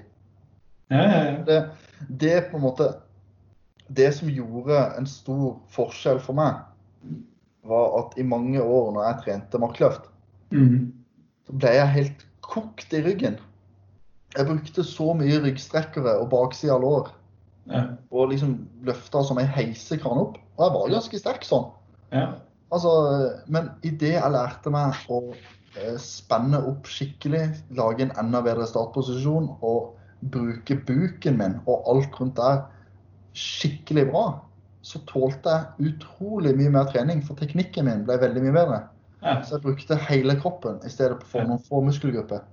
ja, 0.90 1.02
ja, 1.02 1.18
ja. 1.24 1.34
Det, 1.46 1.58
det 2.08 2.50
på 2.50 2.56
en 2.56 2.62
måte 2.64 2.88
Det 3.88 4.10
som 4.16 4.30
gjorde 4.32 4.78
en 4.98 5.06
stor 5.08 5.58
forskjell 5.74 6.20
for 6.24 6.36
meg, 6.38 6.62
var 7.64 7.98
at 8.00 8.14
i 8.20 8.24
mange 8.26 8.60
år 8.60 8.92
når 8.94 9.06
jeg 9.06 9.20
trente 9.24 9.60
markløft, 9.60 10.08
mm. 10.52 10.92
så 11.48 11.56
ble 11.56 11.74
jeg 11.76 11.92
helt 11.96 12.24
kokt 12.44 12.96
i 12.96 13.02
ryggen. 13.04 13.38
Jeg 14.34 14.48
brukte 14.48 14.84
så 14.84 15.12
mye 15.16 15.40
ryggstrekkere 15.44 16.16
og 16.20 16.30
bakside 16.32 16.74
av 16.74 16.82
lår 16.82 17.12
ja. 17.70 17.84
og 18.10 18.32
liksom 18.32 18.56
løfta 18.84 19.22
som 19.24 19.38
ei 19.40 19.46
heisekran 19.48 20.20
opp. 20.20 20.40
Og 20.56 20.64
jeg 20.66 20.74
var 20.76 20.94
ganske 20.96 21.20
sterk 21.20 21.46
sånn. 21.46 21.68
Ja. 22.14 22.26
Altså, 22.74 22.92
men 23.52 23.70
idet 23.86 24.16
jeg 24.16 24.34
lærte 24.34 24.72
meg 24.74 24.98
å 25.12 25.20
eh, 25.32 25.96
spenne 26.02 26.60
opp 26.66 26.88
skikkelig, 26.90 27.46
lage 27.78 28.08
en 28.08 28.14
enda 28.20 28.42
bedre 28.44 28.66
startposisjon 28.68 29.52
og 29.60 29.94
bruke 30.34 30.76
buken 30.88 31.38
min 31.38 31.58
og 31.68 31.84
alt 31.92 32.16
rundt 32.18 32.38
der 32.40 32.64
skikkelig 33.34 34.08
bra, 34.10 34.24
så 34.84 35.00
tålte 35.08 35.52
jeg 35.52 35.92
utrolig 35.92 36.52
mye 36.58 36.72
mer 36.74 36.88
trening, 36.92 37.22
for 37.24 37.38
teknikken 37.40 37.88
min 37.88 38.04
ble 38.08 38.18
veldig 38.20 38.42
mye 38.44 38.56
bedre. 38.56 38.80
ja. 39.24 39.38
Så 39.42 39.56
jeg 39.56 39.64
brukte 39.64 39.98
hele 40.08 40.36
kroppen 40.40 40.80
i 40.84 40.92
stedet 40.92 41.22
for 41.30 41.46
noen 41.48 41.62
få 41.64 41.80
muskelgrupper. 41.86 42.44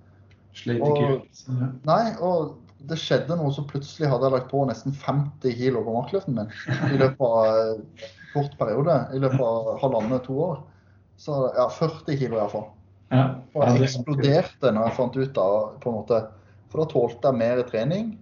Sleit 0.55 0.83
ikke 0.83 1.17
ut. 1.17 1.43
ja. 1.47 1.69
Nei, 1.87 2.03
og 2.23 2.55
det 2.89 2.97
skjedde 2.97 3.37
noe, 3.37 3.51
så 3.53 3.63
plutselig 3.67 4.09
hadde 4.09 4.25
jeg 4.25 4.35
lagt 4.35 4.49
på 4.51 4.63
nesten 4.65 4.95
50 4.95 5.57
kilo 5.59 5.83
på 5.85 5.93
markløften 5.99 6.39
min 6.39 6.49
i 6.89 6.97
løpet 6.97 7.21
av 7.27 7.49
en 7.51 7.83
kort 8.33 8.57
periode. 8.57 8.97
I 9.13 9.21
løpet 9.21 9.43
av 9.45 9.71
halvannet, 9.83 10.25
to 10.25 10.39
år. 10.47 10.61
Så 11.21 11.37
ja, 11.57 11.67
40 11.77 12.17
kilo 12.17 12.39
iallfall. 12.39 12.69
Ja. 13.11 13.25
Og 13.53 13.67
jeg 13.67 13.89
eksploderte 13.89 14.71
når 14.71 14.87
jeg 14.87 14.97
fant 14.97 15.17
ut 15.19 15.39
av 15.43 15.57
på 15.83 15.91
en 15.91 15.99
måte, 15.99 16.21
For 16.71 16.79
da 16.79 16.87
tålte 16.87 17.27
jeg 17.27 17.35
mer 17.41 17.61
trening. 17.67 18.13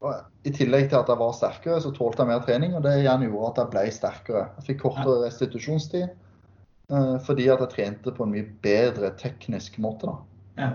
Og 0.00 0.14
I 0.42 0.50
tillegg 0.50 0.88
til 0.90 0.98
at 0.98 1.10
jeg 1.10 1.20
var 1.20 1.34
sterkere, 1.36 1.80
så 1.84 1.92
tålte 1.94 2.24
jeg 2.24 2.30
mer 2.32 2.42
trening, 2.42 2.72
og 2.74 2.82
det 2.82 2.96
igjen 2.98 3.26
gjorde 3.28 3.50
at 3.52 3.60
jeg 3.60 3.70
ble 3.74 3.82
sterkere. 3.94 4.44
Jeg 4.58 4.66
fikk 4.70 4.80
kortere 4.82 5.20
restitusjonstid 5.22 6.08
eh, 6.08 7.16
fordi 7.26 7.46
at 7.52 7.62
jeg 7.62 7.72
trente 7.76 8.14
på 8.16 8.26
en 8.26 8.32
mye 8.34 8.48
bedre 8.64 9.12
teknisk 9.20 9.78
måte. 9.82 10.10
da. 10.10 10.16
Ja. 10.58 10.70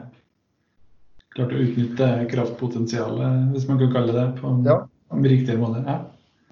Klart 1.36 1.51
å 1.53 1.60
utnytte 1.62 2.08
kraftpotensialet, 2.32 3.49
hvis 3.53 3.67
man 3.69 3.82
kan 3.82 3.91
kalle 3.93 4.15
det 4.15 4.21
det, 4.21 4.41
på 4.41 4.53
en 4.53 4.63
Ja. 4.65 4.77
en 5.12 5.27
riktigere 5.27 5.60
måte. 5.62 5.84
Ja. 5.86 5.99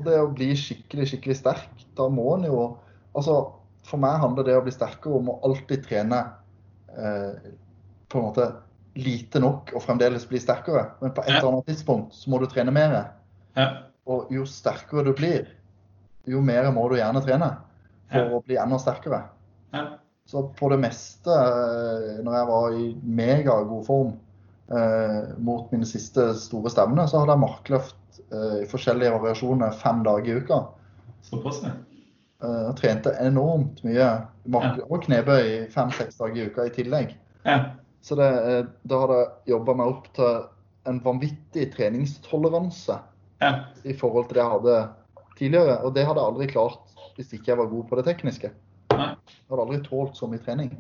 Det 0.05 0.19
å 0.19 0.33
bli 0.35 0.51
skikkelig, 0.59 1.07
skikkelig 1.13 1.37
sterk, 1.39 1.85
da 1.95 2.09
må 2.11 2.35
en 2.35 2.49
jo 2.51 2.77
Altså, 3.15 3.53
for 3.87 3.95
meg 3.97 4.17
handler 4.19 4.43
det 4.43 4.57
å 4.57 4.63
bli 4.65 4.73
sterkere 4.75 5.15
om 5.15 5.29
å 5.31 5.37
alltid 5.47 5.85
trene 5.85 6.17
eh, 6.91 7.53
på 8.11 8.19
en 8.19 8.25
måte 8.25 8.47
lite 8.95 9.39
nok 9.43 9.73
og 9.75 9.83
fremdeles 9.83 10.25
bli 10.29 10.39
sterkere. 10.39 10.85
Men 11.01 11.11
på 11.15 11.23
et 11.25 11.35
eller 11.35 11.49
annet 11.51 11.67
tidspunkt 11.67 12.15
så 12.15 12.29
må 12.31 12.39
du 12.39 12.47
trene 12.51 12.71
mer. 12.75 12.95
Ja. 13.57 13.67
Og 14.07 14.29
jo 14.33 14.45
sterkere 14.47 15.03
du 15.07 15.13
blir, 15.17 15.47
jo 16.29 16.41
mer 16.41 16.71
må 16.73 16.87
du 16.89 16.95
gjerne 16.99 17.21
trene 17.25 17.51
for 18.11 18.19
Ja. 18.21 18.29
å 18.37 18.41
bli 18.45 18.57
enda 18.61 18.77
sterkere. 18.79 19.23
Ja. 19.73 19.85
Så 20.25 20.41
på 20.57 20.69
det 20.71 20.79
meste, 20.81 21.29
eh, 21.29 22.23
når 22.23 22.33
jeg 22.37 22.47
var 22.47 22.71
i 22.73 22.85
megagod 23.03 23.85
form 23.85 24.13
eh, 24.71 25.35
mot 25.37 25.71
mine 25.71 25.85
siste 25.85 26.33
store 26.41 26.69
stevner, 26.73 27.05
så 27.07 27.19
hadde 27.21 27.35
jeg 27.35 27.43
markløft 27.43 28.21
eh, 28.31 28.63
i 28.63 28.69
forskjellige 28.69 29.11
variasjoner 29.19 29.75
fem 29.77 30.03
dager 30.03 30.31
i 30.31 30.39
uka. 30.41 30.63
Såpass, 31.21 31.61
ja. 31.63 31.75
Eh, 32.43 32.71
trente 32.77 33.13
enormt 33.21 33.83
mye. 33.85 34.07
Mark 34.47 34.79
og 34.89 35.03
knebøy 35.05 35.67
fem-seks 35.73 36.17
dager 36.17 36.41
i 36.41 36.47
uka 36.49 36.65
i 36.65 36.73
tillegg. 36.73 37.13
Ja. 37.45 37.59
Så 38.05 38.15
det, 38.19 38.29
eh, 38.29 38.65
da 38.85 39.01
hadde 39.01 39.17
jeg 39.17 39.55
jobba 39.55 39.73
meg 39.79 39.91
opp 39.95 40.09
til 40.13 40.43
en 40.85 40.99
vanvittig 41.01 41.71
treningstoleranse 41.73 42.99
ja. 43.41 43.51
i 43.81 43.95
forhold 43.97 44.27
til 44.29 44.37
det 44.37 44.43
jeg 44.43 44.53
hadde 44.53 44.75
tidligere. 45.39 45.77
Og 45.81 45.95
det 45.95 46.03
hadde 46.05 46.21
jeg 46.21 46.33
aldri 46.33 46.49
klart 46.51 46.91
hvis 47.15 47.33
ikke 47.33 47.53
jeg 47.53 47.61
var 47.63 47.71
god 47.71 47.87
på 47.89 47.97
det 47.97 48.05
tekniske. 48.09 48.51
Nei. 48.93 49.07
Jeg 49.25 49.49
hadde 49.49 49.65
aldri 49.65 49.79
tålt 49.87 50.19
så 50.19 50.29
mye 50.29 50.43
trening. 50.45 50.75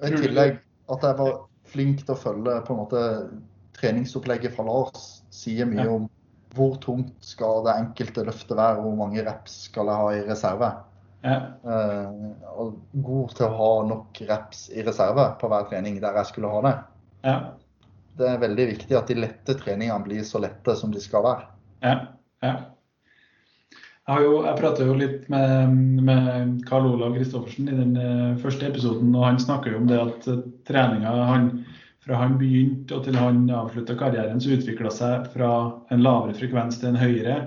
Og 0.00 0.06
I 0.06 0.20
tillegg 0.22 0.60
at 0.94 1.06
jeg 1.08 1.18
var 1.18 1.34
flink 1.70 2.04
til 2.04 2.14
å 2.14 2.20
følge 2.20 2.54
på 2.66 2.74
en 2.74 2.80
måte 2.80 3.02
treningsopplegget 3.80 4.54
fra 4.54 4.66
Lars, 4.68 5.24
sier 5.34 5.66
mye 5.66 5.88
Ja. 5.88 5.96
om 5.96 6.06
hvor 6.54 6.78
tungt 6.82 7.14
skal 7.24 7.64
det 7.66 7.76
enkelte 7.78 8.24
løftet 8.26 8.56
være, 8.58 8.82
hvor 8.82 8.96
mange 8.98 9.22
reps 9.26 9.66
skal 9.68 9.86
jeg 9.86 10.00
ha 10.02 10.08
i 10.14 10.24
reserve. 10.30 10.70
Ja. 11.24 11.36
Eh, 11.64 12.10
og 12.56 12.78
god 13.04 13.34
til 13.36 13.46
å 13.46 13.54
ha 13.58 13.70
nok 13.90 14.20
reps 14.28 14.68
i 14.72 14.84
reserve 14.86 15.26
på 15.40 15.50
hver 15.52 15.68
trening 15.70 16.00
der 16.00 16.16
jeg 16.22 16.30
skulle 16.32 16.52
ha 16.52 16.62
det. 16.64 16.76
Ja. 17.26 17.38
Det 18.20 18.28
er 18.28 18.42
veldig 18.42 18.66
viktig 18.74 18.96
at 18.96 19.10
de 19.10 19.20
lette 19.20 19.56
treningene 19.60 20.04
blir 20.04 20.24
så 20.26 20.40
lette 20.42 20.76
som 20.76 20.92
de 20.92 21.00
skal 21.02 21.24
være. 21.24 21.48
Ja. 21.84 21.96
ja. 22.44 22.54
Jeg, 24.10 24.24
jo, 24.24 24.40
jeg 24.42 24.86
jo 24.88 24.96
litt 24.98 25.28
med, 25.30 25.76
med 26.02 26.56
Karl 26.66 26.88
Olav 26.88 27.14
Kristoffersen 27.14 27.68
i 27.70 27.76
den 27.76 27.92
eh, 28.00 28.32
første 28.42 28.66
episoden, 28.66 29.12
og 29.14 29.28
han 29.28 29.38
snakker 29.40 29.74
jo 29.74 29.82
om 29.82 29.86
det 29.90 30.00
at 30.00 30.26
eh, 30.32 30.42
treninga 30.66 31.12
han, 31.28 31.50
fra 32.02 32.18
han 32.18 32.34
begynte 32.40 32.96
og 32.96 33.06
til 33.06 33.18
han 33.20 33.44
avslutta 33.54 33.94
karrieren, 34.00 34.40
så 34.42 34.56
utvikla 34.56 34.90
seg 34.94 35.28
fra 35.34 35.52
en 35.92 36.02
lavere 36.02 36.34
frekvens 36.36 36.80
til 36.80 36.90
en 36.90 37.00
høyere. 37.00 37.40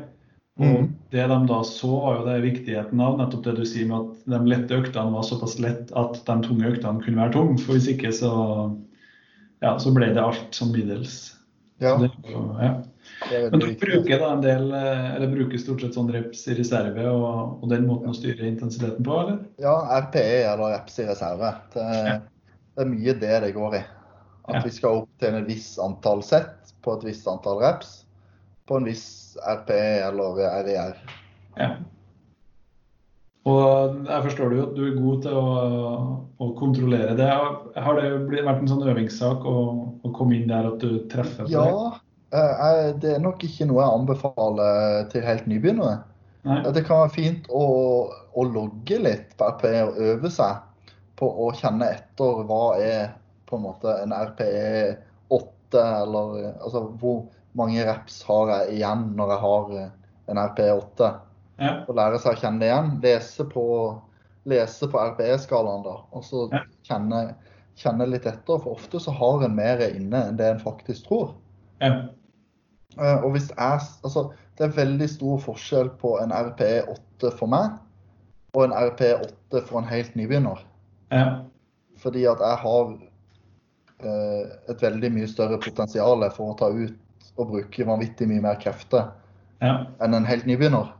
Og 0.61 0.69
Mhm. 0.69 0.91
Det 1.13 1.27
de 1.29 1.35
da 1.45 1.59
så, 1.67 1.91
var 2.01 2.15
jo 2.17 2.25
det 2.25 2.39
viktigheten 2.47 3.01
av 3.03 3.19
nettopp 3.19 3.43
det 3.45 3.53
du 3.59 3.65
sier 3.69 3.85
med 3.89 3.99
at 4.01 4.31
de 4.33 4.39
lette 4.49 4.79
øktene 4.81 5.13
var 5.13 5.25
såpass 5.27 5.59
lett 5.61 5.91
at 5.99 6.17
de 6.25 6.35
tunge 6.47 6.71
øktene 6.71 7.03
kunne 7.05 7.21
være 7.21 7.35
tunge. 7.35 7.59
For 7.61 7.77
hvis 7.77 7.91
ikke 7.91 8.09
så, 8.17 8.31
ja, 9.61 9.75
så 9.77 9.93
ble 9.93 10.09
det 10.15 10.23
alt 10.23 10.57
som 10.57 10.73
middels. 10.73 11.35
Ja, 11.83 11.95
det, 12.01 12.09
ja. 12.25 12.73
Men 13.51 13.61
du 13.61 13.67
bruker 13.77 14.19
da 14.21 14.29
en 14.33 14.43
del, 14.43 14.69
eh, 14.73 15.07
eller 15.15 15.31
bruker 15.33 15.61
stort 15.61 15.83
sett 15.83 15.97
sånn 15.97 16.09
reps 16.13 16.45
i 16.49 16.55
reserve 16.57 17.05
og, 17.11 17.59
og 17.61 17.69
den 17.69 17.85
måten 17.87 18.09
å 18.09 18.17
styre 18.17 18.47
intensiteten 18.47 19.05
på, 19.05 19.17
eller? 19.19 19.41
Ja, 19.61 19.73
RPE 20.05 20.45
eller 20.49 20.73
reps 20.77 20.97
i 21.03 21.09
reserve. 21.09 21.53
Det, 21.75 21.83
Ja. 21.83 22.19
det 22.73 22.85
er 22.87 22.89
mye 22.89 23.13
det 23.21 23.35
det 23.43 23.51
går 23.53 23.77
i. 23.77 23.83
At 24.49 24.65
vi 24.65 24.71
skal 24.75 25.03
opp 25.03 25.11
til 25.21 25.35
en 25.37 25.45
viss 25.45 25.75
antall 25.79 26.23
sett 26.25 26.73
på 26.83 26.97
et 26.97 27.05
visst 27.11 27.27
antall 27.29 27.61
reps 27.61 27.99
på 28.67 28.79
en 28.79 28.87
viss 28.87 29.05
RPE 29.41 29.81
eller 30.09 30.39
RIR. 30.67 31.01
Ja. 31.57 31.73
Og 33.43 34.05
jeg 34.07 34.23
forstår 34.23 34.53
du 34.53 34.59
at 34.63 34.71
du 34.77 34.85
er 34.87 34.95
god 34.95 35.25
til 35.25 35.35
å, 35.35 35.47
å 36.39 36.47
kontrollere 36.59 37.15
det. 37.19 37.27
Har 37.27 37.99
det 37.99 38.07
blitt, 38.29 38.45
vært 38.47 38.63
en 38.63 38.71
sånn 38.71 38.87
øvingssak 38.87 39.43
å, 39.43 39.57
å 39.99 40.13
komme 40.15 40.37
inn 40.37 40.47
der 40.51 40.69
at 40.69 40.79
du 40.79 41.03
treffer 41.11 41.43
på 41.43 41.51
det? 41.51 41.57
Ja, 41.57 41.89
eh, 42.39 42.89
det 43.03 43.17
er 43.17 43.23
nok 43.23 43.43
ikke 43.43 43.67
noe 43.67 43.83
jeg 43.83 43.99
anbefaler 43.99 45.09
til 45.11 45.27
helt 45.27 45.49
nybegynnere. 45.51 45.97
Nei? 46.47 46.61
Det 46.75 46.85
kan 46.87 47.03
være 47.03 47.15
fint 47.15 47.51
å, 47.51 47.65
å 48.11 48.47
logge 48.47 48.99
litt 48.99 49.35
på 49.39 49.51
RPE 49.51 49.75
og 49.89 49.99
øve 50.07 50.31
seg 50.31 50.63
på 51.19 51.27
å 51.27 51.51
kjenne 51.55 51.91
etter 51.97 52.43
hva 52.47 52.63
er 52.79 53.13
på 53.47 53.59
en 53.59 53.65
måte 53.67 53.91
en 54.01 54.15
RPE 54.15 54.95
8, 55.31 55.83
eller 55.83 56.49
altså 56.53 56.87
hvor 56.99 57.25
mange 57.55 57.83
reps 57.85 58.21
har 58.27 58.49
jeg 58.53 58.77
igjen 58.79 59.03
når 59.17 59.33
jeg 59.33 59.41
har 59.43 59.73
en 60.33 60.41
RPE 60.47 60.69
8. 60.77 61.09
Ja. 61.61 61.73
Og 61.87 61.95
lære 61.95 62.19
seg 62.19 62.33
å 62.35 62.41
kjenne 62.41 62.59
det 62.63 62.69
igjen. 62.71 62.91
Lese 63.03 63.45
på, 63.49 63.65
lese 64.49 64.89
på 64.89 65.01
RPE-skalaen, 65.11 65.83
da. 65.85 65.97
Og 66.11 66.23
så 66.25 66.47
Ja. 66.51 66.63
kjenne, 66.83 67.35
kjenne 67.77 68.07
litt 68.09 68.25
etter. 68.25 68.59
For 68.59 68.73
ofte 68.73 68.99
så 68.99 69.13
har 69.13 69.43
en 69.45 69.55
mer 69.55 69.77
inne 69.89 70.27
enn 70.29 70.37
det 70.37 70.49
en 70.49 70.59
faktisk 70.63 71.07
tror. 71.07 71.35
Ja. 71.81 72.07
Eh, 72.99 73.23
Og 73.23 73.31
hvis 73.33 73.49
jeg, 73.49 73.79
altså, 74.03 74.31
det 74.57 74.65
er 74.67 74.77
veldig 74.85 75.09
stor 75.09 75.39
forskjell 75.39 75.89
på 76.01 76.17
en 76.21 76.31
RPE 76.31 76.83
8 76.89 77.31
for 77.37 77.47
meg 77.47 77.71
og 78.55 78.63
en 78.63 78.73
RPE 78.73 79.15
8 79.51 79.61
for 79.65 79.79
en 79.79 79.89
helt 79.89 80.15
nybegynner. 80.15 80.59
Ja. 81.11 81.41
Fordi 81.97 82.25
at 82.29 82.37
jeg 82.39 82.57
har 82.57 82.97
eh, 84.03 84.45
et 84.69 84.81
veldig 84.81 85.11
mye 85.15 85.27
større 85.27 85.57
potensial 85.61 86.25
for 86.35 86.51
å 86.53 86.57
ta 86.59 86.69
ut 86.69 86.93
og 87.37 87.49
bruke 87.49 87.85
vanvittig 87.87 88.27
mye 88.29 88.43
mer 88.43 88.59
krefter 88.61 89.09
ja. 89.63 89.85
enn 90.03 90.17
en 90.17 90.27
helt 90.27 90.45
nybegynner. 90.49 90.91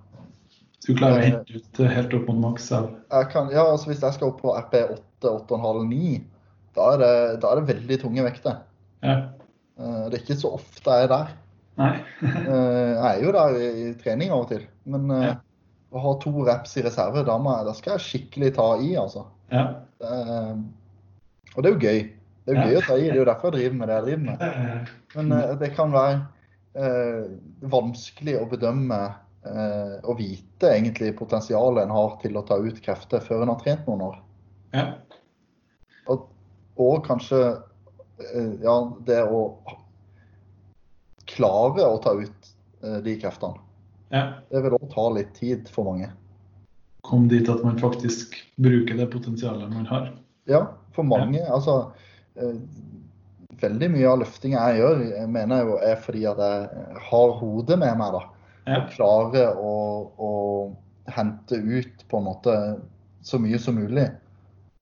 Du 0.84 0.92
klarer 0.98 1.22
å 1.22 1.24
hente 1.24 1.60
ut 1.60 1.82
helt 1.94 2.14
opp 2.18 2.28
mot 2.28 2.42
maks 2.50 2.66
av 2.76 2.90
ja, 3.14 3.62
altså 3.64 3.88
Hvis 3.88 4.02
jeg 4.04 4.18
skal 4.18 4.34
opp 4.34 4.42
på 4.42 4.52
RP8, 4.52 5.00
8,5, 5.24 5.86
9, 5.88 6.18
da 6.76 6.88
da 7.00 7.54
er 7.54 7.62
det 7.62 7.70
veldig 7.70 8.00
tunge 8.02 8.26
vekter. 8.26 8.60
Ja. 9.06 9.16
Eh, 9.80 10.04
Det 10.10 10.18
er 10.18 10.22
ikke 10.26 10.40
så 10.42 10.52
ofte 10.58 10.98
jeg 10.98 11.08
er 11.08 11.14
der. 11.14 11.34
Nei. 11.80 11.96
Eh, 12.24 12.92
Jeg 12.98 13.08
er 13.08 13.24
jo 13.24 13.34
der 13.36 13.58
i, 13.60 13.72
i 13.86 13.94
trening 14.02 14.34
av 14.34 14.46
og 14.46 14.52
til, 14.52 14.68
men 14.86 15.10
eh, 15.12 15.28
Ja. 15.30 15.36
å 15.94 16.04
ha 16.04 16.14
to 16.20 16.34
reps 16.44 16.76
i 16.78 16.84
reserve, 16.86 17.24
da, 17.28 17.74
skal 17.78 17.96
jeg 17.96 18.08
skikkelig 18.10 18.56
ta 18.58 18.74
i, 18.82 18.96
altså. 19.00 19.28
Ja. 19.54 19.68
Det 20.02 20.14
og 21.54 21.62
det 21.64 21.70
er 21.70 21.76
jo 21.76 21.86
gøy. 21.86 22.00
Det 22.44 22.54
er 22.54 22.60
jo 22.60 22.70
gøy 22.70 22.78
å 22.78 22.86
ta 22.86 22.96
i, 23.00 23.04
det 23.08 23.16
er 23.16 23.22
jo 23.22 23.28
derfor 23.30 23.52
jeg 23.52 23.60
driver 23.60 23.78
med 23.80 23.90
det 23.90 23.98
jeg 23.98 24.06
driver 24.08 24.24
med. 24.28 24.40
Men 25.16 25.36
uh, 25.36 25.52
det 25.60 25.70
kan 25.78 25.94
være 25.94 26.16
uh, 26.76 27.28
vanskelig 27.72 28.36
å 28.40 28.48
bedømme 28.52 29.00
uh, 29.48 29.96
og 30.04 30.18
vite 30.20 30.72
egentlig 30.74 31.14
potensialet 31.20 31.86
en 31.86 31.96
har 31.96 32.18
til 32.24 32.40
å 32.40 32.46
ta 32.48 32.60
ut 32.60 32.82
krefter 32.84 33.24
før 33.24 33.46
en 33.46 33.54
har 33.54 33.62
trent 33.64 33.88
noen 33.88 34.08
år. 34.10 34.18
Ja. 34.76 34.88
Og, 36.12 36.28
og 36.82 37.06
kanskje 37.08 37.40
ja, 38.64 38.74
det 39.04 39.20
å 39.26 39.40
klare 41.28 41.86
å 41.86 41.98
ta 42.02 42.14
ut 42.16 42.52
de 43.04 43.16
kreftene. 43.20 43.60
ja. 44.14 44.26
Det 44.52 44.62
vil 44.64 44.76
også 44.78 44.92
ta 44.94 45.06
litt 45.16 45.34
tid 45.36 45.72
for 45.74 45.90
mange. 45.90 46.12
Kom 47.04 47.26
dit 47.28 47.50
at 47.52 47.64
man 47.66 47.80
faktisk 47.82 48.38
bruker 48.56 48.96
det 48.96 49.10
potensialet 49.12 49.72
man 49.74 49.88
har. 49.90 50.12
Ja, 50.48 50.62
for 50.96 51.04
mange. 51.08 51.42
Altså 51.52 51.76
eh, 51.82 52.13
Veldig 53.64 53.90
mye 53.94 54.08
av 54.10 54.22
løftinga 54.24 54.64
jeg 54.72 54.82
gjør, 54.82 55.04
jeg 55.14 55.30
mener 55.32 55.62
jeg 55.62 55.70
jo 55.70 55.76
er 55.90 56.00
fordi 56.04 56.24
at 56.28 56.40
jeg 56.44 57.04
har 57.10 57.36
hodet 57.40 57.78
med 57.80 58.00
meg. 58.00 58.18
da. 58.18 58.24
Ja. 58.64 58.80
Og 58.80 58.90
klarer 58.96 59.60
å, 59.60 59.76
å 60.18 60.32
hente 61.14 61.60
ut 61.60 62.04
på 62.10 62.20
en 62.20 62.28
måte 62.28 62.58
så 63.24 63.40
mye 63.40 63.60
som 63.60 63.78
mulig 63.80 64.08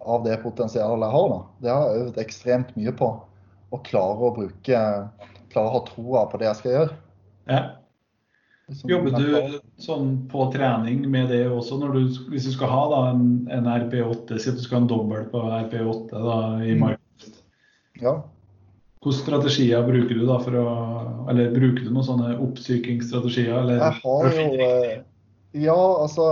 av 0.02 0.24
det 0.26 0.40
potensialet 0.42 1.06
jeg 1.06 1.16
har. 1.18 1.30
da. 1.34 1.42
Det 1.62 1.74
har 1.74 1.84
jeg 1.84 2.06
øvd 2.06 2.24
ekstremt 2.24 2.74
mye 2.78 2.96
på. 2.98 3.12
Å 3.72 3.80
klare 3.88 4.28
å 4.28 4.34
bruke 4.36 4.80
Klare 5.52 5.68
å 5.68 5.72
ha 5.74 5.80
troa 5.84 6.26
på 6.32 6.40
det 6.40 6.48
jeg 6.48 6.60
skal 6.62 6.72
gjøre. 6.72 6.94
Ja. 7.52 7.62
Liksom, 8.72 8.88
Jobber 8.88 9.18
du 9.20 9.58
sånn 9.84 10.12
på 10.32 10.46
trening 10.54 11.02
med 11.12 11.28
det 11.34 11.42
også, 11.52 11.76
du, 11.92 12.06
hvis 12.32 12.46
du 12.48 12.54
skal 12.54 12.72
ha 12.72 12.84
da 12.88 13.00
en, 13.10 13.26
en 13.52 13.68
RP8, 13.68 14.38
si 14.40 14.48
at 14.48 14.56
du 14.56 14.64
skal 14.64 14.78
ha 14.78 14.82
en 14.86 14.92
dobbel 14.94 15.26
på 15.34 15.42
RP8 15.44 16.22
da, 16.24 16.38
i 16.64 16.78
Mm. 16.78 16.86
Ja. 18.02 18.16
Hvilke 19.02 19.18
strategier 19.18 19.82
bruker 19.86 20.18
du 20.20 20.26
da 20.28 20.38
for 20.42 20.58
å 20.62 20.66
Eller 21.32 21.54
bruker 21.56 21.86
du 21.88 21.90
noen 21.94 22.06
sånne 22.06 22.36
oppsykingsstrategier? 22.44 23.56
Eller 23.64 23.80
Jeg 23.82 24.02
har 24.04 24.28
jo 24.36 24.46
eh, 24.68 25.00
Ja, 25.58 25.78
altså 26.04 26.28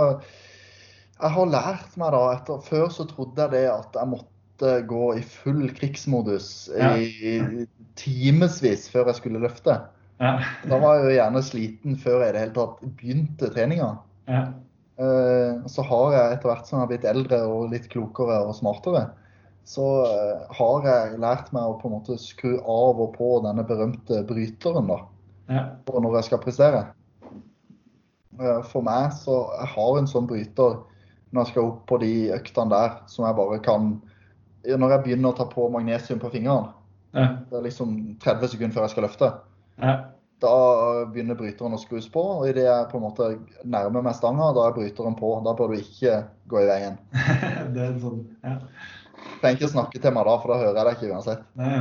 Jeg 1.20 1.30
har 1.34 1.50
lært 1.50 1.96
meg 2.00 2.14
da 2.14 2.22
etter 2.36 2.62
Før 2.66 2.88
så 2.94 3.06
trodde 3.10 3.42
jeg 3.42 3.54
det 3.56 3.64
at 3.72 3.98
jeg 3.98 4.12
måtte 4.14 4.72
gå 4.86 5.06
i 5.18 5.22
full 5.24 5.66
krigsmodus 5.74 6.68
Ja. 6.76 6.92
i 6.96 7.66
timevis 7.96 8.86
før 8.92 9.08
jeg 9.10 9.18
skulle 9.22 9.40
løfte. 9.42 9.78
ja, 10.20 10.32
Da 10.68 10.78
var 10.78 10.98
jeg 10.98 11.04
jo 11.08 11.14
gjerne 11.18 11.42
sliten 11.42 11.96
før 11.96 12.20
jeg 12.20 12.28
i 12.28 12.32
det 12.36 12.42
hele 12.44 12.58
tatt 12.58 12.82
begynte 12.98 13.54
treninga. 13.54 13.92
ja, 14.28 14.42
Eh, 15.00 15.56
Så 15.66 15.80
har 15.88 16.12
jeg 16.12 16.32
etter 16.36 16.50
hvert 16.50 16.66
som 16.68 16.76
jeg 16.76 16.82
har 16.82 16.88
blitt 16.90 17.04
eldre 17.08 17.38
og 17.48 17.70
litt 17.72 17.86
klokere 17.88 18.42
og 18.44 18.52
smartere, 18.54 19.06
så 19.68 19.86
eh, 20.06 20.44
har 20.56 20.86
jeg 20.88 21.20
lært 21.22 21.50
meg 21.54 21.68
å 21.68 21.78
på 21.80 21.88
en 21.88 21.96
måte 21.98 22.16
skru 22.20 22.56
av 22.58 23.00
og 23.00 23.14
på 23.16 23.32
denne 23.44 23.64
berømte 23.66 24.22
bryteren, 24.28 24.90
da. 24.90 25.00
ja, 25.52 25.64
når 25.86 26.18
jeg 26.18 26.30
skal 26.30 26.42
prestere. 26.42 26.84
Eh, 28.40 28.62
For 28.70 28.84
meg 28.86 29.12
så 29.16 29.42
jeg 29.58 29.72
har 29.74 29.98
en 29.98 30.10
sånn 30.10 30.30
bryter 30.30 30.80
når 31.30 31.44
jeg 31.44 31.52
skal 31.52 31.68
opp 31.68 31.84
på 31.86 32.00
de 32.02 32.14
øktene 32.34 32.72
der, 32.72 32.96
som 33.10 33.26
jeg 33.28 33.36
bare 33.38 33.60
kan 33.62 33.92
Når 34.66 34.90
jeg 34.92 35.02
begynner 35.04 35.30
å 35.30 35.36
ta 35.38 35.46
på 35.48 35.70
magnesium 35.72 36.18
på 36.20 36.28
fingrene, 36.34 36.74
ja, 37.16 37.30
det 37.48 37.56
er 37.56 37.62
liksom 37.64 37.94
30 38.20 38.50
sekunder 38.52 38.74
før 38.76 38.84
jeg 38.84 38.92
skal 38.92 39.06
løfte, 39.06 39.28
ja, 39.80 39.94
da 40.40 40.52
begynner 41.12 41.36
bryteren 41.38 41.76
å 41.76 41.80
skrus 41.80 42.08
på. 42.12 42.22
Og 42.40 42.48
idet 42.50 42.66
jeg 42.66 42.88
på 42.90 42.98
en 42.98 43.04
måte 43.06 43.28
nærmer 43.64 44.04
meg 44.04 44.16
stanga, 44.16 44.50
da 44.56 44.66
er 44.68 44.76
bryteren 44.76 45.16
på. 45.18 45.32
Da 45.44 45.54
bør 45.56 45.72
du 45.72 45.80
ikke 45.80 46.22
gå 46.50 46.62
i 46.62 46.68
veien. 46.70 46.96
Det 47.74 47.86
er 47.86 47.98
sånn, 48.02 48.22
ja. 48.44 48.56
Trenger 49.40 49.56
ikke 49.56 49.72
snakke 49.72 50.00
til 50.02 50.12
meg 50.12 50.26
da, 50.28 50.34
for 50.42 50.52
da 50.52 50.58
hører 50.60 50.76
jeg 50.80 50.86
deg 50.86 50.96
ikke 50.98 51.14
uansett. 51.14 51.42
Nei. 51.56 51.78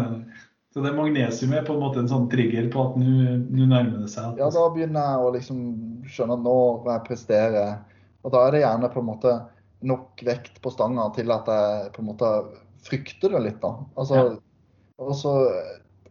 Så 0.74 0.84
det 0.86 0.92
magnesium 0.94 1.54
er 1.58 1.64
på 1.66 1.74
en 1.74 1.82
måte 1.82 1.98
en 2.04 2.08
sånn 2.12 2.28
trigger 2.30 2.68
på 2.72 2.84
at 2.86 2.98
nå 3.02 3.66
nærmer 3.66 4.04
det 4.04 4.10
seg. 4.14 4.28
at- 4.34 4.38
Ja, 4.38 4.50
da 4.54 4.66
begynner 4.70 5.08
jeg 5.08 5.24
å 5.26 5.32
liksom 5.34 5.62
skjønne 6.06 6.34
at 6.38 6.44
nå 6.46 6.58
må 6.86 6.92
jeg 6.94 7.06
prestere. 7.08 7.64
Og 8.24 8.32
da 8.32 8.48
er 8.48 8.52
det 8.52 8.62
gjerne 8.62 8.92
på 8.94 9.00
en 9.00 9.06
måte 9.10 9.34
nok 9.82 10.22
vekt 10.28 10.62
på 10.62 10.72
stanga 10.72 11.08
til 11.16 11.32
at 11.32 11.46
jeg 11.48 11.92
på 11.94 12.00
en 12.04 12.10
måte 12.12 12.30
frykter 12.84 13.30
det 13.34 13.42
litt, 13.42 13.60
da. 13.62 13.74
Altså, 13.98 14.16
Ja. 14.16 14.38
også, 15.00 15.34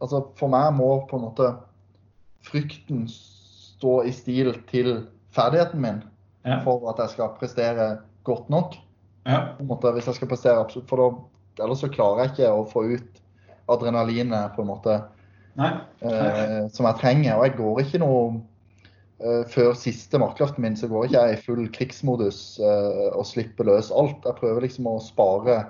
altså 0.01 0.26
for 0.37 0.49
meg 0.49 0.72
må 0.74 1.07
på 1.09 1.16
en 1.16 1.24
måte 1.31 1.57
frykten 2.43 3.07
stå 3.09 4.05
i 4.07 4.11
stil 4.12 4.53
til 4.70 5.07
ferdigheten 5.35 5.81
min 5.81 6.03
ja, 6.45 6.61
for 6.64 6.89
at 6.91 6.97
jeg 7.03 7.11
skal 7.11 7.35
prestere 7.39 7.89
godt 8.24 8.49
nok. 8.51 8.74
Ja, 9.29 9.41
måte, 9.68 9.93
hvis 9.95 10.09
jeg 10.09 10.18
skal 10.18 10.31
prestere 10.31 10.62
absolutt, 10.62 10.89
for 10.91 11.03
da, 11.03 11.64
ellers 11.64 11.83
så 11.85 11.91
klarer 11.93 12.24
jeg 12.24 12.35
ikke 12.35 12.53
å 12.55 12.66
få 12.70 12.85
ut 12.95 13.22
adrenalinet 13.68 14.55
på 14.57 14.64
en 14.64 14.70
måte 14.70 14.95
nei, 15.61 15.72
eh, 16.01 16.62
som 16.72 16.89
jeg 16.89 17.01
trenger. 17.03 17.37
Og 17.37 17.45
jeg 17.47 17.57
går 17.59 17.83
ikke 17.85 18.01
noe 18.01 18.22
eh, 19.20 19.43
Før 19.53 19.74
siste 19.76 20.20
markløften 20.22 20.64
min 20.64 20.79
så 20.79 20.89
går 20.91 21.09
ikke 21.09 21.24
jeg 21.26 21.37
i 21.37 21.43
full 21.45 21.66
krigsmodus 21.74 22.41
eh, 22.62 23.09
og 23.12 23.26
slipper 23.29 23.68
løs 23.68 23.93
alt. 23.93 24.24
Jeg 24.24 24.41
prøver 24.41 24.64
liksom 24.64 24.89
å 24.89 24.97
spare 25.05 25.66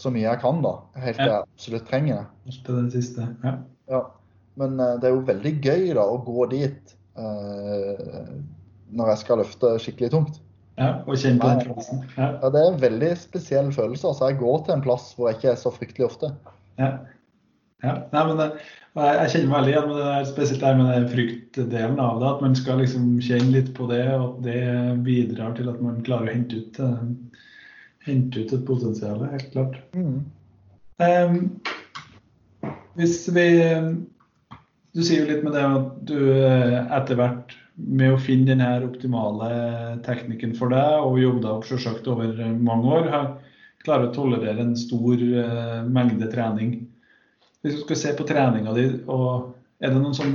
så 0.00 0.12
mye 0.14 0.24
jeg 0.24 0.40
kan, 0.40 0.62
da. 0.64 0.78
Helt 1.02 1.18
til 1.20 1.28
jeg 1.28 1.44
absolutt 1.44 1.88
trenger 1.90 2.22
det. 2.22 2.56
til 2.64 2.80
det 2.80 2.94
siste. 2.94 3.26
Ja. 3.44 3.58
Ja. 3.90 4.06
Men 4.60 4.80
eh, 4.80 4.96
det 5.00 5.10
er 5.10 5.16
jo 5.16 5.26
veldig 5.28 5.54
gøy 5.60 5.90
da 5.98 6.06
å 6.06 6.20
gå 6.24 6.46
dit 6.52 6.94
eh, 7.20 8.30
når 8.90 9.12
jeg 9.12 9.22
skal 9.24 9.42
løfte 9.42 9.74
skikkelig 9.82 10.12
tungt. 10.14 10.40
Ja, 10.80 10.90
og 11.04 11.16
kjenne 11.20 11.42
på 11.42 11.48
den 11.52 11.66
følelsen. 11.68 12.02
Ja. 12.16 12.26
Ja, 12.40 12.50
Det 12.50 12.60
er 12.60 12.72
en 12.72 12.82
veldig 12.82 13.10
spesiell 13.20 13.72
følelse. 13.72 14.06
altså 14.08 14.30
Jeg 14.30 14.38
går 14.40 14.62
til 14.64 14.74
en 14.74 14.84
plass 14.84 15.10
hvor 15.14 15.28
jeg 15.28 15.36
ikke 15.36 15.50
er 15.52 15.58
så 15.60 15.72
fryktelig 15.74 16.06
ofte. 16.06 16.30
Ja. 16.80 16.90
ja. 17.84 17.94
Nei, 18.14 18.22
men 18.30 18.40
det, 18.40 18.46
jeg, 18.96 19.30
kjenner 19.34 19.50
meg 19.50 19.56
veldig 19.58 19.74
igjen 19.74 19.90
med 19.90 20.00
det 20.00 20.06
der, 20.08 20.30
spesielt 20.30 20.64
det 20.64 20.72
med 20.78 20.92
den 20.94 21.08
fryktdelen 21.12 22.00
av 22.00 22.22
det. 22.22 22.30
At 22.30 22.44
man 22.46 22.56
skal 22.56 22.80
liksom 22.80 23.10
kjenne 23.26 23.52
litt 23.58 23.72
på 23.76 23.90
det, 23.92 24.02
og 24.14 24.24
at 24.24 24.40
det 24.48 24.62
bidrar 25.04 25.52
til 25.58 25.68
at 25.74 25.84
man 25.84 26.00
klarer 26.06 26.30
å 26.30 26.36
hente 26.38 26.62
ut, 26.64 26.80
eh, 26.86 27.44
hente 28.08 28.46
ut 28.46 28.56
et 28.56 28.66
potensial. 28.72 29.26
Helt 29.34 29.52
klart. 29.52 29.76
Em, 31.00 31.36
hvis 32.96 33.26
vi 33.32 33.50
Du 34.90 35.04
sier 35.06 35.20
jo 35.22 35.28
litt 35.28 35.44
med 35.46 35.52
det 35.54 35.60
at 35.62 35.90
du 36.08 36.16
eh, 36.34 36.80
etter 36.96 37.14
hvert 37.14 37.52
med 37.74 38.14
å 38.14 38.20
finne 38.20 38.50
den 38.50 38.64
her 38.64 38.84
optimale 38.86 39.50
teknikken 40.06 40.56
for 40.58 40.72
deg, 40.74 41.04
og 41.04 41.20
jobbe 41.20 41.44
deg 41.44 41.52
opp 41.52 41.68
selvsagt 41.68 42.08
over 42.10 42.34
mange 42.58 42.98
år, 42.98 43.08
har 43.14 43.30
klarer 43.84 44.08
å 44.08 44.14
tolerere 44.14 44.64
en 44.64 44.76
stor 44.78 45.20
uh, 45.20 45.80
mengde 45.88 46.28
trening. 46.32 46.74
Hvis 47.64 47.78
du 47.78 47.84
skal 47.84 48.00
se 48.00 48.14
på 48.16 48.26
treninga 48.28 48.74
di, 48.76 48.86
er 49.80 49.94
det, 49.94 50.00
som, 50.16 50.34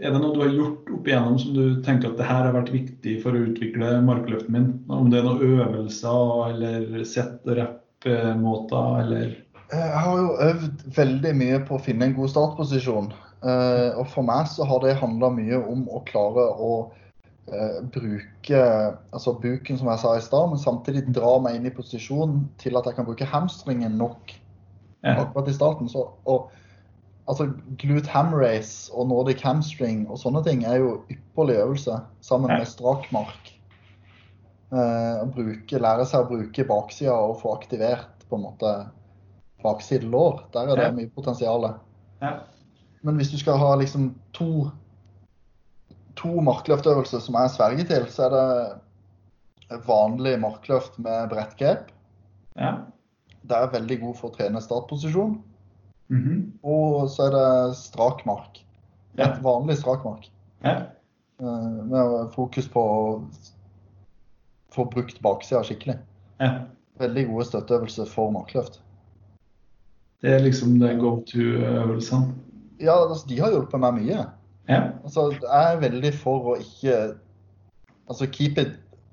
er 0.00 0.14
det 0.14 0.20
noe 0.20 0.36
du 0.36 0.42
har 0.44 0.54
gjort 0.54 0.90
opp 0.96 1.08
igjennom 1.08 1.38
som 1.40 1.54
du 1.56 1.62
tenker 1.84 2.10
at 2.10 2.20
det 2.20 2.28
her 2.28 2.48
har 2.48 2.56
vært 2.56 2.72
viktig 2.74 3.18
for 3.22 3.36
å 3.36 3.44
utvikle 3.48 3.92
markløften 4.04 4.56
min? 4.56 4.70
Om 4.92 5.12
det 5.12 5.20
er 5.20 5.28
noen 5.28 5.54
øvelser 5.62 6.50
eller 6.52 7.06
sett 7.08 7.48
og 7.48 7.60
rapp-måter 7.60 9.04
eller 9.04 9.36
Jeg 9.68 10.02
har 10.04 10.20
jo 10.20 10.36
øvd 10.48 10.84
veldig 10.96 11.32
mye 11.40 11.62
på 11.68 11.76
å 11.76 11.82
finne 11.84 12.08
en 12.08 12.16
god 12.16 12.32
startposisjon. 12.32 13.10
Eh, 13.38 13.90
og 13.94 14.08
for 14.10 14.26
meg 14.26 14.48
så 14.50 14.66
har 14.66 14.82
det 14.82 14.96
handla 14.98 15.30
mye 15.30 15.60
om 15.60 15.84
å 15.94 16.02
klare 16.08 16.48
å 16.58 16.70
eh, 17.52 17.78
bruke 17.94 18.62
altså 19.14 19.36
buken, 19.38 19.78
som 19.78 19.90
jeg 19.92 20.02
sa 20.02 20.14
i 20.18 20.24
stad, 20.24 20.50
men 20.50 20.62
samtidig 20.62 21.06
dra 21.14 21.36
meg 21.42 21.58
inn 21.58 21.68
i 21.70 21.74
posisjon 21.74 22.40
til 22.58 22.78
at 22.80 22.88
jeg 22.88 22.98
kan 22.98 23.06
bruke 23.06 23.28
hamstringen 23.28 23.98
nok 24.00 24.34
akkurat 25.06 25.50
i 25.50 25.54
starten. 25.54 25.90
Så, 25.92 26.08
og, 26.26 26.50
altså 27.28 27.50
glute 27.78 28.10
ham 28.10 28.32
race 28.34 28.90
og 28.90 29.10
nordic 29.10 29.42
hamstring 29.44 30.06
og 30.08 30.18
sånne 30.18 30.42
ting 30.46 30.64
er 30.66 30.80
jo 30.80 30.92
ypperlig 31.12 31.58
øvelse 31.60 32.00
sammen 32.24 32.54
med 32.54 32.66
strak 32.66 33.06
mark. 33.14 33.54
Eh, 34.68 35.24
bruke, 35.32 35.80
lære 35.80 36.04
seg 36.08 36.24
å 36.24 36.28
bruke 36.28 36.66
baksida 36.68 37.14
og 37.14 37.38
få 37.42 37.54
aktivert 37.54 38.26
på 38.28 38.36
en 38.36 38.48
måte 38.50 38.72
bakside 39.62 40.08
lår. 40.10 40.42
Der 40.52 40.72
er 40.72 40.82
det 40.82 40.94
mye 40.96 41.12
potensial. 41.14 41.70
Ja. 42.20 42.38
Men 43.02 43.16
hvis 43.16 43.30
du 43.30 43.38
skal 43.38 43.58
ha 43.60 43.74
liksom 43.78 44.10
to, 44.36 44.70
to 46.18 46.40
markløftøvelser 46.42 47.22
som 47.22 47.36
jeg 47.38 47.52
sverger 47.54 47.88
til, 47.90 48.06
så 48.10 48.26
er 48.26 48.34
det 48.34 49.80
vanlig 49.86 50.38
markløft 50.42 50.98
med 50.98 51.28
bredt 51.32 51.56
grep. 51.60 51.90
ja. 52.58 52.76
Det 53.48 53.56
er 53.56 53.70
veldig 53.72 53.96
god 54.00 54.16
for 54.18 54.28
å 54.28 54.34
trene 54.34 54.60
startposisjon. 54.60 55.38
Mhm. 56.10 56.58
Og 56.66 57.06
så 57.08 57.28
er 57.28 57.30
det 57.32 57.76
strak 57.78 58.24
mark. 58.26 58.58
Ja. 59.16 59.28
Et 59.30 59.38
vanlig 59.44 59.78
strak 59.78 60.04
mark. 60.04 60.26
ja. 60.64 60.74
Eh, 61.40 61.84
Med 61.88 62.32
fokus 62.34 62.68
på 62.68 62.82
å 62.82 63.24
få 64.74 64.84
brukt 64.90 65.20
baksida 65.22 65.62
skikkelig. 65.64 65.98
ja. 66.40 66.66
Veldig 66.98 67.28
gode 67.28 67.44
støtteøvelser 67.46 68.06
for 68.10 68.30
markløft. 68.34 68.80
Det 70.20 70.32
er 70.34 70.40
liksom 70.42 70.78
det 70.80 70.98
go 70.98 71.22
to-øvelsene. 71.30 72.34
Ja, 72.80 72.94
altså, 73.08 73.26
de 73.28 73.38
har 73.40 73.50
hjulpet 73.50 73.80
meg 73.82 73.94
mye. 73.98 74.26
Ja. 74.68 74.80
Altså, 75.04 75.30
jeg 75.40 75.72
er 75.74 75.80
veldig 75.80 76.12
for 76.14 76.52
å 76.54 76.58
ikke 76.60 76.98
Altså, 78.08 78.24
keep 78.32 78.56
it, 78.58 78.70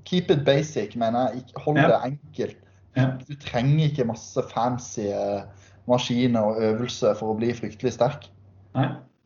keep 0.08 0.30
it 0.32 0.46
basic, 0.48 0.96
mener 0.96 1.32
jeg. 1.34 1.44
Hold 1.66 1.78
Ja. 1.82 1.88
det 1.88 1.98
enkelt. 2.14 2.58
Ja. 2.96 3.10
Du 3.28 3.34
trenger 3.36 3.90
ikke 3.90 4.06
masse 4.08 4.40
fancy 4.54 5.10
eh, 5.12 5.42
maskiner 5.88 6.40
og 6.48 6.62
øvelser 6.64 7.14
for 7.20 7.34
å 7.34 7.38
bli 7.38 7.50
fryktelig 7.54 7.92
sterk. 7.98 8.30
Nei. 8.76 8.86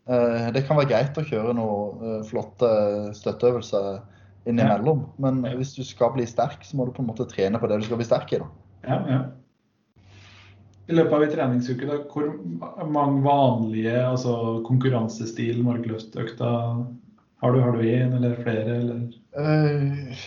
Eh, 0.10 0.52
Det 0.56 0.64
kan 0.66 0.78
være 0.78 0.90
greit 0.90 1.18
å 1.22 1.26
kjøre 1.28 1.54
noen 1.54 2.24
flotte 2.26 3.14
støtteøvelser 3.14 4.00
innimellom, 4.50 5.06
men 5.20 5.44
hvis 5.60 5.76
du 5.76 5.84
skal 5.86 6.14
bli 6.16 6.26
sterk, 6.26 6.64
så 6.66 6.78
må 6.78 6.86
du 6.88 6.92
på 6.96 7.04
en 7.04 7.12
måte 7.12 7.28
trene 7.30 7.60
på 7.62 7.68
det 7.70 7.78
du 7.82 7.86
skal 7.86 7.98
bli 8.02 8.06
sterk 8.10 8.34
i. 8.34 8.40
da. 8.42 8.48
Ja, 8.88 8.98
ja. 9.08 9.20
I 10.90 10.96
løpet 10.98 11.14
av 11.14 11.24
en 11.24 11.34
treningsuke, 11.34 11.86
da, 11.86 12.00
hvor 12.10 12.32
mange 12.90 13.22
vanlige 13.26 13.94
altså 14.02 14.34
konkurransestil 14.66 15.62
markløftøkta 15.66 16.50
har 17.40 17.54
du? 17.54 17.60
Har 17.62 17.76
du 17.78 17.84
én 17.86 18.16
eller 18.18 18.40
flere? 18.42 18.80
Eller? 18.82 19.04
Eh, 19.38 20.24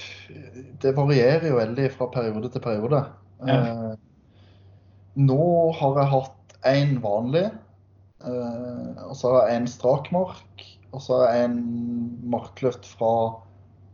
Det 0.82 0.94
varierer 0.96 1.48
jo 1.50 1.58
veldig 1.58 1.88
fra 1.96 2.06
periode 2.14 2.48
til 2.54 2.62
periode. 2.64 3.02
Ja. 3.46 3.58
Eh, 3.58 3.92
Nå 5.20 5.72
har 5.76 5.98
jeg 6.00 6.12
hatt 6.14 6.54
én 6.70 6.94
vanlig, 7.02 7.44
eh, 8.24 9.02
og 9.02 9.12
så 9.18 9.34
har 9.34 9.50
jeg 9.50 9.60
en 9.60 9.68
strak 9.68 10.08
mark, 10.14 10.64
og 10.92 11.02
så 11.04 11.18
har 11.20 11.34
jeg 11.34 11.50
en 11.50 11.58
markløft 12.32 12.86
fra 12.94 13.12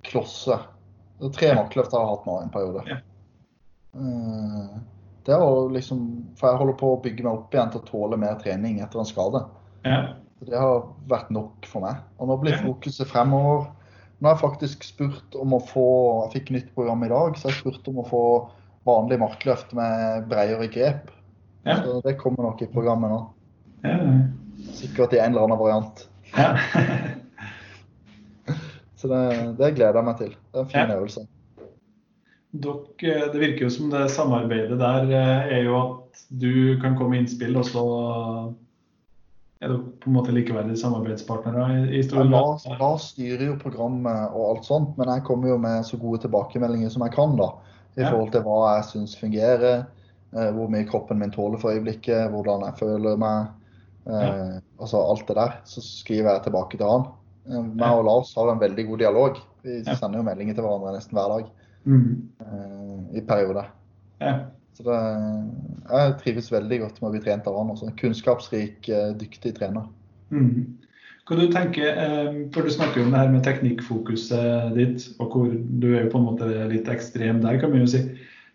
klosse. 0.06 0.60
Tre 1.18 1.50
markløft 1.58 1.96
har 1.96 2.04
jeg 2.04 2.12
hatt 2.12 2.28
nå 2.28 2.36
en 2.44 2.54
periode. 2.54 2.84
Ja. 2.92 3.00
Er 5.28 5.42
å 5.44 5.66
liksom 5.72 6.04
For 6.38 6.48
jeg 6.48 6.60
holder 6.62 6.76
på 6.80 6.92
å 6.94 7.00
bygge 7.04 7.24
meg 7.26 7.34
opp 7.34 7.54
igjen 7.54 7.72
til 7.72 7.82
å 7.82 7.88
tåle 7.88 8.18
mer 8.20 8.38
trening 8.40 8.78
etter 8.84 9.02
en 9.02 9.08
skade. 9.08 9.42
Ja. 9.84 9.98
Det 10.46 10.56
har 10.56 10.86
vært 11.10 11.32
nok 11.34 11.66
for 11.68 11.84
meg. 11.84 12.00
Og 12.18 12.30
nå 12.30 12.38
blir 12.40 12.56
fokuset 12.62 13.10
fremover. 13.10 13.66
Nå 14.18 14.30
har 14.30 14.36
jeg 14.36 14.44
faktisk 14.44 14.86
spurt 14.86 15.36
om 15.38 15.54
å 15.54 15.60
få 15.62 15.88
Jeg 16.24 16.32
fikk 16.36 16.52
nytt 16.54 16.72
program 16.74 17.04
i 17.06 17.10
dag, 17.12 17.36
så 17.38 17.50
jeg 17.50 17.60
spurte 17.60 17.92
om 17.92 18.00
å 18.02 18.08
få 18.08 18.24
vanlig 18.88 19.18
markløft 19.20 19.74
med 19.76 20.26
bredere 20.30 20.70
grep. 20.72 21.12
Ja. 21.68 21.80
Så 21.84 22.00
det 22.06 22.16
kommer 22.22 22.48
nok 22.48 22.62
i 22.64 22.70
programmet 22.72 23.12
nå. 23.12 23.20
Ja. 23.84 23.98
Sikkert 24.74 25.14
i 25.14 25.20
en 25.22 25.34
eller 25.34 25.46
annen 25.46 25.60
variant. 25.60 26.06
ja. 26.36 26.54
Så 28.98 29.06
det, 29.06 29.18
det 29.60 29.74
gleder 29.76 30.00
jeg 30.00 30.06
meg 30.08 30.16
til. 30.18 30.30
Det 30.50 30.58
er 30.58 30.64
en 30.64 30.70
fin 30.72 30.90
øvelse. 30.90 31.20
Dere, 32.48 33.26
det 33.32 33.40
virker 33.42 33.66
jo 33.66 33.70
som 33.70 33.90
det 33.92 34.06
samarbeidet 34.14 34.78
der 34.80 35.10
eh, 35.12 35.50
er 35.58 35.66
jo 35.66 35.74
at 35.82 36.22
du 36.40 36.78
kan 36.80 36.94
komme 36.96 37.12
med 37.12 37.26
innspill, 37.26 37.58
og 37.60 37.66
så 37.68 37.82
er 39.60 39.68
dere 39.68 39.82
på 40.00 40.08
en 40.08 40.16
måte 40.16 40.32
likeverdige 40.32 40.80
samarbeidspartnere 40.80 41.66
i, 41.90 41.98
i 41.98 42.02
Ja. 42.06 42.22
Lars, 42.24 42.64
Lars 42.80 43.10
styrer 43.12 43.50
jo 43.50 43.58
programmet 43.60 44.32
og 44.32 44.46
alt 44.54 44.68
sånt, 44.68 44.96
men 44.96 45.10
jeg 45.12 45.26
kommer 45.28 45.52
jo 45.52 45.58
med 45.60 45.84
så 45.84 45.98
gode 46.00 46.22
tilbakemeldinger 46.24 46.92
som 46.94 47.04
jeg 47.04 47.16
kan, 47.18 47.36
da. 47.36 47.50
I 47.98 48.02
Ja. 48.04 48.10
forhold 48.12 48.32
til 48.32 48.46
hva 48.46 48.58
jeg 48.76 48.88
syns 48.92 49.16
fungerer, 49.18 49.84
eh, 50.32 50.50
hvor 50.56 50.72
mye 50.72 50.88
kroppen 50.88 51.18
min 51.18 51.34
tåler 51.34 51.58
for 51.60 51.74
øyeblikket, 51.74 52.30
hvordan 52.32 52.64
jeg 52.64 52.78
føler 52.80 53.16
meg. 53.20 53.48
Ja. 54.08 54.60
Altså 54.80 55.02
alt 55.04 55.26
det 55.28 55.36
der. 55.36 55.58
Så 55.68 55.82
skriver 55.84 56.32
jeg 56.32 56.44
tilbake 56.46 56.78
til 56.78 56.88
han. 56.88 57.02
Jeg 57.44 57.92
og 57.92 58.04
Lars 58.06 58.34
har 58.38 58.48
en 58.52 58.60
veldig 58.60 58.86
god 58.88 58.98
dialog. 58.98 59.36
Vi 59.62 59.82
sender 59.84 60.16
jo 60.16 60.24
meldinger 60.24 60.54
til 60.54 60.64
hverandre 60.64 60.94
nesten 60.96 61.12
hver 61.18 61.28
dag 61.34 61.50
Mm. 61.86 62.28
eh, 62.40 63.18
i 63.18 63.20
perioder. 63.20 63.70
Ja. 64.18 64.34
Så 64.78 64.84
det, 64.86 64.98
jeg 65.90 66.18
trives 66.22 66.52
veldig 66.52 66.80
godt 66.84 67.00
med 67.00 67.08
å 67.08 67.14
bli 67.14 67.22
trent 67.24 67.46
av 67.50 67.56
han. 67.58 67.70
Også. 67.74 67.88
En 67.88 67.96
kunnskapsrik, 67.98 68.88
eh, 68.88 69.14
dyktig 69.18 69.56
trener. 69.56 69.88
Mm. 70.30 70.78
Hva 71.28 71.36
du 71.36 71.46
tenker, 71.52 71.88
eh, 71.88 72.36
for 72.54 72.62
Du 72.62 72.70
snakker 72.70 73.00
jo 73.00 73.06
om 73.06 73.12
det 73.12 73.18
her 73.18 73.32
med 73.32 73.44
teknikkfokuset 73.44 74.74
ditt, 74.76 75.08
og 75.18 75.32
hvor 75.32 75.48
du 75.52 75.88
er 75.94 76.04
jo 76.04 76.12
på 76.12 76.18
en 76.18 76.28
måte 76.28 76.68
litt 76.70 76.88
ekstrem 76.88 77.42
der, 77.42 77.58
kan 77.60 77.70
man 77.70 77.80
jo 77.84 77.86
si. 77.86 78.04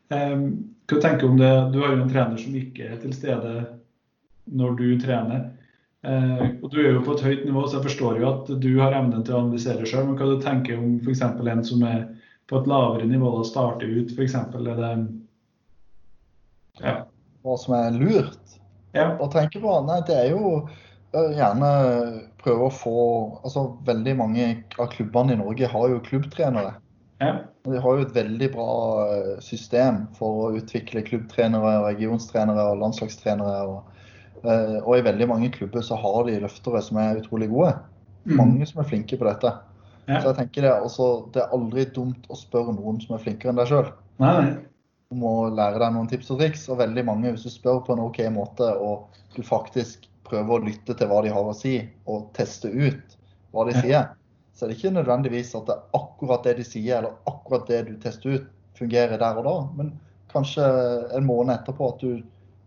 Hva 0.10 0.38
hva 0.84 1.00
du 1.00 1.02
tenker 1.02 1.30
om 1.30 1.38
det? 1.38 1.52
Du 1.74 1.80
har 1.80 1.94
jo 1.94 2.02
en 2.02 2.10
trener 2.10 2.38
som 2.38 2.56
ikke 2.56 2.90
er 2.92 2.98
til 3.00 3.14
stede 3.16 3.52
når 4.52 4.76
du 4.78 5.00
trener. 5.00 5.46
Og 6.04 6.70
Du 6.72 6.80
er 6.82 6.92
jo 6.92 7.02
på 7.06 7.14
et 7.16 7.24
høyt 7.24 7.46
nivå, 7.46 7.64
så 7.68 7.78
jeg 7.78 7.86
forstår 7.88 8.20
jo 8.20 8.28
at 8.28 8.52
du 8.60 8.80
har 8.82 8.92
evnen 8.92 9.24
til 9.24 9.34
å 9.34 9.46
analysere 9.46 9.88
sjøl. 9.88 10.10
Men 10.10 10.18
hva 10.20 10.28
du 10.28 10.42
tenker 10.44 10.78
om 10.78 11.00
f.eks. 11.00 11.22
en 11.24 11.64
som 11.64 11.84
er 11.88 12.04
på 12.50 12.60
et 12.60 12.70
lavere 12.70 13.08
nivå 13.08 13.30
å 13.40 13.46
starte 13.48 13.88
ut, 13.88 14.12
f.eks. 14.14 14.36
Er 14.36 14.80
det 14.80 14.94
ja. 16.82 16.96
Hva 17.44 17.58
som 17.60 17.76
er 17.78 17.96
lurt. 17.96 18.58
ja. 18.96 19.14
å 19.20 19.30
tenke 19.32 19.62
på? 19.62 19.74
Nei, 19.88 20.00
det 20.08 20.16
er 20.18 20.30
jo 20.32 20.54
øh, 20.64 21.32
gjerne 21.38 21.72
prøve 22.42 22.68
å 22.68 22.74
få 22.74 22.98
Altså, 23.44 23.66
veldig 23.88 24.16
mange 24.20 24.48
av 24.78 24.90
klubbene 24.94 25.36
i 25.36 25.42
Norge 25.42 25.70
har 25.70 25.90
jo 25.92 26.04
klubbtrenere. 26.08 26.78
ja. 27.24 27.34
De 27.64 27.80
har 27.80 27.96
jo 27.96 28.04
et 28.04 28.16
veldig 28.16 28.50
bra 28.52 28.72
øh, 29.08 29.34
system 29.40 30.04
for 30.18 30.48
å 30.48 30.54
utvikle 30.58 31.06
klubbtrenere, 31.08 31.78
regionstrenere 31.86 32.66
og 32.74 32.82
landslagstrenere. 32.82 33.60
Og, 33.72 34.42
øh, 34.44 34.80
og 34.82 34.98
i 34.98 35.06
veldig 35.06 35.30
mange 35.32 35.52
klubber 35.56 35.86
så 35.86 35.96
har 36.00 36.26
de 36.28 36.42
løftere 36.44 36.82
som 36.84 37.00
er 37.00 37.22
utrolig 37.22 37.48
gode. 37.54 37.78
Mm. 38.26 38.36
Mange 38.40 38.68
som 38.68 38.82
er 38.84 38.90
flinke 38.90 39.20
på 39.20 39.30
dette. 39.30 39.54
Ja. 40.08 40.20
Så 40.20 40.32
jeg 40.32 40.38
tenker 40.42 40.66
det, 40.66 40.74
også, 40.84 41.10
det 41.34 41.44
er 41.44 41.56
aldri 41.56 41.86
dumt 41.96 42.26
å 42.32 42.38
spørre 42.38 42.76
noen 42.76 43.00
som 43.04 43.16
er 43.16 43.24
flinkere 43.24 43.54
enn 43.54 43.62
deg 43.62 43.70
sjøl. 43.72 43.92
Du 44.20 44.24
må 44.24 44.34
om 45.14 45.24
å 45.30 45.34
lære 45.54 45.80
deg 45.82 45.94
noen 45.96 46.10
tips 46.12 46.32
og 46.34 46.42
triks. 46.42 46.66
Og 46.74 46.80
veldig 46.82 47.06
mange, 47.08 47.32
hvis 47.34 47.46
du 47.46 47.54
spør 47.54 47.84
på 47.86 47.96
en 47.96 48.04
OK 48.08 48.20
måte, 48.34 48.68
og 48.82 49.14
du 49.36 49.44
faktisk 49.46 50.08
prøver 50.28 50.56
å 50.56 50.66
lytte 50.66 50.96
til 50.98 51.10
hva 51.12 51.22
de 51.26 51.34
har 51.34 51.48
å 51.48 51.56
si, 51.58 51.78
og 52.10 52.32
teste 52.38 52.72
ut 52.72 53.18
hva 53.54 53.68
de 53.70 53.78
sier, 53.78 54.10
så 54.54 54.66
er 54.66 54.72
det 54.72 54.78
ikke 54.80 54.94
nødvendigvis 54.96 55.54
at 55.58 55.68
det 55.70 55.76
er 55.76 55.98
akkurat 56.00 56.46
det 56.48 56.58
de 56.60 56.66
sier, 56.68 57.00
eller 57.00 57.18
akkurat 57.30 57.66
det 57.70 57.84
du 57.90 57.96
tester 58.02 58.38
ut, 58.38 58.52
fungerer 58.78 59.20
der 59.22 59.40
og 59.42 59.48
da. 59.48 59.56
Men 59.78 59.92
kanskje 60.34 60.66
en 61.14 61.28
måned 61.28 61.56
etterpå 61.56 61.92
at 61.94 62.02
du, 62.02 62.24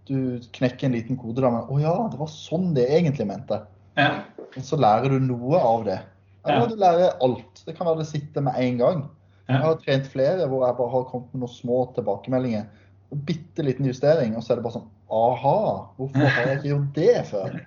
du 0.07 0.19
knekker 0.55 0.89
en 0.89 0.95
liten 0.95 1.19
kode 1.19 1.43
der 1.43 1.55
med 1.55 1.71
Å 1.71 1.81
ja, 1.83 1.95
det 2.13 2.21
var 2.21 2.31
sånn 2.31 2.73
det 2.77 2.87
egentlig 2.91 3.27
mente. 3.31 3.61
Ja. 3.99 4.23
Og 4.53 4.63
så 4.67 4.79
lærer 4.79 5.17
du 5.17 5.27
noe 5.27 5.59
av 5.59 5.87
det. 5.89 5.99
Eller 6.47 6.61
Ja. 6.61 6.67
du 6.67 6.77
lærer 6.77 7.17
alt. 7.23 7.63
Det 7.67 7.77
kan 7.77 7.87
være 7.87 7.99
det 7.99 8.07
sitter 8.07 8.41
med 8.41 8.55
en 8.59 8.79
gang. 8.79 9.05
Jeg 9.49 9.61
har 9.63 9.75
trent 9.79 10.07
flere 10.11 10.47
hvor 10.49 10.67
jeg 10.67 10.77
bare 10.77 10.91
har 10.91 11.05
kommet 11.11 11.33
med 11.35 11.41
noen 11.45 11.55
små 11.55 11.95
tilbakemeldinger. 11.95 12.65
En 13.13 13.21
bitte 13.29 13.63
liten 13.63 13.87
justering, 13.87 14.37
og 14.37 14.43
så 14.43 14.53
er 14.53 14.57
det 14.57 14.65
bare 14.65 14.81
sånn 14.81 14.89
Aha, 15.07 15.87
hvorfor 15.97 16.25
har 16.27 16.47
jeg 16.49 16.57
ikke 16.59 16.73
gjort 16.73 16.95
det 16.95 17.27
før? 17.29 17.61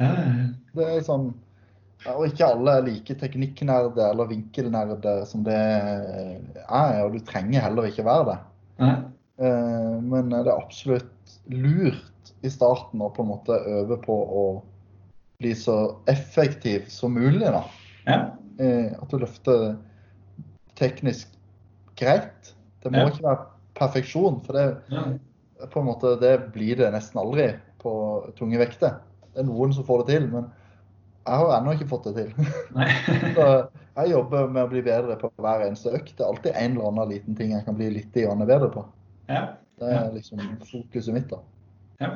Ja. 0.00 0.10
Det 0.74 0.84
er 0.86 1.00
sånn 1.02 1.34
Og 2.06 2.22
ikke 2.30 2.46
alle 2.46 2.76
er 2.78 2.82
like 2.86 3.14
teknikknerde 3.20 4.00
eller 4.10 4.24
vinkelnerde 4.30 5.26
som 5.26 5.42
det 5.44 5.52
er, 5.52 7.02
og 7.04 7.12
du 7.12 7.18
trenger 7.26 7.60
heller 7.60 7.90
ikke 7.90 8.04
være 8.06 8.24
det. 8.30 8.38
Eh, 9.40 9.98
Men 10.00 10.30
det 10.30 10.46
er 10.46 10.54
absolutt 10.54 11.34
lurt 11.50 12.32
i 12.42 12.48
starten 12.48 13.02
å 13.04 13.10
på 13.12 13.22
en 13.22 13.28
måte 13.34 13.58
øve 13.68 13.98
på 14.00 14.14
å 14.14 14.62
bli 15.40 15.52
så 15.54 15.96
effektiv 16.08 16.88
som 16.88 17.12
mulig. 17.12 17.40
da. 17.50 17.64
Ja. 18.10 18.18
Eh, 18.60 18.92
At 19.00 19.08
du 19.12 19.18
løfter 19.22 19.76
teknisk 20.80 21.28
greit. 22.00 22.54
Det 22.82 22.92
må 22.92 22.98
Ja. 23.04 23.08
ikke 23.10 23.22
være 23.24 23.46
perfeksjon, 23.76 24.40
for 24.44 24.52
det, 24.56 24.76
Ja. 24.90 25.02
på 25.66 25.80
en 25.80 25.86
måte, 25.86 26.18
det 26.20 26.52
blir 26.52 26.76
det 26.76 26.92
nesten 26.92 27.20
aldri 27.20 27.54
på 27.80 28.32
tunge 28.36 28.58
vekter. 28.58 28.98
Det 29.34 29.40
er 29.44 29.48
noen 29.48 29.72
som 29.72 29.84
får 29.84 30.06
det 30.06 30.14
til, 30.16 30.28
men 30.30 30.50
jeg 31.26 31.36
har 31.36 31.60
ennå 31.60 31.72
ikke 31.76 31.88
fått 31.88 32.04
det 32.04 32.14
til. 32.16 32.32
Så 33.36 33.68
jeg 33.96 34.10
jobber 34.10 34.48
med 34.48 34.64
å 34.64 34.70
bli 34.70 34.82
bedre 34.82 35.16
på 35.20 35.30
hver 35.38 35.66
eneste 35.66 35.92
økt. 35.92 36.16
Det 36.16 36.24
er 36.24 36.30
alltid 36.32 36.52
en 36.56 36.72
eller 36.76 36.88
annen 36.88 37.08
liten 37.10 37.36
ting 37.36 37.52
jeg 37.52 37.64
kan 37.64 37.74
bli 37.76 37.90
litt 37.90 38.12
bedre 38.12 38.70
på. 38.72 38.84
Ja. 39.28 39.54
Det 39.78 39.88
er 39.88 40.10
liksom 40.12 40.40
fokuset 40.64 41.14
mitt. 41.14 41.28
da. 41.30 41.36
ja. 42.00 42.10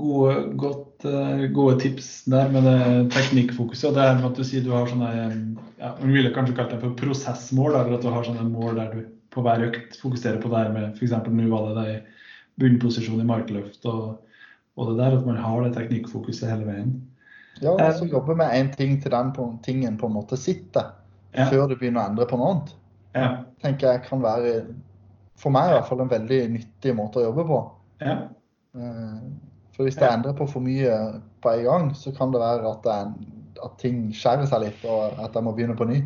Gode, 0.00 0.34
godt, 0.56 1.04
eh, 1.04 1.42
gode 1.52 1.76
tips 1.82 2.24
der 2.32 2.48
med 2.48 2.64
det 2.64 3.10
teknikkfokuset. 3.12 3.90
Og 3.90 3.96
det 3.96 4.06
her 4.06 4.14
med 4.20 4.30
at 4.30 4.38
du 4.40 4.44
sier 4.48 4.64
du 4.64 4.70
har 4.72 4.88
sånne 4.88 5.10
ja, 5.12 5.90
Man 6.00 6.14
ville 6.14 6.32
kanskje 6.32 6.56
kalt 6.56 6.72
det 6.72 6.80
for 6.80 6.96
prosessmål, 6.96 7.76
eller 7.76 7.98
at 7.98 8.06
du 8.06 8.08
har 8.08 8.24
sånne 8.24 8.46
mål 8.48 8.80
der 8.80 8.94
du 8.94 9.02
på 9.32 9.44
hver 9.44 9.64
økt 9.68 9.96
fokuserer 10.00 10.40
på 10.40 10.48
det 10.52 10.58
her 10.62 10.72
med 10.72 10.96
f.eks. 10.96 11.12
nå 11.28 11.48
var 11.52 11.68
det 11.68 11.84
det 11.84 12.00
bunnposisjon 12.60 13.20
i 13.20 13.28
markløft 13.28 13.84
og, 13.88 14.18
og 14.76 14.90
det 14.90 14.98
der, 14.98 15.16
at 15.18 15.26
man 15.28 15.40
har 15.40 15.62
det 15.64 15.72
teknikkfokuset 15.76 16.50
hele 16.50 16.68
veien. 16.68 16.90
Ja, 17.60 17.72
og 17.72 17.94
så 17.96 18.08
jobbe 18.08 18.36
med 18.36 18.52
én 18.56 18.68
ting 18.76 18.98
til 19.00 19.12
den 19.12 19.32
på, 19.36 19.46
tingen 19.64 19.96
på 20.00 20.08
en 20.08 20.16
måte 20.16 20.36
sitter, 20.40 20.92
Ja. 21.32 21.46
før 21.48 21.68
du 21.68 21.76
begynner 21.80 22.02
å 22.02 22.10
endre 22.10 22.26
på 22.28 22.36
noe 22.36 22.50
annet. 22.52 22.74
Ja. 23.16 23.28
tenker 23.60 23.92
jeg 23.92 24.02
kan 24.04 24.20
være, 24.24 24.66
for 25.36 25.52
meg 25.52 25.68
i 25.70 25.74
hvert 25.76 25.88
fall, 25.88 26.00
en 26.00 26.12
veldig 26.12 26.40
nyttig 26.52 26.94
måte 26.96 27.20
å 27.20 27.26
jobbe 27.28 27.44
på. 27.48 27.58
Ja. 28.04 28.16
For 29.82 29.88
hvis 29.90 29.96
det 29.98 30.06
Ja. 30.06 30.14
endrer 30.16 30.34
på 30.38 30.46
for 30.48 30.60
mye 30.62 31.20
på 31.42 31.50
en 31.58 31.64
gang, 31.64 31.94
så 31.94 32.12
kan 32.16 32.30
det 32.30 32.38
være 32.40 32.70
at, 32.70 32.82
det 32.84 32.92
er, 32.92 33.08
at 33.64 33.78
ting 33.82 34.12
skjærer 34.14 34.46
seg 34.46 34.60
litt, 34.62 34.84
og 34.84 35.18
at 35.18 35.34
jeg 35.34 35.42
må 35.42 35.52
begynne 35.56 35.74
på 35.76 35.88
ny. 35.88 36.02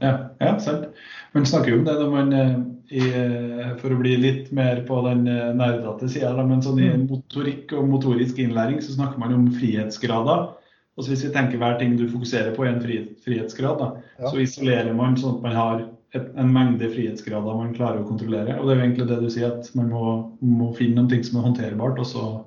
Ja, 0.00 0.28
ja, 0.40 0.58
sant. 0.58 0.86
Man 1.34 1.44
snakker 1.44 1.72
jo 1.72 1.78
om 1.78 1.84
det 1.84 1.94
når 2.00 2.10
man 2.10 2.32
eh, 2.32 2.56
i, 2.96 3.00
eh, 3.08 3.76
For 3.80 3.90
å 3.90 3.98
bli 4.00 4.16
litt 4.16 4.52
mer 4.52 4.82
på 4.88 5.02
den 5.08 5.26
eh, 5.28 5.52
nerdete 5.56 6.08
sida, 6.08 6.32
men 6.46 6.60
sånn 6.62 6.80
i 6.80 6.88
Mm. 6.96 7.06
motorikk 7.08 7.72
og 7.72 7.88
motorisk 7.88 8.38
innlæring 8.38 8.80
så 8.80 8.92
snakker 8.96 9.18
man 9.18 9.34
om 9.34 9.46
frihetsgrader. 9.52 10.48
Og 10.96 11.04
så 11.04 11.10
Hvis 11.10 11.24
vi 11.24 11.32
tenker 11.32 11.58
hver 11.58 11.78
ting 11.78 11.96
du 11.96 12.08
fokuserer 12.08 12.54
på, 12.56 12.64
er 12.64 12.74
en 12.76 12.80
frihetsgrad, 13.24 13.78
da, 13.78 13.92
Ja. 14.20 14.30
så 14.30 14.36
isolerer 14.40 14.94
man 14.94 15.16
sånn 15.16 15.36
at 15.36 15.42
man 15.42 15.52
har 15.52 15.88
et, 16.14 16.30
en 16.36 16.52
mengde 16.52 16.88
frihetsgrader 16.88 17.56
man 17.56 17.74
klarer 17.74 18.02
å 18.02 18.08
kontrollere. 18.08 18.58
Og 18.60 18.66
Det 18.68 18.76
er 18.76 18.80
jo 18.80 18.92
egentlig 18.92 19.08
det 19.08 19.20
du 19.20 19.28
sier, 19.30 19.58
at 19.58 19.74
man 19.74 19.90
må, 19.90 20.32
må 20.40 20.74
finne 20.76 20.94
noen 20.96 21.08
ting 21.10 21.22
som 21.22 21.40
er 21.40 21.48
håndterbart, 21.50 21.98
og 21.98 22.04
så 22.06 22.44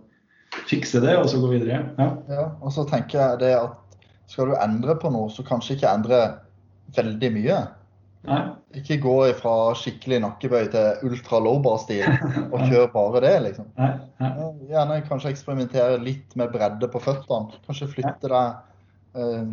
fikse 0.69 1.01
det, 1.03 1.15
og 1.17 1.29
så 1.31 1.41
gå 1.41 1.51
videre. 1.53 1.83
Ja. 1.97 2.09
Ja, 2.29 2.45
og 2.61 2.73
så 2.75 2.85
tenker 2.89 3.19
jeg 3.19 3.41
det 3.43 3.53
at 3.57 3.77
skal 4.29 4.51
du 4.51 4.57
endre 4.61 4.95
på 4.99 5.09
noe, 5.13 5.29
så 5.33 5.45
kanskje 5.45 5.77
ikke 5.77 5.91
endre 5.91 6.21
veldig 6.97 7.31
mye. 7.33 7.59
Nei. 8.27 8.39
Ikke 8.77 8.99
gå 9.01 9.15
fra 9.39 9.53
skikkelig 9.79 10.19
nakkebøy 10.25 10.67
til 10.73 11.05
ultra 11.07 11.39
lowbar-stil 11.41 12.03
og 12.53 12.65
kjør 12.67 12.89
bare 12.93 13.21
det, 13.25 13.35
liksom. 13.47 13.69
Nei. 13.79 13.93
Nei. 14.21 14.49
Gjerne 14.69 14.99
kanskje 15.07 15.31
eksperimentere 15.33 16.01
litt 16.03 16.35
med 16.39 16.51
bredde 16.53 16.89
på 16.91 17.01
føttene. 17.03 17.61
Kanskje 17.65 17.89
flytte 17.95 18.29
deg 18.29 18.59
eh, 19.17 19.47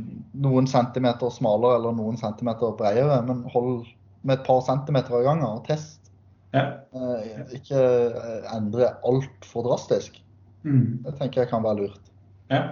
noen 0.45 0.69
centimeter 0.71 1.33
smalere 1.33 1.79
eller 1.81 1.97
noen 1.97 2.19
centimeter 2.21 2.75
bredere, 2.77 3.23
men 3.29 3.47
hold 3.55 3.87
med 4.27 4.41
et 4.41 4.47
par 4.49 4.61
centimeter 4.67 5.15
av 5.15 5.25
gangen 5.29 5.47
og 5.47 5.65
test. 5.71 6.11
Ja. 6.57 6.67
Eh, 6.97 7.57
ikke 7.61 7.81
eh, 8.11 8.51
endre 8.57 8.93
altfor 9.07 9.71
drastisk. 9.71 10.19
Mm. 10.67 10.99
Det 11.07 11.15
tenker 11.21 11.45
jeg 11.45 11.53
kan 11.53 11.65
være 11.65 11.87
lurt. 11.87 12.11
Ja. 12.51 12.65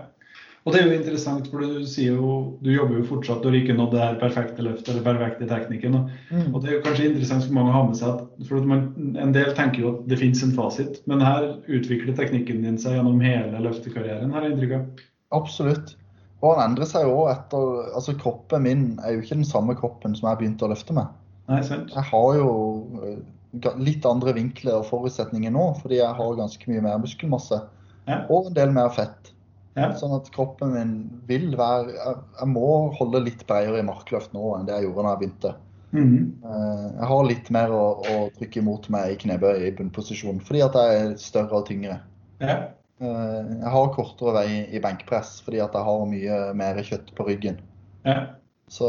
Og 0.64 0.72
det 0.72 0.80
er 0.80 0.86
jo 0.88 0.96
interessant, 0.96 1.48
for 1.52 1.60
du 1.60 1.82
sier 1.84 2.14
jo 2.16 2.34
Du 2.64 2.70
jobber 2.72 2.96
jo 2.96 3.04
fortsatt 3.04 3.42
du 3.44 3.50
har 3.50 3.56
ikke 3.58 3.74
nådd 3.76 3.90
det 3.92 4.00
her 4.00 4.14
perfekte 4.20 4.64
løftet 4.64 4.94
eller 4.94 5.04
perfekte 5.04 5.48
teknikken. 5.50 5.98
Og, 5.98 6.10
Mm. 6.30 6.54
og 6.54 6.62
det 6.62 6.70
er 6.70 6.76
jo 6.78 6.84
kanskje 6.86 7.08
interessant 7.10 7.44
for 7.44 7.56
mange 7.58 7.70
å 7.70 7.76
ha 7.76 7.82
med 7.86 7.98
seg 7.98 8.08
at 8.14 8.46
for 8.48 8.56
at 8.62 8.64
man, 8.70 8.86
En 9.20 9.32
del 9.32 9.52
tenker 9.54 9.82
jo 9.82 9.90
at 9.94 10.08
det 10.08 10.18
finnes 10.18 10.42
en 10.42 10.54
fasit, 10.56 11.02
men 11.06 11.20
her 11.20 11.58
utvikler 11.68 12.16
teknikken 12.16 12.62
din 12.64 12.78
seg 12.78 12.96
gjennom 12.96 13.20
hele 13.20 13.60
løftekarrieren, 13.60 14.32
har 14.32 14.42
jeg 14.42 14.52
inntrykk 14.54 14.74
av. 14.78 15.04
Absolutt. 15.32 15.94
Og 16.42 16.56
den 16.56 16.64
endrer 16.70 16.88
seg 16.88 17.06
jo 17.08 17.28
etter 17.28 17.94
Altså, 17.94 18.16
kroppen 18.16 18.62
min 18.62 18.98
er 19.04 19.14
jo 19.14 19.20
ikke 19.20 19.36
den 19.36 19.44
samme 19.44 19.76
kroppen 19.76 20.16
som 20.16 20.30
jeg 20.30 20.38
begynte 20.38 20.64
å 20.64 20.72
løfte 20.72 20.96
med. 20.96 21.06
Nei, 21.48 21.60
sant? 21.62 21.92
Jeg 21.92 22.08
har 22.08 22.34
jo 22.38 22.50
eh, 23.04 23.20
litt 23.78 24.04
andre 24.08 24.32
vinkler 24.32 24.80
og 24.80 24.88
forutsetninger 24.88 25.52
nå, 25.52 25.74
fordi 25.82 26.00
jeg 26.00 26.16
har 26.16 26.36
ganske 26.40 26.70
mye 26.72 26.80
mer 26.80 26.98
muskelmasse. 26.98 27.60
Ja. 28.06 28.24
Og 28.28 28.50
en 28.50 28.56
del 28.56 28.72
mer 28.74 28.90
fett. 28.94 29.30
Ja. 29.74 29.88
Sånn 29.98 30.14
at 30.14 30.28
kroppen 30.30 30.70
min 30.70 30.90
vil 31.26 31.48
være 31.58 31.96
Jeg, 31.96 32.46
må 32.46 32.92
holde 32.94 33.24
litt 33.24 33.40
bredere 33.48 33.80
i 33.80 33.86
markløft 33.86 34.30
nå 34.36 34.52
enn 34.54 34.68
det 34.68 34.76
jeg 34.76 34.86
gjorde 34.86 35.02
da 35.02 35.14
jeg 35.14 35.22
begynte. 35.22 35.54
Mm 35.94 36.04
-hmm. 36.10 36.98
Jeg 36.98 37.08
har 37.08 37.24
litt 37.24 37.50
mer 37.50 37.70
å, 37.70 37.82
å 38.02 38.30
trykke 38.38 38.60
imot 38.60 38.88
meg 38.90 39.12
i 39.12 39.16
knebøy 39.16 39.66
i 39.66 39.72
bunnposisjon, 39.72 40.40
fordi 40.40 40.62
at 40.62 40.74
jeg 40.74 41.00
er 41.00 41.16
større 41.16 41.52
og 41.58 41.66
tyngre. 41.66 42.00
Ja. 42.40 42.56
Eh, 43.00 43.42
Jeg 43.60 43.70
har 43.70 43.92
kortere 43.94 44.32
vei 44.32 44.66
i 44.70 44.80
benkpress 44.80 45.40
fordi 45.44 45.60
at 45.60 45.72
jeg 45.72 45.82
har 45.84 46.06
mye 46.06 46.54
mer 46.54 46.74
kjøtt 46.74 47.14
på 47.16 47.26
ryggen. 47.26 47.58
Ja. 48.04 48.26
Så, 48.68 48.86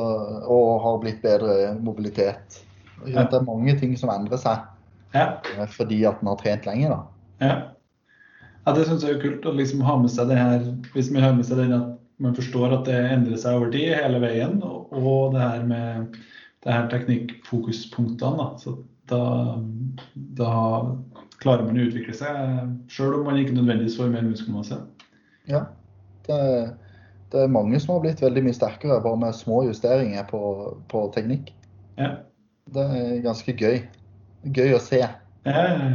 og 0.47 0.81
har 0.81 0.99
blitt 1.01 1.21
bedre 1.21 1.75
mobilitet. 1.79 2.61
Det 3.05 3.33
er 3.33 3.41
mange 3.41 3.79
ting 3.79 3.97
som 3.97 4.09
endrer 4.09 4.37
seg 4.37 4.57
Ja. 5.13 5.37
eh, 5.57 5.65
fordi 5.67 6.05
at 6.05 6.21
en 6.21 6.27
har 6.27 6.35
trent 6.35 6.65
lenge. 6.65 6.89
da. 6.89 7.03
Ja. 8.65 8.71
ja 8.71 8.77
det 8.77 8.87
syns 8.89 9.05
jeg 9.05 9.17
er 9.17 9.21
kult 9.21 9.45
å 9.45 9.53
liksom 9.55 9.83
ha 9.85 9.97
med 10.01 10.11
seg 10.13 10.31
det 10.31 10.39
her 10.39 10.65
Hvis 10.95 11.11
man 11.13 11.23
har 11.23 11.37
med 11.37 11.45
seg 11.47 11.61
den 11.61 11.75
at 11.77 11.93
man 12.23 12.35
forstår 12.35 12.71
at 12.71 12.85
det 12.87 12.95
endrer 13.11 13.39
seg 13.39 13.57
over 13.57 13.71
tid 13.73 13.91
hele 13.97 14.21
veien, 14.23 14.61
og, 14.63 14.93
og 14.95 15.33
det 15.35 15.41
her 15.43 15.65
med 15.67 16.15
det 16.65 16.73
her 16.73 16.87
teknikkfokuspunktene. 16.89 18.37
Da. 18.39 18.47
Så 18.61 18.77
da, 19.11 19.19
da 20.39 20.53
klarer 21.43 21.67
man 21.67 21.77
å 21.77 21.85
utvikle 21.89 22.15
seg, 22.17 22.71
sjøl 22.91 23.19
om 23.19 23.27
man 23.29 23.41
ikke 23.41 23.57
nødvendigvis 23.57 23.99
får 23.99 24.13
mer 24.13 24.25
muskelmasse. 24.25 24.79
Ja. 25.51 25.65
Det, 26.25 26.39
det 27.33 27.43
er 27.43 27.51
mange 27.53 27.77
som 27.83 27.93
har 27.93 28.01
blitt 28.05 28.23
veldig 28.23 28.47
mye 28.47 28.57
sterkere 28.57 29.01
bare 29.03 29.21
med 29.21 29.37
små 29.37 29.61
justeringer 29.67 30.25
på, 30.31 30.41
på 30.89 31.05
teknikk. 31.13 31.51
Ja. 31.99 32.15
Det 32.73 32.87
er 32.97 33.21
ganske 33.27 33.53
gøy. 33.53 33.83
Gøy 34.55 34.73
å 34.73 34.81
se. 34.81 35.03
Ja, 35.45 35.53
ja, 35.53 35.89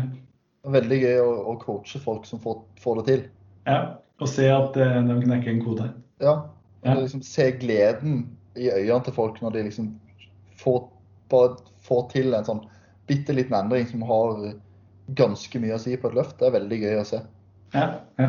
Veldig 0.69 0.99
gøy 1.01 1.19
å, 1.23 1.31
å 1.53 1.57
coache 1.63 2.01
folk 2.03 2.27
som 2.29 2.41
får, 2.43 2.61
får 2.83 3.01
det 3.01 3.07
til. 3.11 3.27
ja. 3.71 3.81
Og 4.21 4.29
se 4.29 4.51
at 4.53 4.75
eh, 4.77 4.99
de 5.09 5.15
knekker 5.23 5.49
en 5.49 5.63
kode. 5.65 5.87
Ja. 6.21 6.35
Ja. 6.85 6.95
Liksom 6.99 7.23
se 7.25 7.47
gleden 7.57 8.27
i 8.53 8.67
øynene 8.69 9.05
til 9.07 9.15
folk 9.17 9.39
når 9.41 9.55
de 9.55 9.63
liksom 9.71 9.87
får, 10.61 10.83
bare 11.33 11.57
får 11.87 12.03
til 12.13 12.37
en 12.37 12.45
sånn 12.45 12.61
bitte 13.09 13.33
liten 13.33 13.57
endring 13.57 13.89
som 13.89 14.05
har 14.05 14.43
ganske 15.17 15.63
mye 15.63 15.79
å 15.79 15.81
si 15.81 15.97
på 15.97 16.11
et 16.11 16.19
løft. 16.19 16.37
Det 16.37 16.51
er 16.51 16.57
veldig 16.59 16.81
gøy 16.83 17.01
å 17.01 17.07
se. 17.09 17.23
Ja, 17.73 17.87
ja. 18.21 18.29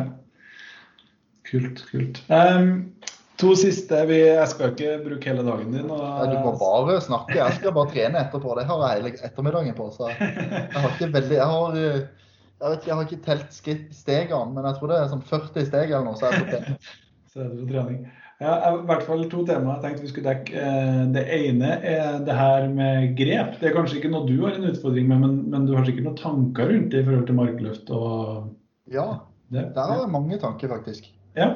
Kult, 1.50 1.84
kult. 1.90 2.22
Em, 2.32 2.72
to 3.42 3.52
siste. 3.58 3.98
Vi, 4.08 4.16
jeg 4.28 4.48
skal 4.52 4.72
ikke 4.72 4.94
bruke 5.04 5.28
hele 5.32 5.44
dagen 5.46 5.74
din. 5.74 5.90
Og, 5.90 6.24
Du 6.32 6.38
må 6.46 6.54
bare 6.60 6.96
snakke. 7.04 7.36
Jeg 7.40 7.58
skal 7.58 7.74
bare 7.76 7.90
trene 7.92 8.22
etterpå. 8.24 8.56
Det 8.58 8.66
har 8.70 8.82
jeg 8.86 9.02
hele 9.02 9.12
ettermiddagen 9.28 9.76
på. 9.78 9.90
Så 9.94 10.08
jeg 10.14 10.72
har 10.78 10.90
ikke 10.94 11.10
veldig 11.18 11.38
Jeg 11.40 11.50
har, 11.52 11.76
eh, 11.82 12.00
jeg 12.62 12.70
vet 12.70 12.78
ikke, 12.80 12.90
jeg 12.92 12.96
har 12.96 13.06
ikke 13.10 13.24
telt 13.26 13.54
skritt 13.58 13.88
stegene, 13.98 14.54
men 14.54 14.64
jeg 14.70 14.78
tror 14.78 14.92
det 14.92 14.98
er 15.02 15.08
sånn 15.12 15.24
40 15.26 15.66
steg 15.68 15.90
eller 15.90 16.06
noe. 16.06 16.18
Så 16.20 16.28
er 16.30 16.38
det 16.38 16.60
på. 16.66 16.76
Så 17.32 17.40
er 17.42 17.48
det 17.50 17.62
på 17.64 17.70
trening. 17.72 18.02
Ja, 18.42 18.54
I 18.72 18.78
hvert 18.88 19.04
fall 19.06 19.20
to 19.30 19.44
temaer 19.46 19.76
jeg 19.76 19.82
tenkte 19.84 20.02
vi 20.02 20.08
skulle 20.10 20.32
dekke. 20.32 20.62
Eh, 20.62 21.02
Det 21.14 21.22
ene 21.36 21.74
er 21.86 22.16
det 22.26 22.34
her 22.38 22.64
med 22.70 23.12
grep. 23.18 23.58
Det 23.60 23.68
er 23.70 23.76
kanskje 23.76 24.00
ikke 24.00 24.10
noe 24.14 24.26
du 24.26 24.34
har 24.42 24.56
en 24.58 24.66
utfordring 24.70 25.06
med, 25.10 25.20
men, 25.22 25.36
men 25.52 25.66
du 25.68 25.76
har 25.76 25.86
sikkert 25.86 26.08
noen 26.08 26.18
tanker 26.18 26.72
rundt 26.72 26.90
det 26.94 27.02
i 27.02 27.06
forhold 27.06 27.28
til 27.30 27.38
markløft 27.38 27.92
og 27.94 28.48
Ja, 28.90 29.06
det? 29.54 29.68
der 29.76 29.92
har 29.92 30.00
jeg 30.02 30.10
mange 30.14 30.38
tanker, 30.42 30.72
faktisk. 30.74 31.06
Ja. 31.38 31.52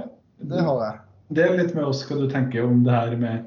Det 0.47 0.61
har 0.63 0.79
jeg. 0.85 1.01
Del 1.35 1.57
litt 1.59 1.75
med 1.75 1.85
oss 1.85 2.05
hva 2.07 2.17
du 2.21 2.29
tenker 2.31 2.65
om 2.65 2.85
det 2.87 2.93
her 2.95 3.17
med, 3.19 3.47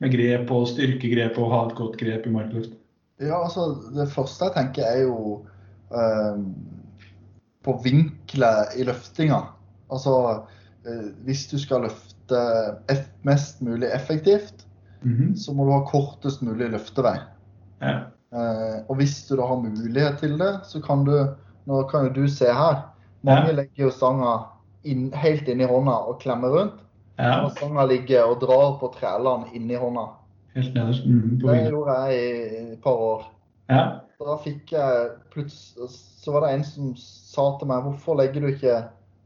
med 0.00 0.12
grep 0.14 0.50
og 0.54 0.68
styrkegrep 0.70 1.36
og 1.38 1.50
ha 1.52 1.62
et 1.68 1.74
godt 1.76 1.98
grep 2.00 2.26
i 2.26 2.30
markløft. 2.32 2.72
Ja, 3.20 3.42
altså, 3.42 3.74
det 3.96 4.08
første 4.12 4.46
jeg 4.48 4.54
tenker 4.54 4.86
er 4.86 5.02
jo 5.02 5.44
eh, 5.92 6.38
på 7.66 7.74
vinkelet 7.84 8.78
i 8.78 8.86
løftinga. 8.88 9.42
Altså, 9.92 10.14
eh, 10.86 11.08
hvis 11.26 11.46
du 11.50 11.58
skal 11.58 11.84
løfte 11.88 12.42
mest 13.28 13.60
mulig 13.62 13.90
effektivt, 13.92 14.64
Mhm. 15.02 15.36
så 15.36 15.52
må 15.54 15.64
du 15.64 15.70
ha 15.70 15.84
kortest 15.86 16.40
mulig 16.42 16.72
løftevei. 16.72 17.20
Ja. 17.82 18.06
Eh, 18.34 18.80
og 18.88 18.96
hvis 18.96 19.28
du 19.28 19.36
da 19.36 19.44
har 19.46 19.60
mulighet 19.62 20.18
til 20.18 20.36
det, 20.38 20.60
så 20.66 20.80
kan 20.82 21.04
du 21.04 21.34
Nå 21.68 21.82
kan 21.90 22.06
jo 22.06 22.22
du 22.22 22.28
se 22.32 22.46
her. 22.46 22.78
Mange 23.22 23.48
Ja. 23.50 23.52
legger 23.52 23.84
jo 23.84 23.90
stanga 23.90 24.46
inn, 24.84 25.10
helt 25.12 25.46
inn 25.48 25.60
i 25.60 25.66
hånda 25.68 25.92
og 26.08 26.18
klemmer 26.22 26.48
rundt. 26.48 26.78
Ja. 27.18 27.44
Og 27.44 27.52
stanga 27.56 27.84
ligger 27.90 28.30
og 28.30 28.40
drar 28.42 28.76
på 28.80 28.90
trælene 28.94 29.50
inni 29.56 29.78
hånda. 29.78 30.06
Helt 30.54 30.74
nederst. 30.74 31.06
Mm, 31.06 31.38
Det 31.42 31.56
gjorde 31.70 31.96
jeg 32.02 32.18
i 32.18 32.60
et 32.74 32.82
par 32.82 33.02
år. 33.08 33.24
Ja. 33.68 33.82
Da 34.18 34.34
fikk 34.42 34.72
jeg 34.72 35.10
plutselig 35.30 35.90
Så 35.92 36.32
var 36.32 36.42
det 36.42 36.54
en 36.56 36.64
som 36.66 36.94
sa 36.98 37.44
til 37.58 37.68
meg 37.70 37.84
hvorfor 37.84 38.16
legger 38.18 38.42
du 38.42 38.48
ikke 38.50 38.78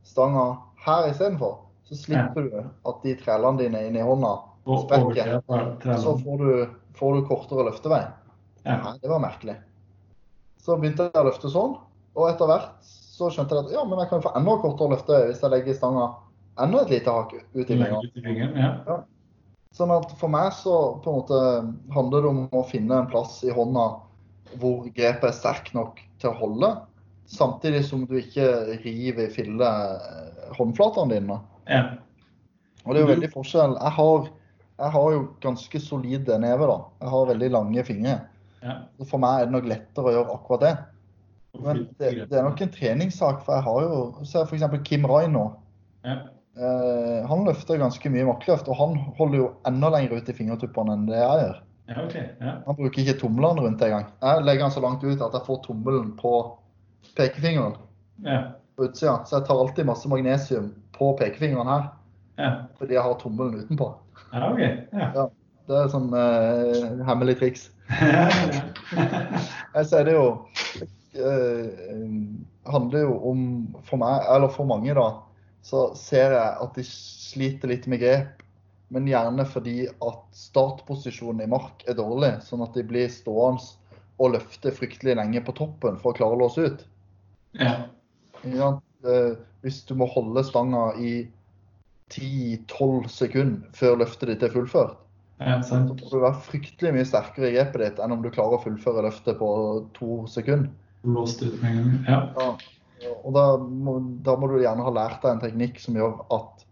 stanga 0.04 0.56
her 0.84 1.08
istedenfor? 1.08 1.60
Så 1.88 1.96
slipper 2.04 2.48
du 2.48 2.56
at 2.60 3.04
de 3.04 3.14
trælene 3.20 3.58
dine 3.60 3.86
inni 3.86 4.02
hånda 4.04 4.34
sprekker. 4.66 5.40
Så 5.98 6.16
får 6.18 6.42
du, 6.42 6.50
får 6.98 7.14
du 7.16 7.26
kortere 7.28 7.66
løftevei. 7.70 8.02
Ja. 8.64 8.76
Nei, 8.84 8.98
det 9.02 9.10
var 9.10 9.22
merkelig. 9.22 9.56
Så 10.62 10.76
begynte 10.78 11.08
jeg 11.08 11.18
å 11.18 11.26
løfte 11.26 11.50
sånn, 11.50 11.74
og 12.14 12.28
etter 12.28 12.46
hvert 12.46 12.84
så 12.86 13.30
skjønte 13.32 13.56
jeg 13.56 13.66
at 13.66 13.72
ja, 13.74 13.82
men 13.88 13.98
jeg 14.02 14.10
kan 14.12 14.22
få 14.24 14.30
enda 14.38 14.54
kortere 14.62 14.94
løftevei 14.94 15.30
hvis 15.30 15.42
jeg 15.42 15.52
legger 15.52 15.78
stanga 15.78 16.06
enda 16.60 16.82
et 16.82 16.92
lite 16.92 17.10
hakk 17.14 17.34
ut 17.38 17.70
i 17.70 17.76
fingeren. 17.76 18.56
Ja. 18.58 19.00
Sånn 19.72 19.92
at 19.94 20.10
for 20.20 20.32
meg 20.32 20.50
så 20.52 20.76
på 21.00 21.08
en 21.08 21.20
måte 21.22 21.38
handler 21.94 22.24
det 22.24 22.32
om 22.32 22.40
å 22.52 22.64
finne 22.68 22.98
en 23.00 23.08
plass 23.08 23.38
i 23.46 23.52
hånda 23.54 23.86
hvor 24.60 24.84
grepet 24.92 25.30
er 25.30 25.36
sterkt 25.36 25.72
nok 25.72 26.02
til 26.20 26.28
å 26.28 26.36
holde, 26.36 26.70
samtidig 27.32 27.86
som 27.88 28.04
du 28.08 28.18
ikke 28.20 28.44
river 28.82 29.24
i 29.24 29.32
fille 29.32 29.68
eh, 29.68 30.52
håndflatene 30.58 31.16
dine. 31.16 31.40
ja. 31.70 31.84
Og 32.82 32.96
det 32.96 32.98
er 32.98 33.04
jo 33.04 33.10
veldig 33.12 33.28
forskjell. 33.30 33.76
Jeg 33.78 33.94
har, 33.94 34.24
jeg 34.82 34.90
har 34.90 35.12
jo 35.14 35.18
ganske 35.44 35.80
solide 35.80 36.38
never, 36.42 36.66
da. 36.66 36.78
Jeg 37.04 37.12
har 37.12 37.28
veldig 37.28 37.50
lange 37.54 37.84
fingre. 37.86 38.16
ja. 38.64 38.74
For 39.06 39.22
meg 39.22 39.38
er 39.38 39.46
det 39.46 39.54
nok 39.54 39.68
lettere 39.70 40.10
å 40.10 40.14
gjøre 40.16 40.34
akkurat 40.34 40.64
det. 40.64 40.72
Men 41.62 41.82
det, 42.00 42.10
det 42.26 42.38
er 42.40 42.42
nok 42.42 42.60
en 42.64 42.72
treningssak, 42.74 43.44
for 43.46 43.54
jeg 43.54 43.64
har 43.68 43.84
jo 43.86 44.26
Se 44.26 44.42
f.eks. 44.42 44.64
Kim 44.88 45.06
Raino. 45.06 45.44
Ja. 46.02 46.16
Eh, 46.56 47.20
han 47.28 47.44
løfter 47.46 47.78
ganske 47.80 48.10
mye 48.12 48.26
makkløft 48.28 48.66
og 48.68 48.76
han 48.76 48.96
holder 49.16 49.38
jo 49.38 49.46
enda 49.68 49.88
lenger 49.94 50.18
ut 50.20 50.28
i 50.28 50.34
fingertuppene 50.36 50.92
enn 50.98 51.06
det 51.08 51.16
jeg 51.16 51.38
gjør. 51.44 51.60
ja, 51.88 51.94
okay. 52.04 52.24
Ja. 52.40 52.52
Han 52.66 52.76
bruker 52.76 53.02
ikke 53.02 53.18
tomlene 53.22 53.64
rundt 53.64 53.82
engang. 53.82 54.06
Jeg 54.20 54.44
legger 54.44 54.66
den 54.66 54.74
så 54.74 54.82
langt 54.84 55.04
ut 55.04 55.22
at 55.24 55.32
jeg 55.38 55.46
får 55.46 55.62
tommelen 55.66 56.12
på 56.20 56.34
pekefingeren 57.16 57.78
Ja. 58.24 58.42
på 58.76 58.84
utsida. 58.88 59.24
Så 59.24 59.38
jeg 59.38 59.46
tar 59.48 59.58
alltid 59.64 59.86
masse 59.88 60.08
magnesium 60.08 60.74
på 60.92 61.14
pekefingeren 61.18 61.66
her, 61.68 61.88
Ja. 62.38 62.50
fordi 62.78 62.94
jeg 62.94 63.02
har 63.02 63.14
tommelen 63.20 63.64
utenpå. 63.64 63.94
ja, 64.32 64.52
ok. 64.52 64.60
Ja. 64.92 65.26
Det 65.68 65.76
er 65.78 65.88
sånn 65.88 66.08
uh, 66.12 67.04
hemmelig 67.06 67.38
triks. 67.38 67.70
Jeg 69.76 69.86
ser 69.88 70.04
det 70.04 70.14
jo 70.16 70.24
uh, 71.16 71.66
handler 72.72 73.04
jo 73.06 73.12
om 73.30 73.44
For 73.86 73.96
meg, 74.00 74.24
eller 74.34 74.50
for 74.52 74.66
mange, 74.68 74.94
da, 74.96 75.06
så 75.62 75.92
ser 75.98 76.34
jeg 76.34 76.54
at 76.64 76.78
de 76.78 76.84
sliter 76.86 77.70
litt 77.70 77.86
med 77.90 78.02
grep. 78.02 78.40
Men 78.92 79.06
gjerne 79.08 79.44
fordi 79.48 79.86
at 79.88 80.24
startposisjonen 80.36 81.46
i 81.46 81.50
mark 81.50 81.84
er 81.88 81.96
dårlig, 81.96 82.34
sånn 82.44 82.64
at 82.66 82.74
de 82.76 82.84
blir 82.84 83.08
stående 83.12 83.64
og 84.20 84.34
løfte 84.34 84.72
fryktelig 84.74 85.16
lenge 85.16 85.40
på 85.46 85.54
toppen 85.56 85.96
for 86.02 86.12
å 86.12 86.18
klare 86.18 86.36
å 86.36 86.42
låse 86.42 86.66
ut. 86.66 86.82
ja. 88.44 88.74
Eh, 89.02 89.32
Hvis 89.62 89.84
du 89.86 89.94
må 89.94 90.08
holde 90.10 90.42
stanga 90.44 90.90
i 90.98 91.28
10-12 92.12 93.08
sekunder 93.08 93.70
før 93.78 93.96
løftet 94.02 94.28
ditt 94.28 94.42
er 94.42 94.52
fullført, 94.52 94.98
ja, 95.42 95.56
så 95.64 95.80
må 95.82 95.96
du 95.96 96.18
være 96.20 96.38
fryktelig 96.44 96.92
mye 96.94 97.06
sterkere 97.08 97.48
i 97.48 97.54
grepet 97.56 97.82
ditt 97.82 98.02
enn 98.02 98.14
om 98.14 98.22
du 98.22 98.28
klarer 98.30 98.58
å 98.58 98.62
fullføre 98.62 99.06
løftet 99.06 99.38
på 99.40 99.48
to 99.96 100.20
sekunder. 100.30 100.70
Låst 101.02 101.42
ut 101.42 101.56
med 101.62 101.70
en 101.70 101.78
gang. 101.78 101.96
Ja. 102.06 102.20
Ja. 102.36 102.81
Og 103.10 103.32
da 103.34 103.44
må, 103.58 103.96
da 104.24 104.36
må 104.38 104.48
du 104.50 104.60
gjerne 104.60 104.84
ha 104.86 104.92
lært 104.94 105.22
deg 105.22 105.34
en 105.34 105.42
teknikk 105.42 105.80
som 105.82 105.96
gjør 105.98 106.20
at 106.34 106.64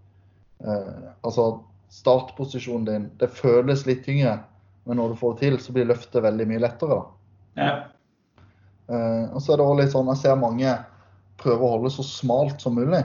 eh, 0.64 1.08
altså 1.26 1.46
startposisjonen 1.90 2.86
din 2.86 3.06
Det 3.18 3.30
føles 3.34 3.82
litt 3.88 4.04
tyngre, 4.06 4.36
men 4.86 5.00
når 5.00 5.12
du 5.12 5.20
får 5.20 5.34
det 5.34 5.40
til, 5.46 5.58
så 5.62 5.74
blir 5.74 5.88
løftet 5.90 6.22
veldig 6.22 6.46
mye 6.50 6.62
lettere. 6.62 7.00
da. 7.00 7.64
ja. 7.64 7.72
Eh, 8.90 9.24
og 9.30 9.42
så 9.42 9.52
er 9.52 9.60
det 9.60 9.64
også 9.66 9.80
litt 9.80 9.92
sånn 9.92 10.08
Jeg 10.10 10.18
ser 10.18 10.38
mange 10.38 10.70
prøve 11.40 11.62
å 11.62 11.74
holde 11.76 11.92
så 11.94 12.02
smalt 12.06 12.62
som 12.62 12.74
mulig. 12.78 13.04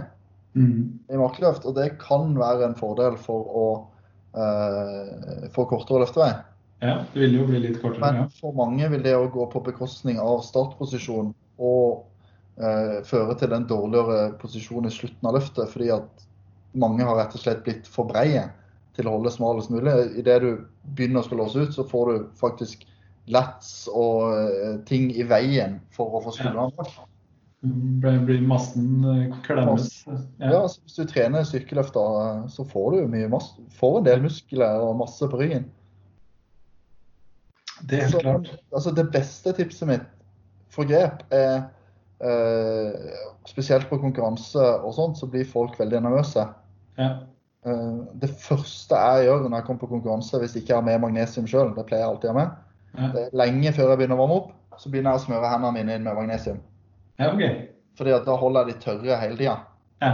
Mm. 0.55 0.99
i 1.11 1.17
markløft, 1.19 1.65
og 1.67 1.75
det 1.75 1.97
kan 1.99 2.29
være 2.39 2.69
en 2.69 2.77
fordel 2.79 3.17
for 3.19 3.43
å 3.43 3.65
eh, 4.39 5.49
få 5.51 5.65
kortere 5.67 6.05
løftevei. 6.05 6.29
Ja, 6.79 7.01
det 7.11 7.19
vil 7.25 7.35
jo 7.41 7.47
bli 7.49 7.59
litt 7.59 7.81
kortere. 7.81 7.99
Men 8.05 8.21
Ja. 8.21 8.27
for 8.39 8.55
mange 8.55 8.87
vil 8.93 9.03
det 9.03 9.15
å 9.17 9.27
gå 9.31 9.49
på 9.51 9.63
bekostning 9.65 10.19
av 10.19 10.45
startposisjon 10.47 11.33
og 11.59 12.05
eh, 12.59 12.99
føre 13.07 13.35
til 13.39 13.55
en 13.55 13.67
dårligere 13.69 14.33
posisjon 14.41 14.87
i 14.87 14.93
slutten 14.93 15.29
av 15.29 15.37
løftet, 15.37 15.71
fordi 15.71 15.91
at 15.95 16.27
mange 16.75 17.07
har 17.07 17.17
rett 17.19 17.35
og 17.35 17.43
slett 17.43 17.63
blitt 17.65 17.87
for 17.87 18.09
breie 18.09 18.47
til 18.95 19.07
å 19.07 19.17
holde 19.17 19.31
smalest 19.33 19.71
mulig. 19.73 19.93
Idet 20.19 20.41
du 20.43 20.51
begynner 20.97 21.23
å 21.23 21.27
skal 21.27 21.41
låse 21.43 21.65
ut, 21.65 21.75
så 21.75 21.87
får 21.87 22.11
du 22.11 22.29
faktisk 22.39 22.85
lats 23.31 23.89
og 23.91 24.35
eh, 24.37 24.79
ting 24.87 25.09
i 25.15 25.25
veien 25.27 25.79
for 25.95 26.17
å 26.17 26.23
få 26.23 26.35
skuldrene 26.35 26.71
bak. 26.77 26.95
Blir, 27.65 28.43
massen 28.45 29.05
eh, 29.09 29.37
klemmes. 29.47 30.03
Ja, 30.37 30.61
altså, 30.61 30.83
hvis 30.85 30.99
du 30.99 31.09
trener 31.09 31.47
styrkeløft, 31.47 31.97
så 32.53 32.67
får 32.69 32.91
du 32.93 33.15
mye 33.15 33.31
masse, 33.31 33.55
får 33.79 33.99
en 33.99 34.07
del 34.09 34.21
muskler 34.27 34.83
og 34.85 34.99
masse 35.01 35.31
på 35.31 35.41
ryggen. 35.41 35.65
Det 37.89 37.97
er 37.97 38.05
helt 38.05 38.13
Så, 38.15 38.21
klart. 38.23 38.51
altså 38.71 38.93
det 38.95 39.09
beste 39.11 39.51
tipset 39.57 39.89
mitt 39.89 40.05
for 40.71 40.87
grep 40.87 41.25
er 41.33 41.65
eh, 42.21 43.15
Spesielt 43.47 43.89
på 43.89 43.99
konkurranse 44.01 44.61
og 44.83 44.93
sånt, 44.97 45.17
så 45.19 45.27
blir 45.29 45.45
folk 45.45 45.77
veldig 45.79 46.01
nervøse. 46.05 46.47
Ja. 46.97 47.09
Eh, 47.65 47.97
det 48.21 48.29
første 48.41 48.95
jeg 48.95 49.27
gjør 49.27 49.47
når 49.49 49.57
jeg 49.59 49.65
kommer 49.67 49.83
på 49.85 49.91
konkurranse, 49.95 50.39
hvis 50.41 50.55
jeg 50.55 50.63
ikke 50.63 50.79
har 50.79 50.85
med 50.87 51.01
magnesium 51.03 51.47
sjøl, 51.49 51.73
det 51.75 51.85
pleier 51.89 52.05
jeg 52.05 52.09
alltid 52.13 52.29
å 52.29 52.33
ha 52.33 52.39
med, 52.39 52.55
Ja. 52.95 53.07
det 53.11 53.21
er 53.25 53.37
lenge 53.37 53.73
før 53.75 53.89
jeg 53.91 53.97
begynner 53.99 54.15
å 54.15 54.23
varme 54.23 54.39
opp, 54.39 54.51
så 54.79 54.89
begynner 54.89 55.11
jeg 55.15 55.21
å 55.21 55.25
smøre 55.25 55.49
hendene 55.51 55.73
mine 55.75 55.95
inn 55.95 56.03
med 56.03 56.15
magnesium. 56.15 56.59
ja, 57.19 57.33
okay. 57.33 57.67
Fordi 57.97 58.11
at 58.11 58.25
da 58.27 58.35
holder 58.35 58.65
jeg 58.67 58.75
de 58.75 58.81
tørre 58.83 59.17
hele 59.21 59.37
tida. 59.39 59.57
Ja. 60.03 60.11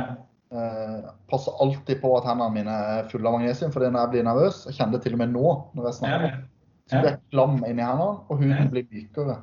Eh, 0.51 1.05
passer 1.31 1.53
alltid 1.63 2.01
på 2.01 2.11
at 2.17 2.25
hendene 2.27 2.53
mine 2.53 2.69
er 2.97 3.07
fulle 3.09 3.27
av 3.27 3.39
magnesium, 3.39 3.71
fordi 3.71 3.89
når 3.89 3.99
jeg 4.03 4.09
blir 4.11 4.23
nervøs, 4.27 4.65
jeg 4.67 4.75
kjenner 4.77 4.97
det 4.97 5.01
til 5.05 5.13
og 5.13 5.21
med 5.23 5.31
nå 5.33 5.45
når 5.73 5.85
jeg 5.87 5.93
Ja, 5.93 5.97
snakker, 5.99 6.35
så 6.91 6.99
blir 7.01 7.09
jeg 7.09 7.19
klam 7.31 7.55
inni 7.63 7.81
hendene, 7.85 8.19
og 8.29 8.37
huden 8.37 8.69
blir 8.69 8.85
mykere. 8.91 9.37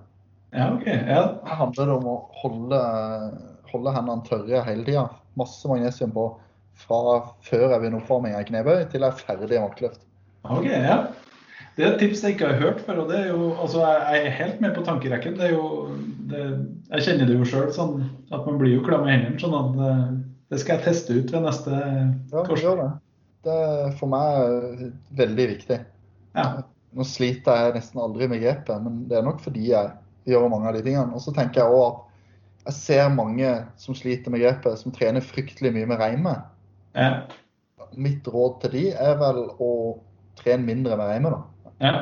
Ja 0.57 0.67
OK. 0.75 0.87
Ja. 0.87 1.23
Det 1.45 1.57
handler 1.61 1.91
om 1.99 2.07
å 2.09 2.17
holde, 2.43 2.79
holde 3.73 3.93
hendene 3.95 4.25
tørre 4.29 4.63
hele 4.67 4.85
tida. 4.87 5.07
Masse 5.39 5.69
magnesium 5.71 6.13
på 6.15 6.29
fra 6.79 6.99
før 7.43 7.65
jeg 7.73 7.81
begynner 7.83 7.99
oppvarminga 8.03 8.41
i 8.45 8.47
knebøy 8.49 8.85
til 8.93 9.03
jeg 9.03 9.11
er 9.11 9.19
ferdig 9.25 9.57
i 9.59 9.63
markløft. 9.63 10.05
OK, 10.49 10.69
ja. 10.71 11.01
Det 11.79 11.85
er 11.85 11.93
et 11.93 12.01
tips 12.03 12.23
jeg 12.25 12.35
ikke 12.35 12.49
har 12.51 12.59
hørt 12.63 12.81
før. 12.87 13.03
og 13.05 13.11
det 13.11 13.19
er 13.21 13.29
jo, 13.33 13.53
altså 13.63 13.83
Jeg 13.87 14.25
er 14.27 14.31
helt 14.39 14.61
med 14.61 14.73
på 14.75 14.83
tankerekken. 14.87 15.37
det 15.39 15.45
er 15.51 15.53
jo, 15.55 15.91
det, 16.31 16.41
Jeg 16.91 17.05
kjenner 17.07 17.27
det 17.29 17.37
jo 17.39 17.45
sjøl, 17.47 17.69
sånn 17.75 18.01
at 18.33 18.47
man 18.47 18.59
blir 18.59 18.75
jo 18.79 18.83
klam 18.87 19.07
i 19.07 19.13
hendene. 19.13 19.39
sånn 19.39 19.55
at 19.59 19.79
eh, 19.87 20.09
Det 20.51 20.59
skal 20.63 20.79
jeg 20.79 20.85
teste 20.89 21.15
ut 21.19 21.31
ved 21.35 21.45
neste 21.47 21.71
Ja, 22.33 22.43
kors. 22.49 22.63
gjør 22.63 22.81
det. 22.83 22.89
Det 23.47 23.55
er 23.55 23.93
for 24.01 24.11
meg 24.11 24.83
veldig 25.19 25.47
viktig. 25.55 25.79
Ja. 26.35 26.47
Nå 26.99 27.05
sliter 27.07 27.63
jeg 27.63 27.75
nesten 27.79 28.01
aldri 28.03 28.27
med 28.31 28.43
grepet, 28.43 28.83
men 28.83 29.05
det 29.11 29.19
er 29.19 29.27
nok 29.27 29.39
fordi 29.45 29.69
jeg 29.71 29.93
gjør 30.29 30.49
mange 30.53 30.71
av 30.71 30.77
de 30.77 30.85
tingene. 30.85 31.15
Og 31.17 31.23
så 31.25 31.35
tenker 31.37 31.63
jeg 31.63 31.75
òg 31.75 31.99
at 32.69 32.69
jeg 32.69 32.77
ser 32.77 33.13
mange 33.15 33.53
som 33.81 33.97
sliter 33.97 34.33
med 34.35 34.43
grepet, 34.43 34.77
som 34.81 34.93
trener 34.93 35.25
fryktelig 35.25 35.73
mye 35.77 35.89
med 35.89 36.01
reime. 36.03 36.35
Ja. 36.99 37.23
Mitt 37.97 38.27
råd 38.29 38.59
til 38.65 38.75
de 38.75 38.83
er 38.93 39.15
vel 39.21 39.47
å 39.57 39.71
trene 40.39 40.67
mindre 40.67 40.99
med 41.01 41.09
reime, 41.09 41.33
da. 41.33 41.41
Ja. 41.79 41.93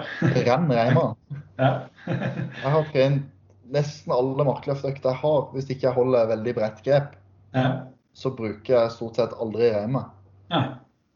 Renn 0.46 0.70
reimene. 0.72 1.12
ja. 1.62 1.70
Jeg 2.08 2.72
har 2.72 2.88
trent 2.92 3.28
nesten 3.74 4.14
alle 4.14 4.46
markløftøkter 4.46 5.12
jeg 5.12 5.20
har. 5.22 5.46
Hvis 5.54 5.70
ikke 5.70 5.88
jeg 5.88 5.96
holder 5.98 6.32
veldig 6.32 6.56
bredt 6.56 6.82
grep, 6.86 7.14
ja. 7.54 7.68
så 8.16 8.32
bruker 8.34 8.74
jeg 8.78 8.96
stort 8.96 9.20
sett 9.20 9.38
aldri 9.42 9.70
reime. 9.74 10.06
ja. 10.52 10.64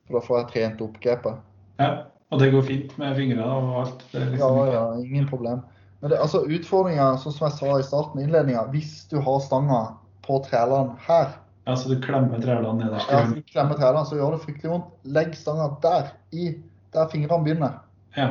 For 0.07 0.19
da 0.19 0.27
får 0.27 0.39
jeg 0.41 0.49
trent 0.55 0.81
opp 0.83 0.97
grepet. 1.03 1.43
ja. 1.83 1.91
Og 2.31 2.39
det 2.39 2.53
går 2.53 2.63
fint 2.63 2.93
med 2.99 3.17
fingrene 3.19 3.43
og 3.43 3.71
alt. 3.81 4.03
Ja, 4.15 4.21
liksom 4.31 4.59
ikke- 4.61 4.73
ja, 4.73 4.83
ingen 5.03 5.25
problem. 5.27 5.63
Men 6.01 6.13
det, 6.13 6.19
altså 6.21 6.43
utfordringa, 6.49 7.13
sånn 7.21 7.35
som 7.37 7.47
jeg 7.49 7.57
sa 7.59 7.79
i 7.79 7.87
starten, 7.87 8.23
innledninga, 8.23 8.65
hvis 8.73 9.05
du 9.11 9.19
har 9.21 9.41
stanga 9.45 9.83
på 10.25 10.41
trælene 10.47 10.97
her, 11.07 11.37
Ja, 11.71 11.77
så 11.77 11.89
du 11.89 12.01
klemmer 12.01 12.41
trælene 12.41 12.79
nederst 12.81 13.11
ja, 13.13 13.21
så 13.29 13.35
du 13.37 13.43
klemmer 13.47 13.77
trælene, 13.79 14.07
så 14.09 14.17
gjør 14.17 14.35
det 14.35 14.45
fryktelig 14.45 14.71
vondt. 14.73 14.87
Legg 15.17 15.35
stanga 15.39 15.69
der, 15.83 16.09
i, 16.33 16.55
der 16.95 17.11
fingrene 17.13 17.45
begynner. 17.45 17.77
Ja. 18.17 18.29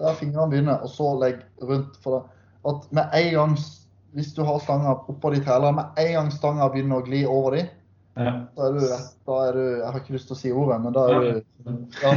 Der 0.00 0.16
fingrene 0.18 0.50
begynner, 0.50 0.80
og 0.82 0.90
så 0.90 1.12
legg 1.20 1.44
rundt. 1.62 1.98
For 2.02 2.16
det. 2.16 2.22
At 2.68 2.88
med 2.90 3.18
en 3.20 3.34
gang, 3.34 3.58
hvis 4.16 4.32
du 4.34 4.42
har 4.48 4.58
stanga 4.64 4.96
oppå 5.12 5.30
de 5.34 5.42
trælene, 5.44 5.76
med 5.76 6.02
en 6.06 6.12
gang 6.16 6.32
stanga 6.32 6.70
begynner 6.72 7.02
å 7.02 7.06
gli 7.06 7.22
over 7.28 7.58
de, 7.58 7.66
ja. 8.18 8.32
da 8.56 8.70
er 8.70 8.74
du, 8.74 8.88
da 9.28 9.38
er 9.44 9.52
du 9.54 9.62
Jeg 9.62 9.86
har 9.86 10.00
ikke 10.00 10.16
lyst 10.16 10.32
til 10.32 10.38
å 10.38 10.40
si 10.40 10.52
ordet, 10.52 10.80
men 10.82 10.96
da 10.96 11.04
er 11.06 11.20
du, 11.20 11.42
ja, 12.02 12.16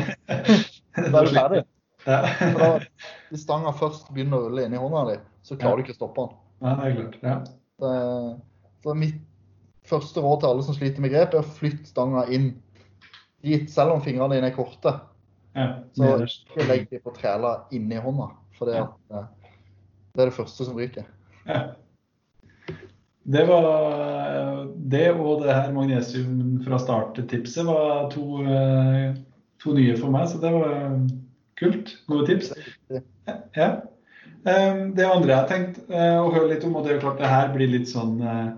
da 1.11 1.21
er 1.21 1.27
du 1.27 1.35
ferdig. 1.35 1.65
Ja. 2.05 2.21
For 2.39 2.59
da, 2.59 2.69
hvis 3.29 3.43
stanga 3.45 3.73
først 3.77 4.09
begynner 4.13 4.39
å 4.39 4.47
rulle 4.47 4.65
inn 4.65 4.75
i 4.75 4.81
hånda 4.81 5.03
di, 5.11 5.17
så 5.45 5.57
klarer 5.59 5.81
du 5.81 5.85
ikke 5.85 5.95
å 5.95 5.99
stoppe 5.99 6.25
den. 6.25 6.39
ja, 6.61 6.73
det 6.77 6.87
er 6.87 6.95
klart. 6.95 7.19
Ja. 7.21 7.35
Det, 7.81 7.93
så 8.81 8.95
mitt 8.97 9.21
første 9.89 10.23
råd 10.23 10.41
til 10.41 10.51
alle 10.51 10.65
som 10.65 10.77
sliter 10.77 11.03
med 11.03 11.13
grep, 11.13 11.35
er 11.35 11.43
å 11.43 11.55
flytte 11.59 11.89
stanga 11.89 12.25
inn 12.33 12.51
dit, 13.41 13.69
selv 13.73 13.95
om 13.95 14.03
fingrene 14.05 14.37
dine 14.37 14.51
er 14.51 14.57
korte. 14.57 14.95
ja. 15.57 15.69
Så 15.97 16.11
ikke 16.25 16.67
legg 16.69 16.89
de 16.91 17.01
på 17.03 17.13
træla 17.15 17.55
inni 17.75 18.01
hånda, 18.01 18.31
for 18.57 18.69
det, 18.69 18.81
at, 18.85 18.97
eh, 19.17 19.57
det 20.15 20.25
er 20.25 20.31
det 20.31 20.37
første 20.37 20.67
som 20.67 20.77
ryker. 20.77 21.07
Ja. 21.45 21.63
Det 23.31 23.43
var 23.45 24.63
det 24.91 25.07
og 25.13 25.43
det 25.43 25.53
her 25.53 25.73
magnesium 25.73 26.61
fra 26.65 26.79
start-tipset 26.81 27.67
var 27.67 28.09
to, 28.13 28.41
eh, 28.41 29.13
to 29.61 29.75
nye 29.77 29.97
for 29.97 30.13
meg, 30.13 30.25
så 30.29 30.41
det 30.41 30.53
var 30.55 30.95
kult. 31.61 31.93
Gode 32.09 32.27
tips. 32.31 32.51
Ja. 33.55 33.69
Eh, 34.45 34.81
Det 34.97 35.05
andre 35.05 35.29
jeg 35.31 35.37
har 35.37 35.47
tenkt 35.51 35.79
eh, 35.93 36.17
å 36.17 36.31
høre 36.33 36.49
litt 36.55 36.65
om, 36.67 36.75
og 36.75 36.83
det 36.85 36.91
er 36.95 36.99
jo 36.99 37.05
klart 37.05 37.21
det 37.21 37.29
her 37.31 37.51
blir 37.53 37.69
litt 37.71 37.87
sånn 37.91 38.17
eh, 38.25 38.49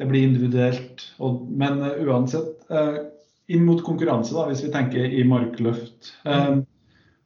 Det 0.00 0.06
blir 0.08 0.24
individuelt, 0.24 1.02
men 1.20 1.82
eh, 1.84 1.98
uansett 2.08 2.64
eh, 2.72 3.00
inn 3.52 3.64
mot 3.66 3.82
konkurranse, 3.84 4.32
da, 4.36 4.46
hvis 4.48 4.62
vi 4.64 4.70
tenker 4.72 5.04
i 5.04 5.24
markløft. 5.28 6.14
eh, 6.24 6.60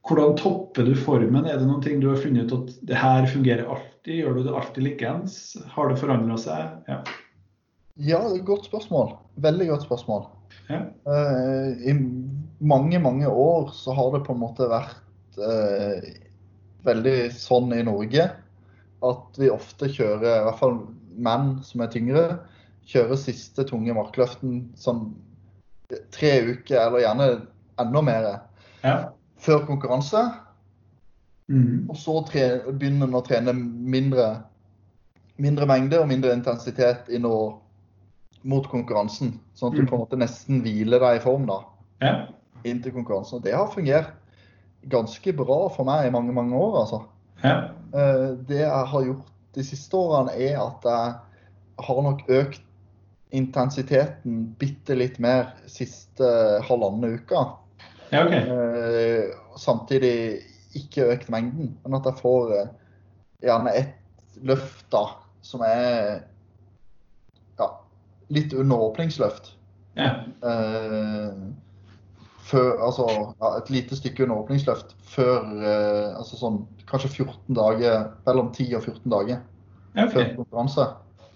Hvordan 0.04 0.34
topper 0.36 0.84
du 0.84 0.94
formen? 1.00 1.46
Er 1.48 1.56
det 1.60 1.64
noen 1.68 1.80
ting 1.84 2.00
du 2.02 2.10
har 2.10 2.18
funnet 2.20 2.50
ut 2.50 2.56
at 2.58 2.72
det 2.90 2.98
her 3.00 3.24
fungerer 3.30 3.64
alltid? 3.72 4.18
Gjør 4.18 4.34
du 4.36 4.42
det 4.48 4.56
alltid 4.58 4.84
likeens? 4.84 5.36
Har 5.72 5.88
det 5.88 5.96
forandra 6.02 6.36
seg? 6.42 6.74
Ja. 6.90 6.98
Ja, 7.96 8.18
det 8.26 8.34
er 8.34 8.40
et 8.42 8.48
godt 8.50 8.66
spørsmål. 8.66 9.14
Veldig 9.40 9.68
godt 9.70 9.86
spørsmål. 9.86 10.26
Ja. 10.68 10.82
Eh, 11.08 11.86
I 11.88 11.94
mange, 12.60 12.98
mange 13.00 13.30
år 13.30 13.70
så 13.76 13.94
har 13.96 14.10
det 14.16 14.24
på 14.26 14.34
en 14.34 14.42
måte 14.42 14.66
vært 14.68 14.98
eh, 15.38 16.08
veldig 16.84 17.18
sånn 17.36 17.72
i 17.76 17.82
Norge 17.86 18.28
at 19.04 19.38
vi 19.40 19.50
ofte 19.52 19.88
kjører, 19.92 20.40
i 20.40 20.44
hvert 20.46 20.60
fall 20.60 20.78
menn 21.24 21.58
som 21.66 21.82
er 21.84 21.92
tyngre, 21.92 22.24
kjører 22.88 23.20
siste 23.20 23.64
tunge 23.68 23.94
markløften 23.96 24.70
sånn 24.78 25.06
tre 26.14 26.32
uker, 26.48 26.78
eller 26.80 27.04
gjerne 27.04 27.28
enda 27.80 28.02
mer, 28.04 28.30
ja. 28.84 28.96
før 29.40 29.64
konkurranse. 29.68 30.22
Mm. 31.52 31.90
Og 31.92 31.96
så 32.00 32.16
tre, 32.28 32.46
begynner 32.72 33.08
en 33.08 33.18
å 33.18 33.24
trene 33.24 33.52
mindre, 33.54 34.28
mindre 35.36 35.68
mengde 35.68 36.00
og 36.00 36.08
mindre 36.08 36.32
intensitet 36.36 37.10
inn 37.12 37.28
og 37.28 37.60
mot 38.48 38.66
konkurransen. 38.68 39.38
Sånn 39.56 39.72
at 39.72 39.78
du 39.78 39.82
Mm. 39.82 39.88
på 39.88 39.96
en 39.96 40.04
måte 40.04 40.20
nesten 40.20 40.62
hviler 40.64 41.00
deg 41.00 41.20
i 41.20 41.24
form 41.24 41.46
da, 41.46 41.60
ja. 42.00 42.14
inntil 42.64 42.92
konkurransen. 42.92 43.38
Og 43.38 43.44
det 43.44 43.54
har 43.54 43.72
fungert 43.72 44.12
ganske 44.90 45.32
bra 45.36 45.68
for 45.74 45.86
meg 45.88 46.08
i 46.08 46.12
mange, 46.14 46.32
mange 46.36 46.56
år, 46.56 46.80
altså. 46.84 47.00
ja. 47.44 47.56
Eh, 47.94 48.28
Det 48.48 48.60
jeg 48.60 48.86
har 48.92 49.04
gjort 49.06 49.32
de 49.54 49.64
siste 49.64 49.96
årene, 49.96 50.32
er 50.34 50.58
at 50.60 50.84
jeg 50.84 51.84
har 51.86 52.00
nok 52.02 52.24
økt 52.28 52.62
intensiteten 53.34 54.54
bitte 54.58 54.94
litt 54.94 55.18
mer 55.22 55.54
siste 55.66 56.26
halvannen 56.68 57.16
uka. 57.18 57.44
ja 58.12 58.24
OK. 58.26 58.34
Eh, 58.34 59.34
samtidig 59.58 60.14
ikke 60.74 61.08
økt 61.14 61.30
mengden, 61.30 61.76
men 61.82 61.98
at 61.98 62.06
jeg 62.06 62.20
får 62.22 62.54
eh, 62.58 62.70
gjerne 63.46 63.74
ett 63.78 64.38
løft 64.42 64.86
da, 64.90 65.04
som 65.42 65.62
er 65.66 66.24
ja, 67.58 67.68
litt 68.34 68.54
under 68.54 68.88
åpningsløft. 68.88 69.52
Ja. 69.98 70.24
Eh, 70.42 71.30
før, 72.44 72.74
altså 72.84 73.06
ja, 73.08 73.50
et 73.56 73.70
lite 73.72 73.96
stykke 73.96 74.26
under 74.26 74.42
åpningsløft 74.42 74.94
før 75.14 75.46
eh, 75.64 76.10
altså 76.18 76.38
sånn 76.40 76.60
kanskje 76.90 77.10
14 77.24 77.56
dager, 77.56 78.10
mellom 78.26 78.50
10 78.52 78.76
og 78.78 78.84
14 78.84 79.14
dager 79.14 79.40
okay. 79.94 80.10
før 80.12 80.30
konkurranse 80.42 80.90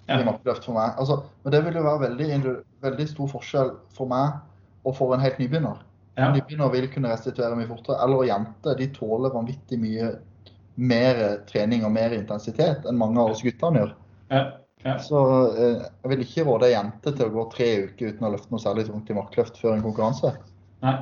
Ja. 0.09 0.22
for 0.24 0.72
meg. 0.72 0.94
Altså, 0.96 1.18
men 1.44 1.52
det 1.52 1.64
vil 1.66 1.74
jo 1.76 1.84
være 1.84 2.00
veldig, 2.06 2.54
veldig 2.80 3.09
stor 3.09 3.28
forskjell 3.28 3.74
for 3.96 4.09
meg 4.09 4.38
og 4.88 4.96
for 4.96 5.12
en 5.12 5.20
helt 5.20 5.38
nybegynner. 5.40 5.82
Ja. 6.16 6.30
Nybegynner 6.32 6.72
vil 6.72 6.88
kunne 6.92 7.11
restituere 7.12 7.56
mye 7.56 7.68
fortere. 7.68 7.98
Eller 8.04 8.24
jenter. 8.30 8.78
De 8.78 8.88
tåler 8.94 9.34
vanvittig 9.34 9.78
mye 9.80 10.14
mer 10.78 11.20
trening 11.50 11.84
og 11.84 11.92
mer 11.92 12.14
intensitet 12.16 12.86
enn 12.88 12.98
mange 12.98 13.20
av 13.20 13.34
oss 13.34 13.44
guttene 13.44 13.82
gjør. 13.82 13.92
Ja. 14.32 14.42
Ja. 14.86 14.94
Så 15.02 15.20
eh, 15.59 15.80
jeg 16.04 16.11
vil 16.12 16.20
ikke 16.22 16.44
råde 16.46 16.68
ei 16.68 16.76
jente 16.76 17.11
til 17.11 17.26
å 17.26 17.34
gå 17.34 17.44
tre 17.52 17.68
uker 17.88 18.12
uten 18.12 18.28
å 18.28 18.30
løfte 18.30 18.54
noe 18.54 18.62
særlig 18.62 18.86
tungt 18.86 19.11
i 19.11 19.16
markløft 19.16 19.59
før 19.59 19.74
en 19.74 19.82
konkurranse. 19.82 20.30
Nei. 20.85 20.95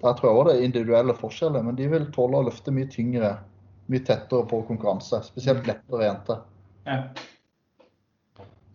Der 0.00 0.14
tror 0.16 0.30
jeg 0.30 0.38
også 0.38 0.48
det 0.48 0.54
er 0.56 0.66
individuelle 0.68 1.16
forskjeller, 1.16 1.64
men 1.66 1.76
de 1.76 1.88
vil 1.92 2.06
tåle 2.14 2.40
å 2.40 2.46
løfte 2.46 2.72
mye 2.72 2.88
tyngre, 2.88 3.34
mye 3.92 4.04
tettere 4.06 4.46
på 4.48 4.62
konkurranse. 4.68 5.20
Spesielt 5.26 5.68
lettere 5.68 6.06
jenter. 6.06 6.40
Ja. 6.86 7.02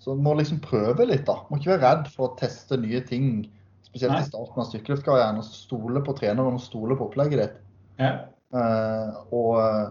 Så 0.06 0.14
du 0.14 0.22
må 0.22 0.36
liksom 0.38 0.60
prøve 0.62 1.08
litt, 1.10 1.26
da. 1.26 1.39
Må 1.50 1.58
ikke 1.58 1.74
være 1.74 1.82
redd 1.88 2.10
for 2.14 2.28
å 2.28 2.36
teste 2.38 2.78
nye 2.78 3.02
ting. 3.08 3.48
Spesielt 3.88 4.14
Nei. 4.14 4.22
i 4.22 4.28
starten 4.28 4.62
av 4.62 4.68
styrkeløftkarrieren. 4.70 5.41
Stole 5.48 6.04
på 6.06 6.14
treneren 6.20 6.60
og 6.60 6.62
stole 6.62 6.98
på 7.00 7.08
opplegget 7.08 7.41
ditt. 7.41 7.56
Ja. 7.98 8.12
Eh, 8.54 9.16
og 9.34 9.58
eh, 9.64 9.88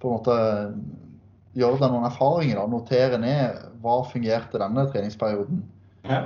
på 0.00 0.08
en 0.08 0.16
måte 0.16 0.38
gjøre 1.58 1.82
deg 1.82 1.92
noen 1.92 2.08
erfaringer. 2.08 2.62
da, 2.62 2.64
Notere 2.72 3.20
ned 3.20 3.60
hva 3.82 3.98
fungerte 4.08 4.62
denne 4.62 4.86
treningsperioden. 4.88 5.60
Ja. 6.04 6.20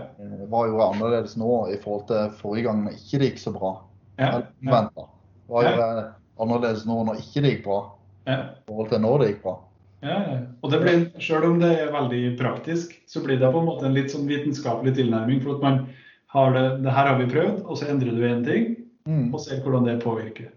var 0.52 0.66
jo 0.68 0.80
annerledes 0.84 1.36
nå 1.36 1.68
i 1.72 1.76
forhold 1.80 2.06
til 2.10 2.30
forrige 2.38 2.64
gang 2.68 2.84
når 2.84 2.92
ikke 2.98 3.18
det 3.22 3.30
gikk 3.32 3.38
så 3.42 3.52
bra? 3.54 3.72
Ja. 4.18 4.26
ja. 4.26 4.42
omvendt, 4.62 4.94
da. 4.96 5.06
Hva 5.48 5.62
Ja. 5.64 6.04
annerledes 6.40 6.84
nå 6.86 7.04
når 7.08 7.20
ikke 7.22 7.42
det 7.42 7.50
gikk 7.56 7.64
bra, 7.64 7.80
Ja. 8.26 8.38
i 8.52 8.62
forhold 8.68 8.88
til 8.90 9.00
når 9.00 9.18
det 9.18 9.28
gikk 9.32 9.42
bra? 9.42 9.56
Ja. 10.02 10.18
Og 10.62 10.70
det 10.70 10.80
blir, 10.82 11.20
selv 11.22 11.44
om 11.44 11.58
det 11.60 11.72
er 11.78 11.92
veldig 11.92 12.38
praktisk, 12.38 12.92
så 13.06 13.22
blir 13.24 13.38
det 13.38 13.52
på 13.52 13.58
en 13.60 13.66
måte 13.66 13.86
en 13.86 13.94
litt 13.94 14.10
sånn 14.10 14.26
vitenskapelig 14.26 14.96
tilnærming. 14.96 15.42
For 15.42 15.54
at 15.56 15.62
man 15.62 15.86
har 16.34 16.52
det, 16.52 16.82
det 16.82 16.92
her 16.92 17.06
har 17.06 17.18
vi 17.18 17.26
prøvd, 17.30 17.62
og 17.64 17.76
så 17.78 17.86
endrer 17.88 18.10
du 18.16 18.24
en 18.26 18.44
ting, 18.44 18.76
Mm. 19.06 19.34
og 19.34 19.40
ser 19.40 19.58
hvordan 19.64 19.84
det 19.84 20.02
påvirker. 20.04 20.48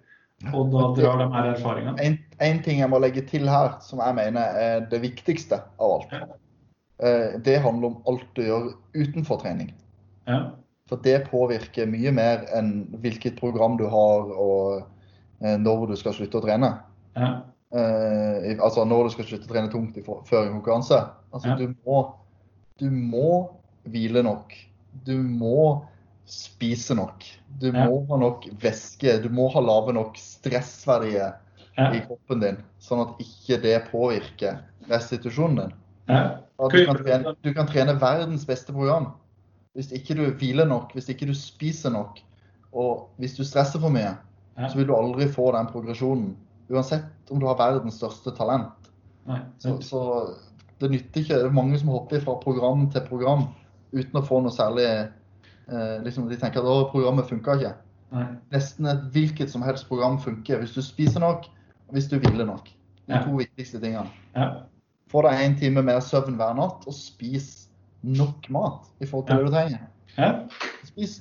Og 0.54 0.70
da 0.70 1.02
drar 1.02 1.18
de 1.18 1.34
her 1.34 1.48
erfaringene. 1.56 1.98
En, 2.00 2.20
en 2.40 2.60
ting 2.62 2.80
jeg 2.80 2.90
må 2.90 3.00
legge 3.02 3.22
til 3.26 3.48
her, 3.50 3.80
som 3.82 4.00
jeg 4.00 4.14
mener 4.16 4.42
er 4.42 4.80
det 4.92 5.02
viktigste 5.02 5.62
av 5.80 5.92
alt. 5.96 6.12
Eh, 7.00 7.40
Det 7.44 7.58
handler 7.62 7.88
om 7.88 7.98
alt 8.08 8.28
du 8.36 8.42
gjør 8.46 8.70
utenfor 8.96 9.42
trening. 9.42 9.74
Ja. 10.28 10.52
For 10.88 11.02
det 11.02 11.28
påvirker 11.32 11.88
mye 11.90 12.12
mer 12.14 12.46
enn 12.54 12.86
hvilket 13.02 13.40
program 13.40 13.78
du 13.78 13.88
har 13.90 14.30
og 14.32 14.84
eh, 15.42 15.58
når 15.58 15.88
du 15.92 15.96
skal 16.00 16.14
slutte 16.14 16.38
å 16.40 16.46
trene. 16.46 16.70
Ja. 17.18 17.32
Eh, 17.76 18.56
altså 18.62 18.86
når 18.88 19.04
du 19.10 19.16
skal 19.16 19.26
slutte 19.26 19.50
å 19.50 19.54
trene 19.54 19.72
tungt 19.74 19.98
før 20.06 20.46
en 20.46 20.54
konkurranse. 20.60 21.02
Altså 21.34 21.50
Ja. 21.50 21.56
du 21.56 21.74
må, 21.86 22.14
du 22.80 22.90
må 22.92 23.50
hvile 23.86 24.24
nok. 24.24 24.54
Du 25.06 25.18
må 25.22 25.84
spise 26.26 26.96
nok. 26.96 27.26
Du 27.60 27.72
må 27.72 28.06
ha 28.10 28.18
nok 28.18 28.48
væske. 28.62 29.22
Du 29.22 29.30
må 29.30 29.50
ha 29.54 29.60
lave 29.62 29.94
nok 29.94 30.16
stressverdier 30.18 31.36
i 31.78 32.00
kroppen 32.08 32.40
din, 32.40 32.58
sånn 32.80 33.02
at 33.04 33.20
ikke 33.20 33.62
det 33.62 33.76
påvirker 33.92 34.62
restitusjonen 34.88 35.58
din. 35.60 35.74
Ja. 36.08 36.22
Du, 36.60 36.86
kan 36.86 36.96
trene, 36.96 37.34
du 37.44 37.54
kan 37.54 37.68
trene 37.68 37.98
verdens 38.00 38.46
beste 38.48 38.72
program. 38.74 39.10
Hvis 39.76 39.90
ikke 39.92 40.16
du 40.16 40.24
hviler 40.40 40.66
nok, 40.70 40.94
hvis 40.96 41.10
ikke 41.12 41.28
du 41.28 41.34
spiser 41.36 41.92
nok, 41.92 42.20
og 42.72 43.10
hvis 43.20 43.36
du 43.36 43.44
stresser 43.44 43.80
for 43.84 43.90
mye, 43.92 44.14
Ja. 44.58 44.70
så 44.72 44.78
vil 44.78 44.88
du 44.88 44.94
aldri 44.96 45.28
få 45.28 45.50
den 45.52 45.68
progresjonen. 45.68 46.30
Uansett 46.72 47.32
om 47.32 47.40
du 47.40 47.46
har 47.46 47.58
verdens 47.60 47.98
største 48.00 48.32
talent. 48.38 48.88
Nei. 49.28 49.42
Så, 49.60 49.74
så 49.84 50.02
det 50.80 50.92
nytter 50.92 51.22
ikke. 51.22 51.36
Det 51.42 51.50
er 51.50 51.52
mange 51.56 51.78
som 51.80 51.90
hopper 51.92 52.22
fra 52.24 52.38
program 52.40 52.86
til 52.94 53.02
program 53.10 53.50
uten 53.92 54.16
å 54.16 54.24
få 54.26 54.40
noe 54.46 54.52
særlig 54.56 54.86
eh, 55.68 55.98
liksom 56.06 56.30
De 56.30 56.38
tenker 56.40 56.64
at 56.64 56.72
å, 56.72 56.88
programmet 56.92 57.28
funka 57.28 57.58
ikke. 57.60 57.74
Nei. 58.16 58.26
Nesten 58.56 58.88
et 58.88 59.04
hvilket 59.12 59.52
som 59.52 59.62
helst 59.66 59.90
program 59.90 60.20
funker 60.24 60.62
hvis 60.64 60.74
du 60.78 60.82
spiser 60.82 61.20
nok, 61.20 61.50
og 61.90 61.98
hvis 61.98 62.08
du 62.08 62.16
hviler 62.20 62.48
nok. 62.48 62.70
De 63.08 63.14
Ja. 63.14 63.24
to 63.28 63.36
viktigste 63.38 63.82
tingene. 63.84 64.08
Ja. 64.36 64.64
Få 65.16 65.22
deg 65.24 65.42
en 65.46 65.54
time 65.56 65.82
mer 65.88 66.02
søvn 66.04 66.36
hver 66.36 66.58
natt, 66.58 66.84
og 66.90 66.94
spis 66.98 67.70
nok 68.04 68.50
mat 68.52 68.90
i 69.00 69.08
forhold 69.08 69.30
til 69.30 69.38
Ja. 69.38 69.40
det 69.40 69.46
du 69.48 69.54
trenger. 69.54 69.86
Ja. 70.18 70.32
Spis 70.84 71.14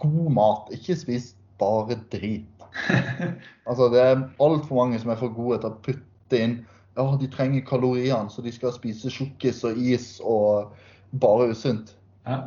god 0.00 0.30
mat, 0.32 0.70
ikke 0.72 0.96
spis 0.96 1.34
bare 1.60 1.98
drit. 2.12 2.46
Altså, 3.68 3.88
det 3.92 4.00
er 4.00 4.22
altfor 4.40 4.78
mange 4.78 4.98
som 5.02 5.10
er 5.12 5.18
for 5.20 5.28
gode 5.34 5.58
til 5.60 5.68
å 5.70 5.78
putte 5.84 6.38
inn 6.38 6.54
Ja, 6.96 7.04
de 7.20 7.28
trenger 7.30 7.62
kaloriene, 7.66 8.30
så 8.32 8.42
de 8.42 8.50
skal 8.52 8.72
spise 8.74 9.10
sjokkis 9.12 9.60
og 9.68 9.76
is 9.78 10.08
og 10.24 10.72
bare 11.20 11.50
usunt. 11.52 11.92
ja. 12.26 12.40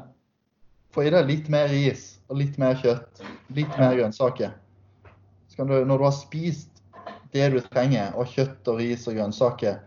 Få 0.93 1.01
i 1.07 1.09
deg 1.13 1.25
litt 1.29 1.47
mer 1.49 1.71
is 1.73 2.19
og 2.29 2.37
litt 2.41 2.57
mer 2.61 2.75
kjøtt, 2.81 3.21
litt 3.55 3.77
mer 3.79 3.95
grønnsaker. 3.97 4.51
Du, 5.57 5.63
når 5.85 5.97
du 5.97 6.03
har 6.03 6.13
spist 6.17 6.72
det 7.33 7.49
du 7.53 7.59
trenger, 7.65 8.13
av 8.15 8.25
kjøtt 8.29 8.67
og 8.71 8.79
ris 8.79 9.07
og 9.09 9.15
grønnsaker, 9.17 9.79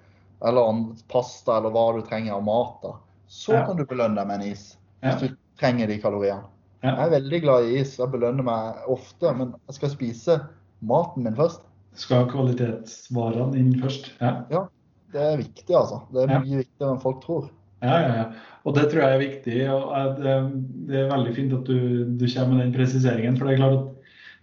eller 0.46 0.80
pasta 1.08 1.56
eller 1.60 1.70
hva 1.74 1.86
du 1.96 2.02
trenger 2.06 2.34
av 2.36 2.44
mat, 2.44 2.76
da, 2.82 2.92
så 3.28 3.52
Ja. 3.54 3.66
kan 3.66 3.76
du 3.76 3.84
belønne 3.86 4.16
deg 4.16 4.26
med 4.26 4.40
en 4.42 4.52
is. 4.52 4.76
Ja. 5.02 5.14
Hvis 5.16 5.30
du 5.30 5.36
trenger 5.58 5.86
de 5.88 5.98
kaloriene. 5.98 6.44
Ja. 6.82 6.96
Jeg 6.96 7.06
er 7.06 7.20
veldig 7.20 7.40
glad 7.42 7.64
i 7.64 7.78
is. 7.80 7.96
Jeg 7.98 8.10
belønner 8.12 8.44
meg 8.44 8.74
ofte, 8.88 9.32
men 9.36 9.54
jeg 9.66 9.74
skal 9.74 9.88
spise 9.90 10.40
maten 10.82 11.24
min 11.24 11.34
først. 11.34 11.60
Skal 11.96 12.24
ha 12.24 12.30
kvalitetsvarene 12.30 13.56
inn 13.56 13.72
først. 13.80 14.10
Ja. 14.20 14.66
Det 15.12 15.22
er 15.22 15.36
viktig, 15.40 15.72
altså. 15.74 16.02
Det 16.12 16.24
er 16.28 16.32
Ja. 16.34 16.38
mye 16.40 16.58
viktigere 16.64 16.92
enn 16.92 17.00
folk 17.00 17.22
tror. 17.24 17.50
Ja, 17.82 18.00
ja, 18.00 18.14
ja. 18.14 18.24
Og 18.66 18.74
det 18.74 18.90
tror 18.90 19.00
jeg 19.02 19.14
er 19.14 19.18
viktig. 19.18 19.70
og 19.70 20.16
Det, 20.16 20.86
det 20.88 20.96
er 20.96 21.10
veldig 21.16 21.34
fint 21.34 21.52
at 21.52 21.64
du, 21.64 22.04
du 22.16 22.26
kommer 22.26 22.56
med 22.56 22.64
den 22.66 22.74
presiseringen. 22.74 23.36
For 23.38 23.46
det 23.46 23.54
er 23.54 23.62
klart 23.62 23.78
at 23.78 23.95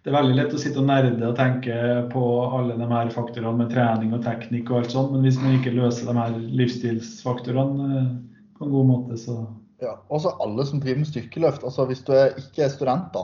det 0.03 0.11
er 0.11 0.17
veldig 0.17 0.35
lett 0.35 0.53
å 0.53 0.59
sitte 0.59 0.79
og 0.81 0.87
nerde 0.89 1.27
og 1.29 1.35
tenke 1.39 1.75
på 2.11 2.23
alle 2.57 2.75
de 2.79 2.87
her 2.91 3.09
faktorene 3.13 3.55
med 3.61 3.69
trening 3.71 4.11
og 4.13 4.23
teknikk 4.25 4.69
og 4.71 4.81
alt 4.81 4.91
sånt, 4.91 5.11
men 5.15 5.23
hvis 5.23 5.39
man 5.39 5.55
ikke 5.59 5.71
løser 5.77 6.09
de 6.09 6.15
her 6.17 6.35
livsstilsfaktorene 6.59 7.87
eh, 8.01 8.09
på 8.57 8.65
en 8.67 8.73
god 8.75 8.89
måte, 8.89 9.17
så 9.19 9.37
Ja, 9.83 9.97
også 10.09 10.31
alle 10.43 10.63
som 10.65 10.79
driver 10.79 11.01
med 11.01 11.07
styrkeløft. 11.09 11.63
altså 11.63 11.85
Hvis 11.89 12.03
du 12.07 12.13
ikke 12.13 12.63
er 12.63 12.69
student, 12.69 13.09
da, 13.13 13.23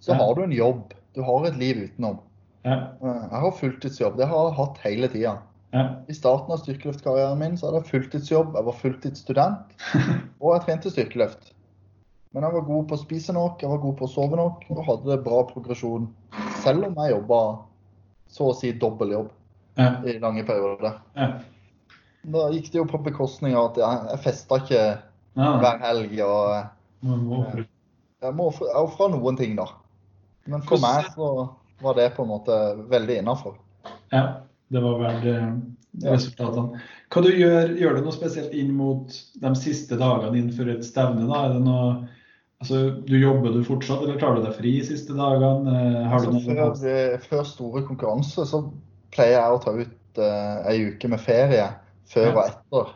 så 0.00 0.12
Ja. 0.12 0.18
har 0.24 0.34
du 0.34 0.42
en 0.42 0.52
jobb. 0.52 0.92
Du 1.14 1.22
har 1.22 1.44
et 1.46 1.56
liv 1.58 1.76
utenom. 1.90 2.18
ja. 2.64 2.78
Eh, 3.02 3.28
Jeg 3.30 3.40
har 3.40 3.50
fulltidsjobb. 3.52 4.16
Det 4.16 4.26
har 4.26 4.48
jeg 4.48 4.56
hatt 4.56 4.78
hele 4.84 5.08
tida. 5.08 5.38
ja. 5.72 5.88
I 6.08 6.12
starten 6.12 6.50
av 6.52 6.58
styrkeløftkarrieren 6.58 7.38
min 7.38 7.56
så 7.56 7.66
hadde 7.70 7.82
jeg 7.84 7.90
fulltidsjobb. 7.92 8.54
Jeg 8.54 8.64
var 8.64 8.72
fulltidsstudent, 8.72 9.58
og 10.40 10.54
jeg 10.54 10.62
trente 10.66 10.90
styrkeløft. 10.90 11.52
Men 12.34 12.46
jeg 12.46 12.54
var 12.54 12.66
god 12.66 12.88
på 12.88 12.96
å 12.96 13.00
spise 13.00 13.34
nok, 13.34 13.62
jeg 13.62 13.70
var 13.72 13.80
god 13.82 13.96
på 13.98 14.06
å 14.06 14.10
sove 14.10 14.38
nok 14.38 14.66
og 14.70 14.82
hadde 14.86 15.22
bra 15.24 15.40
progresjon. 15.48 16.08
Selv 16.62 16.86
om 16.86 16.98
jeg 17.00 17.14
jobba 17.16 17.40
så 18.30 18.50
å 18.52 18.56
si 18.56 18.70
dobbel 18.78 19.16
jobb 19.16 19.30
ja. 19.80 19.96
i 20.06 20.18
lange 20.22 20.44
perioder. 20.46 21.00
ja. 21.18 21.32
Da 22.20 22.50
gikk 22.52 22.66
det 22.68 22.76
jo 22.76 22.84
på 22.84 22.98
bekostning 23.00 23.54
av 23.56 23.70
at 23.70 23.78
jeg, 23.80 24.00
jeg 24.10 24.20
festa 24.26 24.58
ikke 24.60 24.80
ja. 24.82 25.52
hver 25.62 25.78
helg. 25.80 26.18
og 26.20 27.06
må 27.08 27.38
ofre. 27.40 27.64
Jeg 28.20 28.36
må 28.36 28.50
ofre- 28.50 29.08
noen 29.14 29.38
ting, 29.40 29.54
da. 29.56 29.66
Men 30.50 30.64
for 30.68 30.82
meg 30.82 31.08
så 31.14 31.30
var 31.80 31.96
det 31.96 32.10
på 32.16 32.26
en 32.26 32.32
måte 32.34 32.56
veldig 32.90 33.20
innafor. 33.22 33.56
Ja, 34.12 34.42
det 34.68 34.82
var 34.84 34.98
verdt 35.00 35.28
eh, 35.32 35.46
resultatene. 36.04 36.82
Hva 37.10 37.22
du 37.24 37.30
gjør, 37.32 37.72
gjør 37.80 37.96
du 37.96 38.04
noe 38.04 38.14
spesielt 38.14 38.52
inn 38.56 38.74
mot 38.76 39.16
de 39.40 39.52
siste 39.58 39.96
dagene 40.00 40.36
innenfor 40.36 40.68
et 40.74 40.84
stevne? 40.84 41.24
da? 41.30 41.46
Er 41.46 41.56
det 41.56 41.64
noe, 41.64 41.94
altså, 42.60 42.80
du 43.06 43.16
Jobber 43.18 43.54
du 43.56 43.62
fortsatt, 43.66 44.04
eller 44.04 44.20
tar 44.20 44.36
du 44.36 44.44
deg 44.44 44.56
fri 44.56 44.76
de 44.78 44.86
siste 44.86 45.16
dagene? 45.16 45.74
Eh, 45.74 46.08
Har 46.12 46.26
Altså, 46.28 46.84
før, 46.84 47.24
før 47.28 47.48
store 47.48 47.84
konkurranser 47.88 48.48
så 48.48 48.64
pleier 49.14 49.38
jeg 49.38 49.56
å 49.56 49.62
ta 49.64 49.74
ut 49.74 50.20
uh, 50.22 50.68
ei 50.70 50.90
uke 50.92 51.10
med 51.10 51.22
ferie 51.22 51.66
før 52.10 52.30
og 52.34 52.44
etter. 52.44 52.92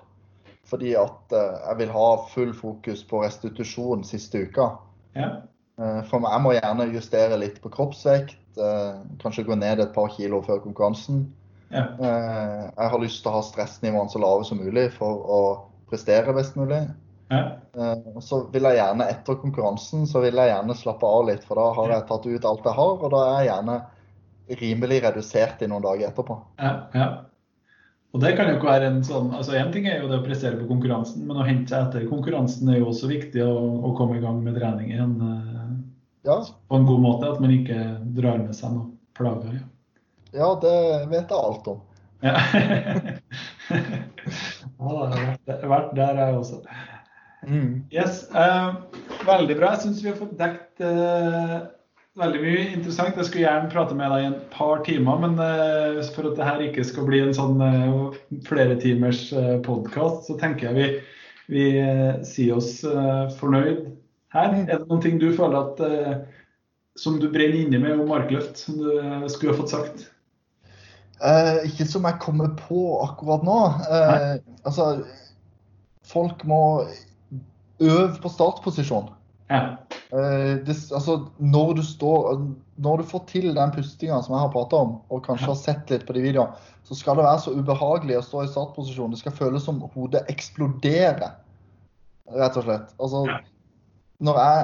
Fordi 0.71 0.95
at 0.99 1.35
uh, 1.35 1.57
jeg 1.65 1.81
vil 1.83 1.91
ha 1.97 2.07
full 2.31 2.55
fokus 2.57 3.03
på 3.09 3.25
restitusjon 3.25 4.07
siste 4.07 4.47
uka. 4.47 4.71
Ja, 5.19 5.33
Uh, 5.75 6.05
for 6.07 6.23
meg, 6.23 6.31
jeg 6.31 6.43
må 6.45 6.51
gjerne 6.55 6.85
justere 6.95 7.37
litt 7.41 7.57
på 7.59 7.71
kroppsvekt. 7.75 8.39
uh, 8.55 9.03
kanskje 9.19 9.43
gå 9.49 9.57
ned 9.59 9.81
et 9.83 9.91
par 9.91 10.13
kilo 10.15 10.39
før 10.47 10.61
konkurransen. 10.63 11.25
ja, 11.75 11.89
jeg 11.99 12.91
har 12.93 13.01
lyst 13.03 13.25
til 13.25 13.33
å 13.33 13.35
ha 13.35 13.41
stressnivåene 13.43 14.13
så 14.13 14.21
lave 14.23 14.45
som 14.47 14.61
mulig 14.63 14.93
for 14.95 15.25
å 15.27 15.41
prestere 15.91 16.31
best 16.37 16.55
mulig. 16.55 16.85
Ja, 17.33 17.43
Eh, 17.75 17.99
og 18.15 18.23
så 18.23 18.39
vil 18.55 18.67
jeg 18.69 18.79
gjerne 18.79 19.09
etter 19.11 19.39
konkurransen 19.43 20.07
så 20.07 20.23
vil 20.23 20.39
jeg 20.39 20.51
gjerne 20.53 20.79
slappe 20.79 21.11
av 21.11 21.27
litt, 21.29 21.45
for 21.47 21.59
da 21.59 21.67
har 21.79 21.95
jeg 21.95 22.09
tatt 22.11 22.27
ut 22.31 22.49
alt 22.51 22.69
jeg 22.69 22.79
har, 22.79 22.93
og 22.95 23.15
da 23.15 23.23
er 23.27 23.35
jeg 23.35 23.49
gjerne 23.51 23.77
rimelig 24.61 24.99
redusert 25.07 25.65
i 25.65 25.69
noen 25.71 25.87
dager 25.87 26.11
etterpå. 26.11 26.41
ja, 26.63 26.75
ja. 26.95 27.13
Og 28.15 28.21
det 28.23 28.37
kan 28.39 28.47
jo 28.47 28.55
ikke 28.61 28.69
være 28.69 28.87
en 28.93 29.01
sånn, 29.03 29.33
altså 29.35 29.57
En 29.59 29.73
ting 29.75 29.89
er 29.91 29.97
jo 29.99 30.07
det 30.07 30.21
å 30.21 30.23
prestere 30.23 30.55
på 30.61 30.69
konkurransen, 30.69 31.25
men 31.27 31.41
å 31.41 31.47
hente 31.49 31.73
seg 31.73 31.89
etter 31.89 32.05
konkurransen 32.07 32.69
er 32.71 32.79
jo 32.79 32.93
også 32.93 33.11
viktig 33.11 33.43
å, 33.43 33.55
å 33.89 33.91
komme 33.99 34.21
i 34.21 34.23
gang 34.23 34.39
med 34.45 34.55
trening 34.55 34.93
igjen 34.93 35.17
eh, 35.19 35.73
Ja, 36.29 36.37
på 36.71 36.79
en 36.79 36.87
god 36.87 37.03
måte. 37.03 37.33
At 37.35 37.43
man 37.43 37.51
ikke 37.51 37.81
drar 38.15 38.39
med 38.39 38.55
seg 38.55 38.71
noe 38.77 38.95
plager. 39.19 39.59
Ja. 39.59 39.67
ja 40.39 40.53
det 40.63 40.77
vet 41.11 41.27
jeg 41.35 41.41
alt 41.41 41.67
om. 41.75 41.83
Ja. 42.23 42.39
ja, 44.79 44.95
det 45.11 45.59
har 45.59 45.75
vært 45.75 45.99
der, 45.99 46.23
jeg 46.23 46.39
også. 46.39 46.63
Yes, 47.93 48.25
uh, 48.35 48.75
Veldig 49.25 49.57
bra. 49.59 49.73
Jeg 49.75 49.85
syns 49.85 50.03
vi 50.05 50.11
har 50.11 50.19
fått 50.19 50.37
dekt 50.39 50.83
uh, 50.85 51.65
veldig 52.21 52.43
mye 52.43 52.63
interessant. 52.77 53.17
Jeg 53.19 53.29
skulle 53.29 53.45
gjerne 53.45 53.73
prate 53.73 53.97
med 53.99 54.13
deg 54.13 54.23
i 54.23 54.29
en 54.31 54.39
par 54.53 54.85
timer, 54.87 55.21
men 55.25 55.37
uh, 55.41 56.01
for 56.15 56.31
at 56.31 56.39
det 56.39 56.49
her 56.49 56.63
ikke 56.69 56.87
skal 56.87 57.09
bli 57.09 57.21
en 57.25 57.35
sånn 57.37 57.61
uh, 57.63 58.15
flere 58.47 58.79
timers 58.83 59.27
uh, 59.35 59.57
podkast, 59.65 60.29
så 60.29 60.39
tenker 60.41 60.71
jeg 60.71 60.79
vi, 60.79 60.89
vi 61.55 61.67
sier 62.25 62.57
oss 62.57 62.79
fornøyd 63.41 63.85
her. 64.35 64.57
Er 64.65 64.71
det 64.71 64.87
noen 64.87 65.03
ting 65.05 65.19
du 65.21 65.29
føler 65.37 65.61
at 65.61 65.83
som 66.99 67.19
du 67.21 67.27
brenner 67.29 67.59
inne 67.59 67.81
med 67.83 67.99
om 67.99 68.09
markløft, 68.09 68.57
som 68.57 68.79
du 68.81 69.29
skulle 69.29 69.53
ha 69.53 69.61
fått 69.61 69.75
sagt? 69.75 70.11
ikke 71.65 71.85
som 71.89 72.05
jeg 72.05 72.21
kommer 72.21 72.51
på 72.59 72.81
akkurat 73.05 73.45
nå. 73.47 73.59
altså, 74.67 74.87
folk 76.09 76.43
må 76.49 76.59
øve 77.83 78.15
på 78.23 78.31
startposisjon. 78.31 79.11
Ja. 79.51 79.77
Uh, 80.09 80.61
det, 80.65 80.77
altså, 80.95 81.19
når 81.37 81.75
du 81.77 81.83
står 81.85 82.39
Når 82.81 82.97
du 82.97 83.03
får 83.05 83.25
til 83.29 83.51
den 83.55 83.73
pustinga 83.75 84.23
som 84.23 84.33
jeg 84.35 84.41
har 84.41 84.53
prata 84.55 84.77
om, 84.77 84.95
og 85.11 85.25
kanskje 85.27 85.51
har 85.51 85.59
sett 85.61 85.91
litt 85.93 86.07
på 86.09 86.17
de 86.17 86.23
videoene, 86.25 86.57
så 86.85 86.97
skal 86.99 87.19
det 87.19 87.27
være 87.27 87.43
så 87.45 87.53
ubehagelig 87.55 88.17
å 88.19 88.25
stå 88.25 88.45
i 88.45 88.51
startposisjon. 88.51 89.13
Det 89.15 89.21
skal 89.21 89.37
føles 89.37 89.65
som 89.65 89.83
hodet 89.95 90.25
eksploderer, 90.33 91.37
rett 92.35 92.59
og 92.59 92.67
slett. 92.67 92.91
Altså, 92.99 93.23
når 94.25 94.41
jeg 94.43 94.59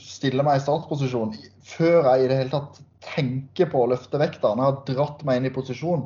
stiller 0.00 0.44
meg 0.46 0.60
i 0.60 0.64
startposisjon, 0.64 1.34
før 1.72 2.12
jeg 2.12 2.24
i 2.24 2.28
det 2.30 2.38
hele 2.42 2.52
tatt 2.52 2.82
tenker 3.14 3.70
på 3.72 3.84
å 3.84 3.90
løfte 3.94 4.20
vekta, 4.20 4.52
når 4.54 4.62
jeg 4.62 4.70
har 4.70 4.84
dratt 4.92 5.24
meg 5.24 5.40
inn 5.40 5.48
i 5.48 5.54
posisjon, 5.54 6.04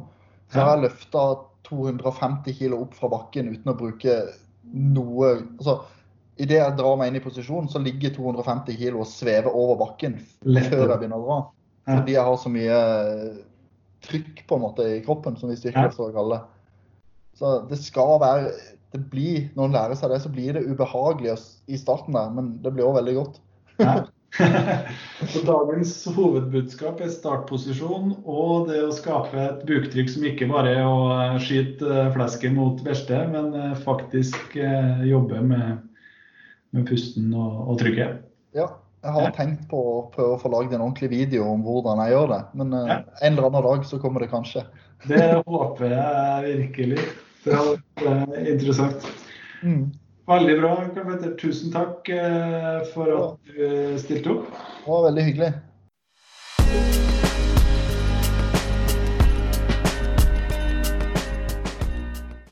så 0.52 0.62
har 0.62 0.76
jeg 0.76 0.86
løfta 0.86 1.26
250 1.66 2.58
kg 2.58 2.78
opp 2.78 2.94
fra 2.98 3.10
bakken 3.12 3.50
uten 3.54 3.72
å 3.72 3.78
bruke 3.78 4.16
noe 4.74 5.34
altså, 5.38 5.82
Idet 6.34 6.56
jeg 6.58 6.74
drar 6.74 6.96
meg 6.98 7.12
inn 7.12 7.20
i 7.20 7.22
posisjon, 7.22 7.68
så 7.70 7.78
ligger 7.78 8.10
250 8.10 8.74
kilo 8.74 9.04
og 9.04 9.06
svever 9.06 9.54
over 9.54 9.76
bakken 9.78 10.16
før 10.42 10.80
jeg 10.90 10.96
begynner 10.98 11.20
å 11.20 11.26
dra. 11.28 11.36
Fordi 11.86 12.16
jeg 12.16 12.24
har 12.26 12.40
så 12.42 12.50
mye 12.50 12.78
trykk 14.02 14.42
på 14.48 14.58
en 14.58 14.64
måte 14.64 14.86
i 14.96 15.02
kroppen, 15.04 15.36
som 15.38 15.52
vi 15.52 15.60
styrkeløftere 15.60 16.16
kaller 16.16 16.40
det. 16.42 16.64
Så 17.38 17.52
det 17.70 17.78
skal 17.84 18.18
være 18.22 18.50
det 18.94 19.00
blir, 19.10 19.48
Når 19.54 19.64
en 19.66 19.72
lærer 19.74 19.98
seg 19.98 20.10
det, 20.10 20.20
så 20.22 20.30
blir 20.30 20.54
det 20.54 20.66
ubehagelig 20.66 21.34
i 21.66 21.78
starten, 21.78 22.14
der, 22.14 22.34
men 22.34 22.52
det 22.62 22.70
blir 22.74 22.86
òg 22.86 22.98
veldig 23.00 23.14
godt. 23.16 23.40
Så 25.30 25.40
dagens 25.46 25.92
hovedbudskap 26.16 27.00
er 27.04 27.12
startposisjon 27.12 28.16
og 28.24 28.68
det 28.68 28.80
å 28.82 28.92
skape 28.94 29.38
et 29.40 29.64
buktrykk 29.68 30.10
som 30.10 30.26
ikke 30.26 30.48
bare 30.50 30.74
er 30.80 30.84
å 30.84 31.40
skyte 31.42 32.08
flesket 32.16 32.54
mot 32.56 32.82
verste, 32.86 33.20
men 33.30 33.54
eh, 33.54 33.74
faktisk 33.86 34.56
eh, 34.58 35.04
jobbe 35.08 35.42
med 35.46 35.82
med 36.74 36.88
pusten 36.88 37.30
og, 37.38 37.58
og 37.70 37.78
trykket. 37.82 38.22
Ja, 38.56 38.68
jeg 39.04 39.14
har 39.14 39.34
tenkt 39.36 39.66
på 39.70 39.78
å 39.78 39.98
prøve 40.14 40.36
å 40.36 40.40
få 40.40 40.50
lagd 40.52 40.74
en 40.74 40.82
ordentlig 40.82 41.10
video 41.12 41.46
om 41.52 41.62
hvordan 41.66 42.02
jeg 42.04 42.14
gjør 42.14 42.30
det. 42.32 42.40
Men 42.58 42.74
ja. 42.74 42.96
en 43.20 43.36
eller 43.36 43.50
annen 43.50 43.66
dag 43.68 43.84
så 43.88 44.00
kommer 44.02 44.24
det 44.24 44.30
kanskje. 44.32 44.64
Det 45.06 45.26
håper 45.44 45.92
jeg 45.92 46.56
virkelig. 46.62 47.04
Det 47.44 47.58
hadde 47.58 47.76
vært 48.00 48.48
interessant. 48.54 49.06
Mm. 49.62 49.84
Veldig 50.24 50.54
bra, 50.56 50.68
Karl 50.94 51.04
Petter. 51.04 51.32
Tusen 51.36 51.72
takk 51.72 52.08
uh, 52.08 52.80
for 52.94 53.10
at 53.12 53.50
du 53.52 53.98
stilte 54.00 54.30
opp. 54.32 54.46
Det 54.48 54.88
var 54.88 55.02
veldig 55.10 55.24
hyggelig. 55.26 55.50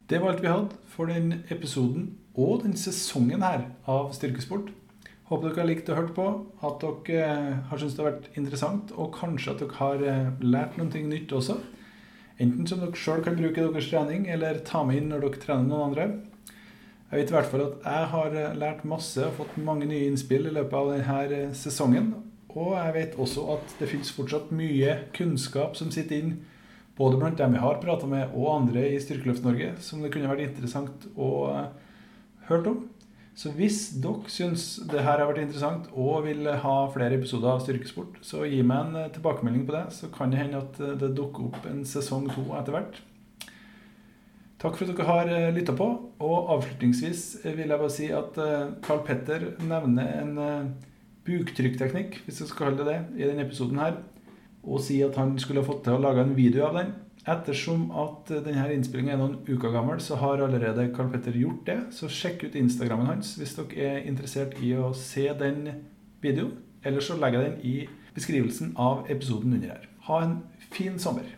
Det 0.04 0.20
var 0.20 0.34
alt 0.34 0.42
vi 0.44 0.50
hadde 0.52 0.76
for 0.92 1.08
den 1.08 1.38
episoden 1.48 2.10
og 2.36 2.66
den 2.66 2.76
sesongen 2.76 3.40
her 3.40 3.64
av 3.88 4.10
Styrkesport. 4.12 4.68
Håper 5.30 5.48
dere 5.48 5.62
har 5.62 5.70
likt 5.70 5.88
og 5.88 5.96
hørt 5.96 6.12
på, 6.12 6.26
at 6.60 6.84
dere 6.84 7.22
eh, 7.24 7.54
har 7.70 7.80
syntes 7.80 7.96
det 7.96 8.04
har 8.04 8.10
vært 8.10 8.36
interessant, 8.36 8.92
og 8.92 9.14
kanskje 9.16 9.54
at 9.54 9.62
dere 9.62 9.78
har 9.78 10.04
eh, 10.04 10.28
lært 10.44 10.76
noe 10.76 11.06
nytt 11.08 11.32
også. 11.32 11.56
Enten 12.36 12.68
som 12.68 12.84
dere 12.84 13.00
sjøl 13.00 13.24
kan 13.24 13.40
bruke 13.40 13.64
i 13.64 13.64
deres 13.64 13.88
trening, 13.88 14.28
eller 14.28 14.60
ta 14.68 14.84
med 14.84 15.00
inn 15.00 15.08
når 15.14 15.24
dere 15.24 15.42
trener 15.46 15.70
noen 15.70 15.88
andre. 15.88 16.10
Jeg 17.12 17.20
vet 17.20 17.30
i 17.30 17.34
hvert 17.34 17.50
fall 17.52 17.62
at 17.66 17.82
jeg 17.84 18.04
har 18.08 18.34
eh, 18.40 18.54
lært 18.56 18.86
masse 18.88 19.20
og 19.26 19.34
fått 19.36 19.56
mange 19.60 19.84
nye 19.84 20.06
innspill 20.08 20.46
i 20.48 20.54
løpet 20.56 20.78
av 20.78 20.94
denne 20.94 21.50
sesongen. 21.52 22.14
Og 22.52 22.70
jeg 22.78 22.94
vet 22.96 23.18
også 23.20 23.44
at 23.52 23.74
det 23.76 23.90
finnes 23.90 24.12
fortsatt 24.16 24.48
mye 24.56 24.94
kunnskap 25.12 25.76
som 25.76 25.92
sitter 25.92 26.22
inn 26.22 26.32
både 26.96 27.20
blant 27.20 27.36
dem 27.36 27.52
vi 27.52 27.60
har 27.60 27.82
prata 27.84 28.08
med, 28.08 28.32
og 28.32 28.48
andre 28.54 28.86
i 28.94 29.00
Styrkeløft-Norge, 29.00 29.74
som 29.84 30.00
det 30.00 30.08
kunne 30.12 30.28
vært 30.28 30.46
interessant 30.46 31.04
å 31.12 31.28
hørt 32.48 32.72
om. 32.72 32.82
Så 33.36 33.52
hvis 33.56 33.78
dere 34.04 34.32
syns 34.32 34.64
det 34.88 35.04
her 35.04 35.20
har 35.20 35.28
vært 35.28 35.44
interessant 35.44 35.92
og 35.92 36.26
vil 36.26 36.48
ha 36.64 36.74
flere 36.96 37.20
episoder 37.20 37.54
av 37.54 37.62
Styrkesport, 37.64 38.18
så 38.24 38.44
gi 38.48 38.64
meg 38.64 38.88
en 38.88 39.00
eh, 39.04 39.12
tilbakemelding 39.12 39.68
på 39.68 39.76
det. 39.76 39.86
Så 40.00 40.08
kan 40.16 40.32
det 40.32 40.40
hende 40.40 40.64
at 40.64 40.80
eh, 40.80 40.96
det 41.00 41.14
dukker 41.16 41.48
opp 41.48 41.68
en 41.68 41.84
sesong 41.88 42.28
to 42.32 42.48
etter 42.56 42.76
hvert. 42.76 43.00
Takk 44.62 44.78
for 44.78 44.86
at 44.86 44.94
dere 44.94 45.08
har 45.08 45.30
eh, 45.32 45.50
lytta 45.56 45.74
på. 45.74 45.88
Og 46.22 46.54
avslutningsvis 46.54 47.42
vil 47.44 47.66
jeg 47.66 47.80
bare 47.80 47.92
si 47.92 48.08
at 48.14 48.38
Carl 48.84 49.02
Petter 49.06 49.50
nevner 49.66 50.20
en 50.22 50.76
buktrykkteknikk, 51.26 52.20
hvis 52.24 52.42
jeg 52.42 52.50
skal 52.50 52.68
kalle 52.68 52.82
det 52.82 52.90
det, 52.90 52.98
i 53.18 53.28
denne 53.28 53.46
episoden 53.46 53.80
her. 53.82 53.98
Og 54.62 54.82
sier 54.82 55.10
at 55.10 55.18
han 55.18 55.34
skulle 55.42 55.62
ha 55.62 55.66
fått 55.66 55.82
til 55.86 55.96
å 55.96 56.02
lage 56.02 56.22
en 56.22 56.36
video 56.38 56.68
av 56.68 56.78
den. 56.78 56.94
Ettersom 57.22 57.84
at 57.94 58.30
denne 58.46 58.64
innspillingen 58.74 59.14
er 59.14 59.20
noen 59.20 59.36
uker 59.46 59.70
gammel, 59.74 60.00
så 60.02 60.18
har 60.18 60.42
allerede 60.42 60.88
Carl 60.94 61.10
Petter 61.12 61.36
gjort 61.38 61.66
det. 61.66 61.78
Så 61.94 62.10
sjekk 62.10 62.48
ut 62.48 62.58
Instagrammen 62.58 63.10
hans 63.12 63.36
hvis 63.38 63.54
dere 63.58 63.90
er 63.92 64.08
interessert 64.10 64.58
i 64.62 64.74
å 64.74 64.90
se 64.94 65.28
den 65.38 65.68
videoen. 66.22 66.56
Eller 66.82 67.04
så 67.04 67.14
legger 67.14 67.44
jeg 67.44 67.50
den 67.50 67.60
i 67.62 68.14
beskrivelsen 68.16 68.74
av 68.74 69.06
episoden 69.10 69.54
under 69.54 69.76
her. 69.76 69.86
Ha 70.08 70.22
en 70.24 70.40
fin 70.74 70.98
sommer. 70.98 71.30